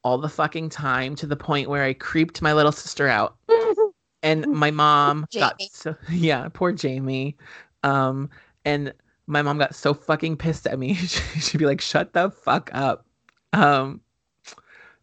[0.04, 3.36] all the fucking time to the point where I creeped my little sister out.
[4.22, 7.36] And my mom got so yeah, poor Jamie.
[7.82, 8.30] Um,
[8.64, 8.92] and
[9.26, 10.94] my mom got so fucking pissed at me.
[11.40, 13.06] She'd be like, "Shut the fuck up."
[13.52, 14.00] Um,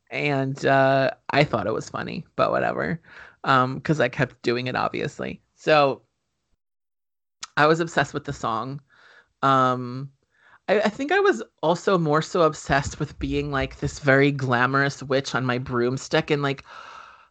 [0.10, 3.02] and uh, I thought it was funny, but whatever.
[3.44, 5.42] Um, because I kept doing it, obviously.
[5.56, 6.02] So
[7.58, 8.82] I was obsessed with the song.
[9.42, 10.12] Um,
[10.68, 15.04] I, I think I was also more so obsessed with being like this very glamorous
[15.04, 16.64] witch on my broomstick and like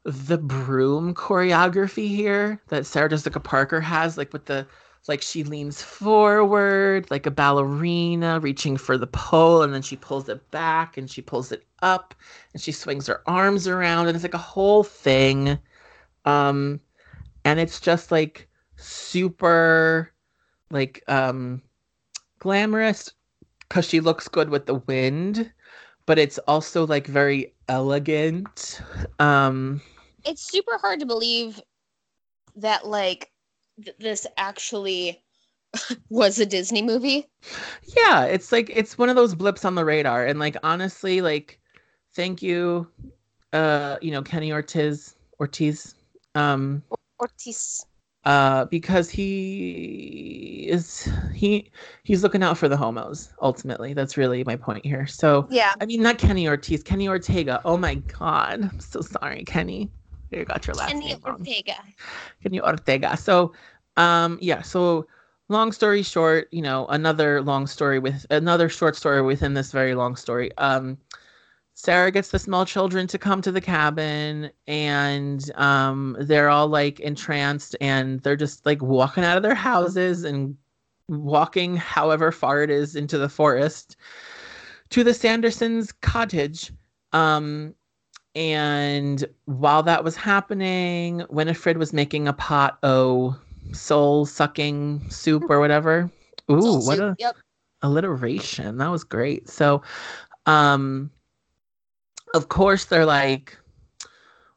[0.09, 4.66] the broom choreography here that Sarah Jessica Parker has, like with the
[5.09, 10.28] like she leans forward like a ballerina reaching for the pole and then she pulls
[10.28, 12.14] it back and she pulls it up
[12.52, 15.59] and she swings her arms around and it's like a whole thing.
[16.24, 16.80] Um
[17.44, 20.12] and it's just like super
[20.70, 21.62] like um
[22.39, 23.10] glamorous
[23.60, 25.51] because she looks good with the wind
[26.05, 28.80] but it's also like very elegant.
[29.18, 29.80] Um
[30.24, 31.61] It's super hard to believe
[32.57, 33.31] that like
[33.85, 35.23] th- this actually
[36.11, 37.27] was a Disney movie.
[37.97, 41.61] yeah it's like it's one of those blips on the radar and like honestly like
[42.15, 42.86] thank you
[43.53, 45.95] uh you know kenny ortiz ortiz
[46.35, 46.82] um
[47.20, 47.86] Ortiz.
[48.24, 51.70] uh because he is he
[52.03, 55.73] he's looking out for the homos ultimately that's really my point here so Yeah.
[55.81, 59.90] i mean not kenny ortiz kenny ortega oh my god i'm so sorry kenny
[60.30, 61.38] you got your last Kenny name wrong.
[61.38, 61.74] Ortega.
[62.42, 63.16] Kenny Ortega.
[63.16, 63.52] So,
[63.96, 64.62] um, yeah.
[64.62, 65.06] So,
[65.48, 69.94] long story short, you know, another long story with another short story within this very
[69.94, 70.56] long story.
[70.59, 70.98] Um,
[71.74, 76.98] Sarah gets the small children to come to the cabin, and um, they're all like
[77.00, 80.56] entranced, and they're just like walking out of their houses and
[81.09, 83.96] walking however far it is into the forest
[84.90, 86.72] to the Sandersons' cottage.
[87.12, 87.74] Um,
[88.39, 93.36] and while that was happening, Winifred was making a pot o
[93.73, 96.12] soul sucking soup or whatever.
[96.51, 97.36] Ooh, Soul what soup, a Yep.
[97.82, 98.78] alliteration.
[98.78, 99.48] That was great.
[99.48, 99.82] So,
[100.47, 101.10] um,
[102.32, 103.59] of course, they're like,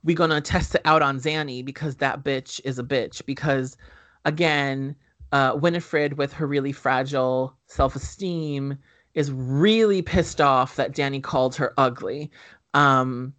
[0.04, 3.26] we're gonna test it out on Danny because that bitch is a bitch.
[3.26, 3.78] Because
[4.26, 4.96] again,
[5.32, 8.78] uh, Winifred, with her really fragile self esteem,
[9.16, 12.30] is really pissed off that Danny called her ugly.
[12.76, 13.34] Um,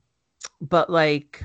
[0.61, 1.43] but like,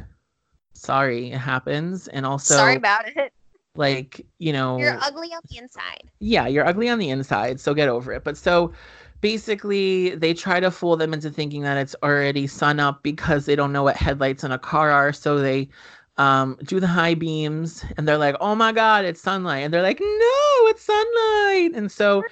[0.73, 2.07] sorry, it happens.
[2.07, 3.33] And also, Sorry about it.
[3.75, 6.09] like, you know, You're ugly on the inside.
[6.19, 8.23] yeah, you're ugly on the inside, so get over it.
[8.23, 8.73] But so
[9.21, 13.55] basically, they try to fool them into thinking that it's already sun up because they
[13.55, 15.11] don't know what headlights in a car are.
[15.13, 15.69] So they
[16.17, 19.63] um, do the high beams and they're like, oh my God, it's sunlight.
[19.63, 21.71] And they're like, no, it's sunlight.
[21.75, 22.23] And so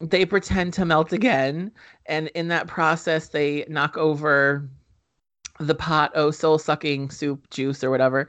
[0.00, 1.70] they pretend to melt again.
[2.06, 4.68] And in that process, they knock over
[5.66, 8.28] the pot oh soul sucking soup juice or whatever.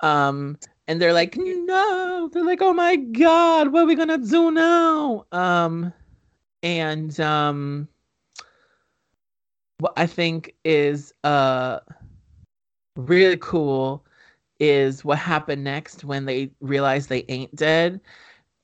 [0.00, 4.50] Um, and they're like, no, they're like, oh my god, what are we gonna do
[4.50, 5.24] now?
[5.32, 5.92] Um,
[6.62, 7.88] and um,
[9.78, 11.80] what I think is uh
[12.96, 14.04] really cool
[14.60, 18.00] is what happened next when they realize they ain't dead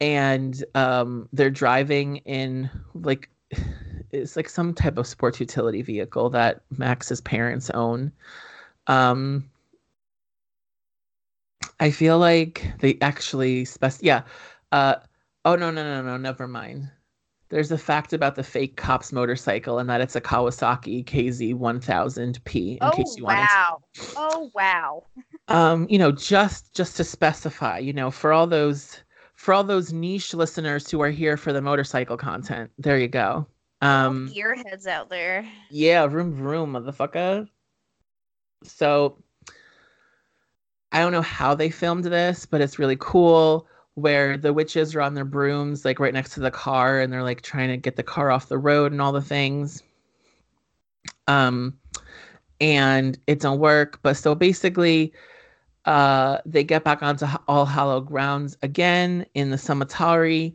[0.01, 3.29] and um they're driving in like
[4.13, 8.13] it's like some type of sports utility vehicle that Max's parents own.
[8.87, 9.51] Um
[11.79, 14.23] I feel like they actually spec yeah.
[14.73, 14.97] Uh
[15.45, 16.91] oh no no no no never mind.
[17.49, 22.73] There's a fact about the fake cops motorcycle and that it's a Kawasaki KZ 1000P
[22.73, 23.83] in oh case you wanted to wow.
[24.17, 25.05] Oh wow.
[25.49, 28.99] um you know just just to specify you know for all those
[29.35, 33.47] for all those niche listeners who are here for the motorcycle content there you go
[33.83, 35.47] um gearheads out there.
[35.71, 37.49] yeah vroom vroom motherfucker
[38.63, 39.17] so
[40.93, 45.01] i don't know how they filmed this but it's really cool where the witches are
[45.01, 47.97] on their brooms like right next to the car and they're like trying to get
[47.97, 49.83] the car off the road and all the things
[51.29, 51.77] um
[52.61, 55.13] and it don't work but so basically
[55.87, 60.55] uh they get back onto all hallow grounds again in the cemetery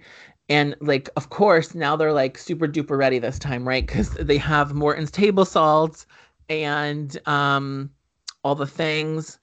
[0.50, 3.86] and like of course now they're like super duper ready this time right?
[3.86, 6.06] Because they have morton's table salt
[6.50, 7.90] and um
[8.44, 9.40] all the things.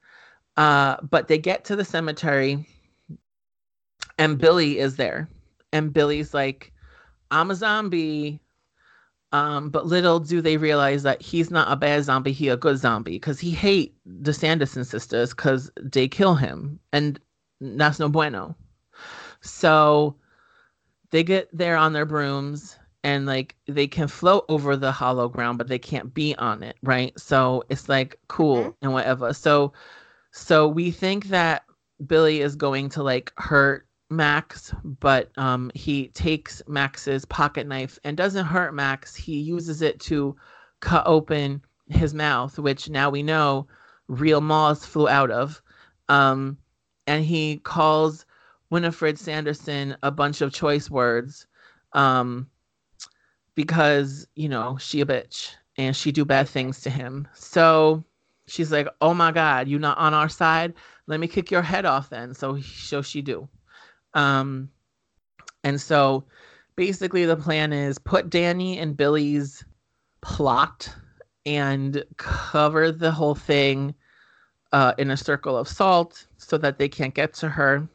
[0.57, 2.67] Uh but they get to the cemetery
[4.19, 5.29] and billy is there.
[5.73, 6.73] And billy's like
[7.31, 8.41] i'm a zombie.
[9.33, 12.77] Um, but little do they realize that he's not a bad zombie, he a good
[12.77, 17.19] zombie because he hate the Sanderson sisters because they kill him, and
[17.59, 18.55] that's no bueno.
[19.41, 20.17] So
[21.13, 25.59] they get there on their brooms, and like they can float over the hollow ground
[25.59, 27.19] but they can't be on it right?
[27.19, 28.75] So it's like cool Mhm.
[28.83, 29.33] and whatever.
[29.35, 29.73] So
[30.33, 31.65] so we think that
[32.07, 38.17] billy is going to like hurt max but um he takes max's pocket knife and
[38.17, 39.15] doesn't hurt max.
[39.17, 40.37] He uses it to
[40.81, 43.67] cut open his mouth which now we know
[44.09, 45.61] real moths flew out of.
[46.09, 46.57] Um
[47.09, 48.27] and he calls
[48.73, 51.47] winifred sanderson a bunch of choice words
[51.93, 52.49] um
[53.55, 57.29] because you know she a bitch and she do bad things to him.
[57.35, 58.03] So
[58.47, 60.73] she's like oh my god you not on our side?
[61.07, 62.35] Let me kick your head off then.
[62.35, 63.47] So so she do.
[64.15, 64.71] Um
[65.65, 66.25] and so
[66.75, 69.65] basically the plan is put danny and billy's
[70.23, 70.89] plot
[71.45, 73.95] and cover the whole thing
[74.73, 77.87] uh, in a circle of salt so that they can't get to her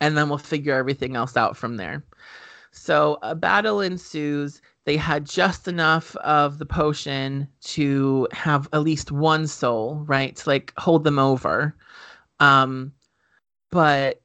[0.00, 2.04] and then we'll figure everything else out from there
[2.76, 4.60] so a battle ensues.
[4.84, 10.36] They had just enough of the potion to have at least one soul, right?
[10.36, 11.74] To like hold them over.
[12.38, 12.92] Um,
[13.70, 14.20] but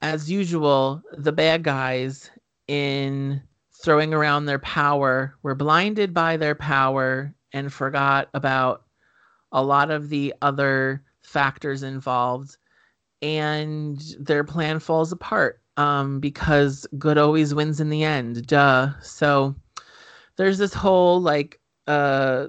[0.00, 2.30] as usual, the bad guys
[2.66, 3.42] in
[3.72, 8.84] throwing around their power were blinded by their power and forgot about
[9.52, 12.56] a lot of the other factors involved
[13.26, 18.46] and their plan falls apart um, because good always wins in the end.
[18.46, 18.90] Duh.
[19.00, 19.54] So
[20.36, 22.48] there's this whole like uh,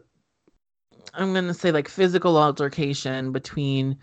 [1.13, 3.97] I'm gonna say like physical altercation between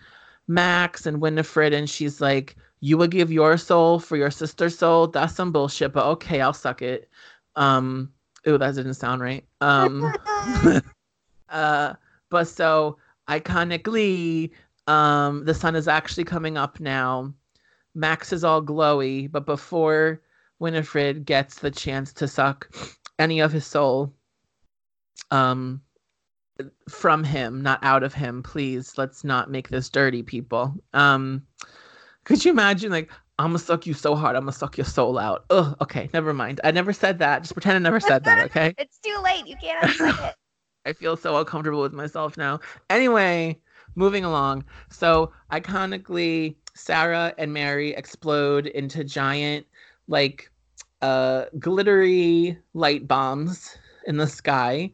[0.49, 5.07] Max and Winifred, and she's like, "You would give your soul for your sister's soul?
[5.07, 7.09] That's some bullshit." But okay, I'll suck it.
[7.57, 8.13] Um,
[8.49, 9.45] ooh, that didn't sound right.
[9.61, 10.13] Um,
[11.49, 11.95] uh,
[12.31, 12.99] but so
[13.29, 14.51] iconically,
[14.87, 17.33] um, the sun is actually coming up now.
[17.95, 20.21] Max is all glowy, but before
[20.59, 22.69] Winifred gets the chance to suck
[23.19, 24.13] any of his soul
[25.31, 25.81] um
[26.89, 28.97] from him, not out of him, please.
[28.97, 30.75] Let's not make this dirty, people.
[30.93, 31.47] Um
[32.25, 35.19] could you imagine like I'm gonna suck you so hard, I'm gonna suck your soul
[35.19, 35.45] out.
[35.51, 36.61] Ugh, okay, never mind.
[36.63, 37.43] I never said that.
[37.43, 38.75] Just pretend I never said that, okay?
[38.79, 39.47] It's too late.
[39.47, 40.35] You can't unsay it.
[40.87, 42.61] I feel so uncomfortable with myself now.
[42.91, 43.59] Anyway,
[43.95, 44.65] moving along.
[44.91, 49.67] So iconically, Sarah and Mary explode into giant,
[50.09, 50.51] like,
[51.03, 53.77] uh, glittery light bombs
[54.07, 54.93] in the sky.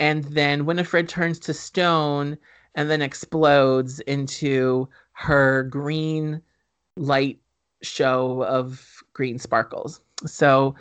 [0.00, 2.36] And then Winifred turns to stone
[2.74, 6.42] and then explodes into her green
[6.96, 7.38] light
[7.82, 10.00] show of green sparkles.
[10.26, 10.74] So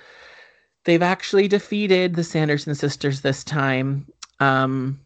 [0.85, 4.07] they've actually defeated the Sanderson sisters this time.
[4.39, 4.99] Um,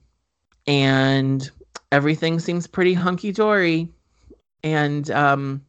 [0.66, 1.50] and
[1.92, 3.90] everything seems pretty hunky dory.
[4.64, 5.66] And um,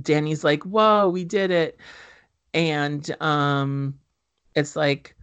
[0.00, 1.78] Danny's like, "Whoa, we did it!"
[2.54, 3.98] And um,
[4.54, 5.14] it's like,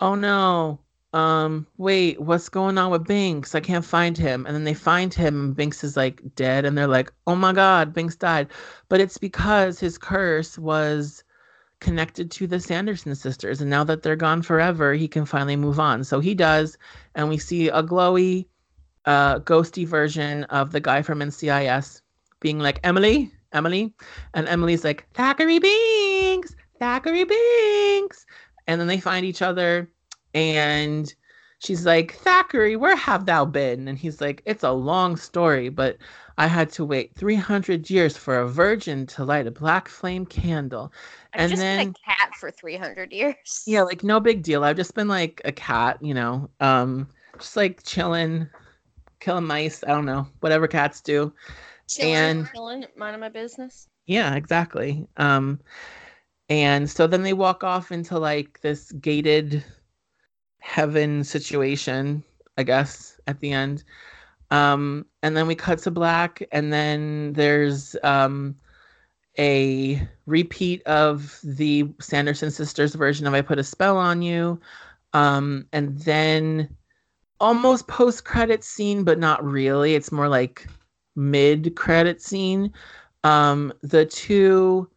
[0.00, 0.80] "Oh no,
[1.12, 3.54] um, wait, what's going on with Binx?
[3.54, 6.76] I can't find him." And then they find him, and Binx is like dead, and
[6.76, 8.48] they're like, "Oh my God, Binx died!"
[8.88, 11.24] But it's because his curse was
[11.80, 15.80] connected to the Sanderson sisters, and now that they're gone forever, he can finally move
[15.80, 16.04] on.
[16.04, 16.78] So he does,
[17.14, 18.46] and we see a glowy,
[19.06, 22.00] uh, ghosty version of the guy from NCIS
[22.40, 23.92] being like, Emily, Emily.
[24.34, 28.24] And Emily's like, Thackery Binx, Thackery Binx.
[28.66, 29.90] And then they find each other
[30.34, 31.12] and
[31.58, 33.88] she's like, Thackery, where have thou been?
[33.88, 35.96] And he's like, It's a long story, but
[36.38, 40.92] I had to wait 300 years for a virgin to light a black flame candle.
[41.34, 43.62] I've And just been then- a cat for 300 years.
[43.66, 44.64] Yeah, like no big deal.
[44.64, 47.06] I've just been like a cat, you know, um,
[47.38, 48.48] just like chilling,
[49.22, 49.82] killing mice.
[49.84, 51.32] I don't know, whatever cats do.
[51.88, 53.88] Chilling, and- chilling, minding my business.
[54.06, 55.06] Yeah, exactly.
[55.16, 55.60] Um,
[56.48, 59.64] and so then they walk off into like this gated
[60.58, 62.22] heaven situation,
[62.58, 63.84] I guess, at the end.
[64.50, 68.54] Um, and then we cut to black, and then there's um,
[69.38, 74.60] a repeat of the Sanderson sisters version of I Put a Spell on You.
[75.14, 76.68] Um, and then
[77.42, 79.94] almost post credit scene, but not really.
[79.94, 80.66] It's more like
[81.16, 82.72] mid credit scene.
[83.24, 84.88] Um, the two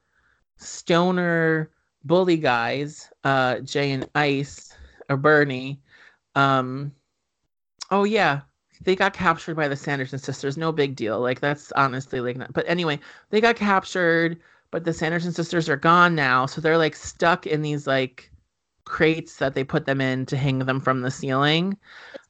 [0.57, 1.71] stoner
[2.05, 4.77] bully guys, uh, Jay and Ice
[5.09, 5.81] or Bernie.
[6.35, 6.93] Um,
[7.91, 8.41] oh yeah,
[8.81, 10.55] they got captured by the Sanderson sisters.
[10.57, 11.19] No big deal.
[11.19, 12.53] Like that's honestly like not.
[12.53, 12.99] But anyway,
[13.31, 14.39] they got captured,
[14.71, 18.31] but the Sanderson sisters are gone now, so they're like stuck in these like
[18.85, 21.77] crates that they put them in to hang them from the ceiling.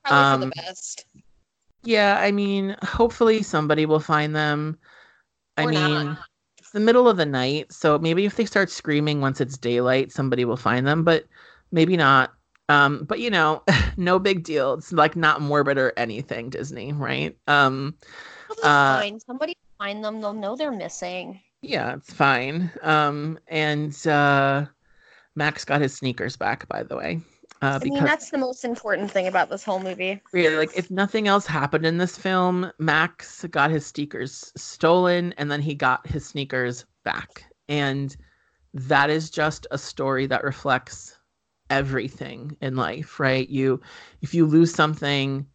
[0.06, 1.06] It's probably Um, the best.
[1.84, 4.78] Yeah, I mean, hopefully somebody will find them.
[5.58, 6.20] I Or mean, not.
[6.74, 10.46] the middle of the night, so maybe if they start screaming once it's daylight, somebody
[10.46, 11.26] will find them, but
[11.72, 12.34] maybe not.
[12.70, 13.64] Um, but you know,
[13.98, 14.74] no big deal.
[14.74, 17.38] It's like not morbid or anything, Disney, right?
[17.48, 17.96] Um,
[18.64, 19.20] Uh, fine.
[19.20, 20.22] Somebody find them.
[20.22, 21.42] They'll know they're missing.
[21.62, 22.72] yeah, it's fine.
[22.82, 24.66] Um, and uh,
[25.36, 27.22] Max got his sneakers back, by the way.
[27.62, 30.22] Uh, I mean, that's the most important thing about this whole movie.
[30.34, 35.50] really, like, if nothing else happened in this film, Max got his sneakers stolen, and
[35.50, 38.16] then he got his sneakers back, and
[38.74, 41.16] that is just a story that reflects
[41.70, 43.48] everything in life, right?
[43.50, 43.82] You,
[44.22, 45.48] if you lose something,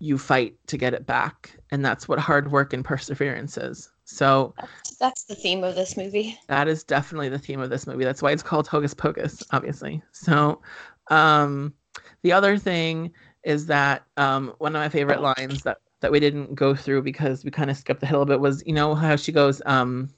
[0.00, 3.88] you fight to get it back, and that's what hard work and perseverance is.
[4.04, 4.52] So.
[4.58, 6.38] That's, that's the theme of this movie.
[6.48, 8.04] That is definitely the theme of this movie.
[8.04, 10.02] That's why it's called Hocus Pocus, obviously.
[10.10, 10.60] So,
[11.08, 11.74] um,
[12.22, 13.12] the other thing
[13.44, 17.44] is that um, one of my favorite lines that that we didn't go through because
[17.44, 20.10] we kind of skipped ahead a little bit was, you know, how she goes, um,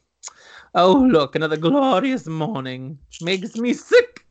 [0.74, 4.24] "Oh look, another glorious morning makes me sick."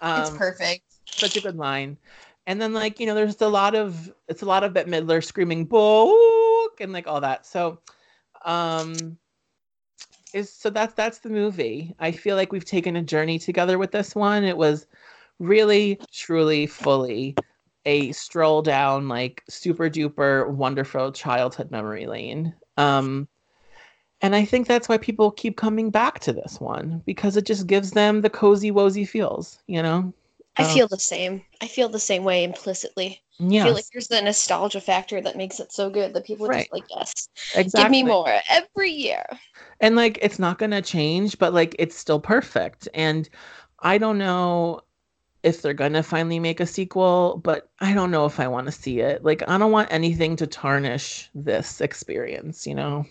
[0.00, 0.84] Um, it's perfect.
[1.18, 1.98] such a good line.
[2.46, 5.24] And then like, you know, there's a lot of it's a lot of Bette Midler
[5.24, 7.46] screaming book and like all that.
[7.46, 7.80] So
[8.44, 9.18] um
[10.32, 11.94] is so that's that's the movie.
[11.98, 14.44] I feel like we've taken a journey together with this one.
[14.44, 14.86] It was
[15.38, 17.38] really truly fully
[17.86, 22.54] a stroll down like super duper wonderful childhood memory lane.
[22.76, 23.28] Um
[24.22, 27.66] and I think that's why people keep coming back to this one because it just
[27.66, 30.14] gives them the cozy wozy feels, you know?
[30.56, 30.64] I Oh.
[30.64, 31.46] feel the same.
[31.60, 33.22] I feel the same way implicitly.
[33.52, 36.44] I Yeah, feel like there's the nostalgia factor that makes it so good that people
[36.46, 36.50] are Right.
[36.50, 37.74] just like, yes, exactly.
[37.76, 39.24] give me more every year.
[39.80, 42.88] And like it's not gonna change, but like it's still perfect.
[42.94, 43.28] And
[43.80, 44.80] I don't know
[45.44, 48.72] if they're gonna finally make a sequel, but I don't know if I want to
[48.72, 49.24] see it.
[49.24, 53.06] Like I don't want anything to tarnish this experience, you know?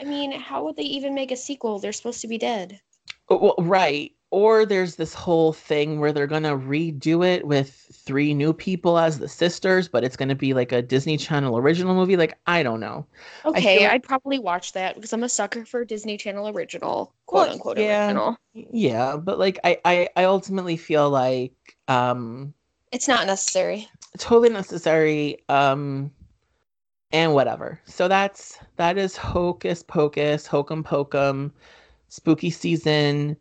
[0.00, 1.78] I mean, how would they even make a sequel?
[1.78, 2.80] They're supposed to be dead.
[3.28, 4.12] Oh, Well, right.
[4.30, 9.18] Or there's this whole thing where they're gonna redo it with three new people as
[9.18, 12.16] the sisters, but it's gonna be like a Disney Channel original movie.
[12.16, 13.06] Like I don't know.
[13.44, 17.48] Okay, like- I'd probably watch that because I'm a sucker for Disney Channel original, quote
[17.48, 18.06] Well, unquote yeah.
[18.08, 18.36] original.
[18.52, 22.54] Yeah, but like I, I, I ultimately feel like um
[22.92, 23.88] It's not necessary.
[24.18, 26.10] totally necessary um
[27.10, 27.80] and whatever.
[27.86, 31.52] So that's that is hocus pocus hokum pokum
[32.08, 33.36] spooky season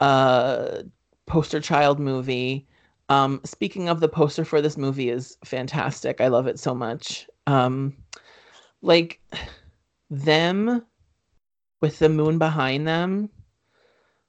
[0.00, 0.82] uh
[1.26, 2.66] poster child movie.
[3.08, 6.20] Um speaking of the poster for this movie is fantastic.
[6.20, 7.28] I love it so much.
[7.46, 7.96] Um
[8.82, 9.20] like
[10.10, 10.84] them
[11.80, 13.30] with the moon behind them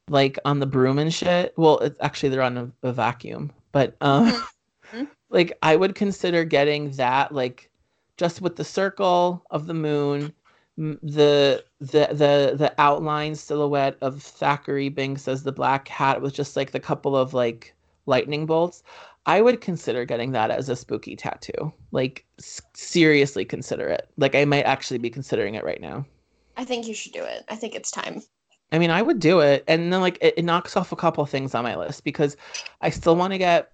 [0.10, 3.96] like on the broom and shit well it's actually they're on a, a vacuum but
[4.02, 4.32] um
[4.94, 5.08] Mhm.
[5.30, 7.70] like i would consider getting that like
[8.18, 10.34] just with the circle of the moon
[10.78, 16.56] the the the the outline silhouette of Thackery Binx as the black cat with just
[16.56, 17.74] like the couple of like
[18.06, 18.84] lightning bolts
[19.26, 24.36] i would consider getting that as a spooky tattoo like s- seriously consider it like
[24.36, 26.06] i might actually be considering it right now
[26.56, 27.44] I think you should do it.
[27.50, 28.24] I think it's time.
[28.72, 31.24] I mean, I would do it, and then like it, it knocks off a couple
[31.24, 32.36] of things on my list because
[32.82, 33.72] I still want to get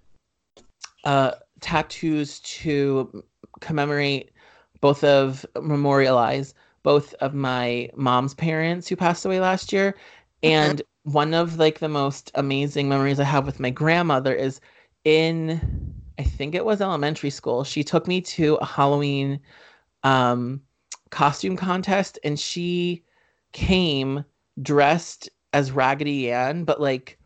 [1.04, 3.24] uh tattoos to
[3.60, 4.30] commemorate
[4.80, 9.96] both of memorialize both of my mom's parents who passed away last year,
[10.42, 14.60] and one of like the most amazing memories I have with my grandmother is
[15.04, 17.64] in I think it was elementary school.
[17.64, 19.40] She took me to a Halloween
[20.04, 20.60] um
[21.10, 23.02] costume contest and she
[23.52, 24.24] came
[24.60, 27.18] dressed as Raggedy Ann, but like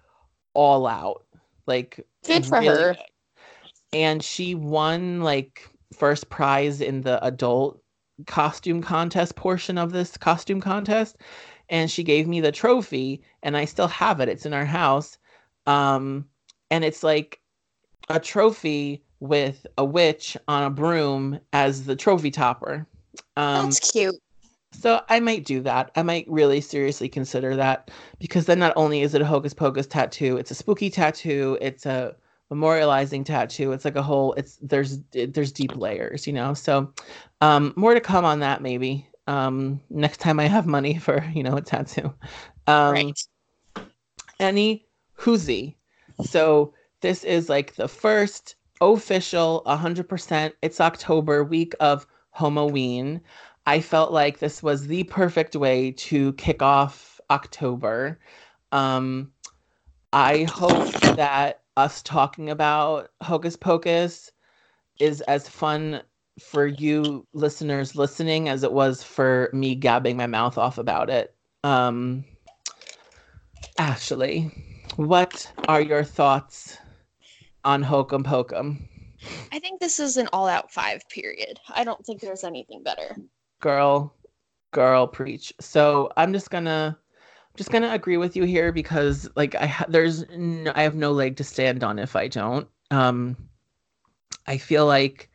[0.55, 1.25] all out.
[1.67, 2.95] Like Good for really her.
[2.95, 3.05] good.
[3.93, 7.81] And she won like first prize in the adult
[8.27, 11.17] costume contest portion of this costume contest.
[11.71, 14.29] And she gave me the trophy and I still have it.
[14.29, 15.19] It's in our house.
[15.67, 16.27] Um
[16.71, 17.41] and it's like
[18.11, 22.87] a trophy with a witch on a broom as the trophy topper.
[23.37, 24.17] Um That's cute.
[24.73, 25.91] So I might do that.
[25.97, 29.87] I might really seriously consider that because then not only is it a hocus pocus
[29.87, 32.15] tattoo, it's a spooky tattoo, it's a
[32.53, 33.73] memorializing tattoo.
[33.73, 36.55] It's like a whole it's there's there's deep layers, you know.
[36.55, 36.93] So
[37.41, 39.07] um more to come on that maybe.
[39.27, 42.13] Um next time I have money for, you know, a tattoo.
[42.67, 43.21] Um right.
[44.39, 44.87] any
[45.19, 45.75] whoozy.
[46.25, 50.53] So this is like the first official 100%.
[50.63, 53.21] It's October week of Homoween.
[53.69, 58.19] I felt like this was the perfect way to kick off October.
[58.73, 59.31] Um,
[60.11, 64.33] I hope that us talking about Hocus Pocus
[64.99, 66.01] is as fun
[66.41, 71.35] for you listeners listening as it was for me gabbing my mouth off about it.
[71.63, 72.25] Um,
[73.77, 74.51] Ashley,
[74.97, 76.79] what are your thoughts
[77.65, 78.89] on Hokum Pokum?
[79.53, 81.07] I think this is an all-out five.
[81.11, 81.61] Period.
[81.69, 83.15] I don't think there's anything better.
[83.61, 84.15] Girl,
[84.73, 85.53] girl, preach.
[85.61, 86.99] So I'm just gonna,
[87.57, 91.13] just gonna agree with you here because like I ha- there's no, I have no
[91.13, 92.69] leg to stand on if I don't.
[92.91, 93.37] Um,
[94.47, 95.29] I feel like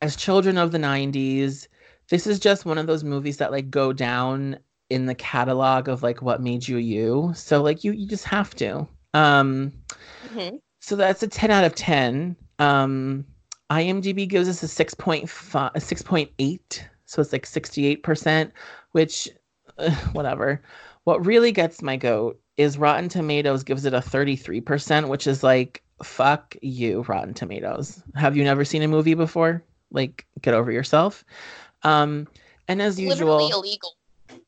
[0.00, 1.68] as children of the 90s,
[2.08, 4.58] this is just one of those movies that like go down
[4.90, 7.32] in the catalog of like what made you you.
[7.34, 8.86] So like you you just have to.
[9.14, 9.72] Um
[10.22, 10.58] Mhm.
[10.80, 12.36] so that's a 10 out of 10.
[12.58, 13.24] Um
[13.70, 18.50] IMDb gives us a 6.5 a 6.8, so it's like 68%,
[18.92, 19.28] which
[19.76, 20.62] uh, whatever.
[21.04, 25.82] What really gets my goat is Rotten Tomatoes gives it a 33%, which is like
[26.02, 28.02] fuck you Rotten Tomatoes.
[28.14, 29.62] Have you never seen a movie before?
[29.90, 31.22] Like get over yourself.
[31.82, 32.28] Um
[32.66, 33.96] and as usual Literally illegal.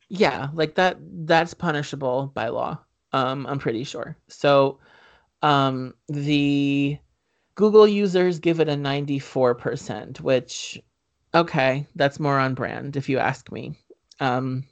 [0.09, 0.97] yeah like that
[1.27, 2.79] that's punishable by law
[3.13, 4.79] um i'm pretty sure so
[5.43, 6.97] um the
[7.57, 10.81] google users give it a 94% which
[11.35, 13.77] okay that's more on brand if you ask me
[14.21, 14.65] um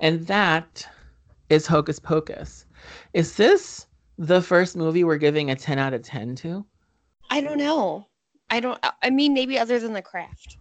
[0.00, 0.86] and that
[1.48, 2.66] is hocus pocus
[3.12, 3.86] is this
[4.18, 6.64] the first movie we're giving a 10 out of 10 to
[7.30, 8.06] I don't know.
[8.50, 8.78] I don't.
[9.02, 10.58] I mean, maybe other than the craft.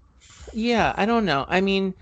[0.54, 1.46] Yeah, I don't know.
[1.48, 1.94] I mean,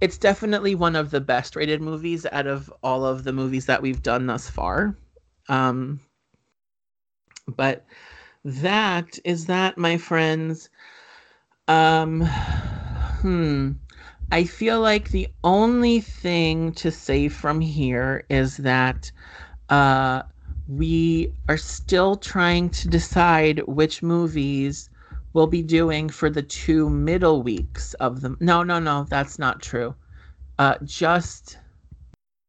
[0.00, 3.82] it's definitely one of the best rated movies out of all of the movies that
[3.82, 4.96] we've done thus far.
[5.48, 6.00] Um,
[7.46, 7.84] but
[8.44, 10.70] that is that, my friends.
[11.68, 12.22] Um,
[13.20, 13.72] hmm.
[14.32, 19.10] I feel like the only thing to say from here is that
[19.68, 20.22] uh,
[20.68, 24.90] we are still trying to decide which movies
[25.32, 28.36] we'll be doing for the two middle weeks of them.
[28.40, 29.94] No, no, no, that's not true.
[30.58, 31.58] Uh, just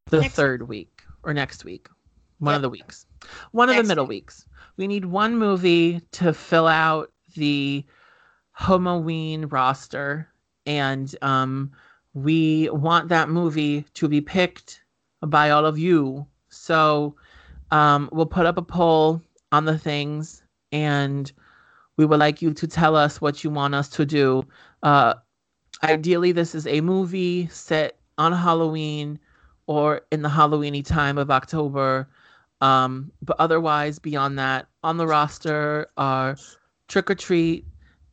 [0.07, 1.89] the Next- third week or next week,
[2.39, 3.05] one of the weeks,
[3.51, 4.45] one of the middle weeks.
[4.77, 7.83] We need one movie to fill out the
[8.59, 10.27] Homoween roster,
[10.65, 11.71] and um,
[12.13, 14.81] we want that movie to be picked
[15.21, 16.25] by all of you.
[16.49, 17.15] So
[17.71, 19.21] um, we'll put up a poll
[19.51, 21.31] on the things, and
[21.97, 24.43] we would like you to tell us what you want us to do.
[24.83, 25.15] Uh,
[25.83, 29.19] ideally, this is a movie set on Halloween
[29.67, 32.09] or in the Halloweeny time of October.
[32.61, 36.37] Um, but otherwise, beyond that, on the roster are
[36.87, 37.65] Trick or Treat.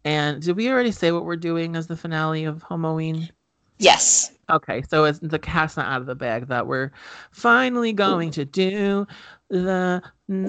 [0.05, 3.31] And did we already say what we're doing as the finale of Halloween?
[3.78, 4.31] Yes.
[4.51, 6.93] Okay, so it's the cat's not out of the bag that we're
[7.32, 9.06] finally going to do
[9.48, 10.02] the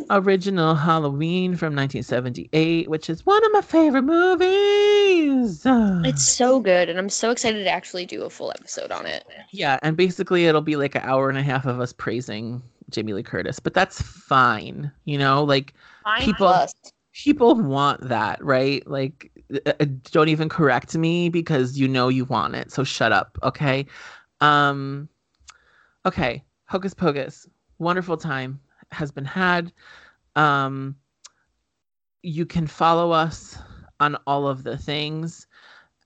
[0.10, 5.62] original Halloween from 1978, which is one of my favorite movies.
[5.66, 9.26] It's so good, and I'm so excited to actually do a full episode on it.
[9.52, 13.14] yeah, and basically it'll be like an hour and a half of us praising Jamie
[13.14, 15.74] Lee Curtis, but that's fine, you know, like
[16.20, 16.74] People- Plus.
[17.14, 18.86] people want that, right?
[18.88, 19.32] Like,
[20.12, 22.72] don't even correct me because you know you want it.
[22.72, 23.86] So shut up, okay?
[24.42, 25.10] Um,
[26.06, 27.48] okay, Hocus Pocus,
[27.78, 28.60] wonderful time
[28.92, 29.72] has been had.
[30.36, 30.96] Um,
[32.22, 33.58] you can follow us
[34.00, 35.48] on all of the things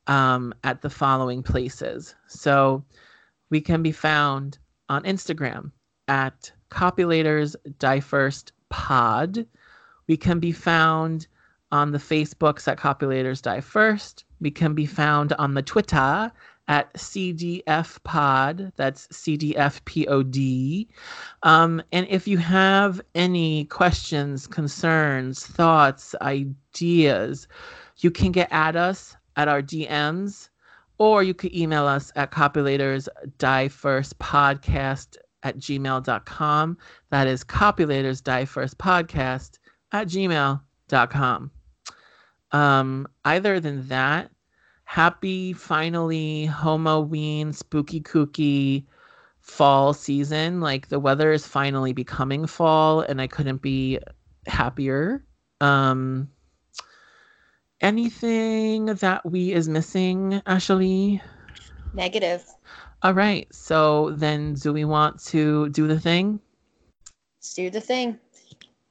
[0.07, 2.15] um, at the following places.
[2.27, 2.83] So
[3.49, 4.57] we can be found
[4.89, 5.71] on Instagram
[6.07, 9.45] at Copulators Die First Pod.
[10.07, 11.27] We can be found
[11.71, 14.25] on the Facebooks at Copulators Die First.
[14.41, 16.31] We can be found on the Twitter
[16.67, 18.71] at CDF Pod.
[18.75, 20.87] That's CDFPOD.
[21.43, 27.47] Um, and if you have any questions, concerns, thoughts, ideas,
[27.97, 30.49] you can get at us at our DMs
[30.99, 36.77] or you could email us at copulators die first podcast at gmail.com.
[37.09, 39.57] That is copulators die first podcast
[39.91, 41.51] at gmail.com.
[42.51, 44.31] Um, either than that,
[44.83, 48.85] happy finally Homoween spooky kooky
[49.39, 50.61] fall season.
[50.61, 53.99] Like the weather is finally becoming fall, and I couldn't be
[54.47, 55.23] happier.
[55.61, 56.29] Um,
[57.81, 61.21] anything that we is missing, Ashley?
[61.93, 62.43] Negative.
[63.01, 63.47] All right.
[63.53, 66.39] So then, do we want to do the thing?
[67.37, 68.19] Let's do the thing.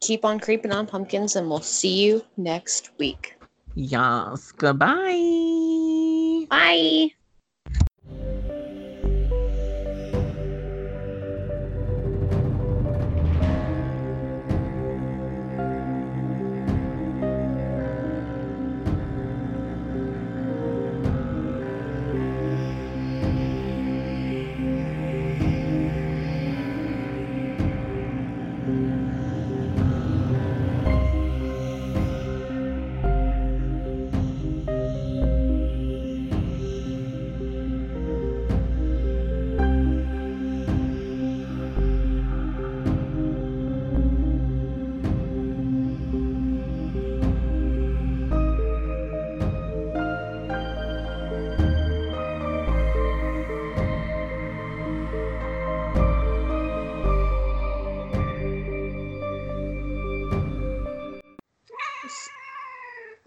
[0.01, 3.38] Keep on creeping on pumpkins, and we'll see you next week.
[3.74, 4.52] Yes.
[4.52, 6.46] Goodbye.
[6.50, 7.14] Bye.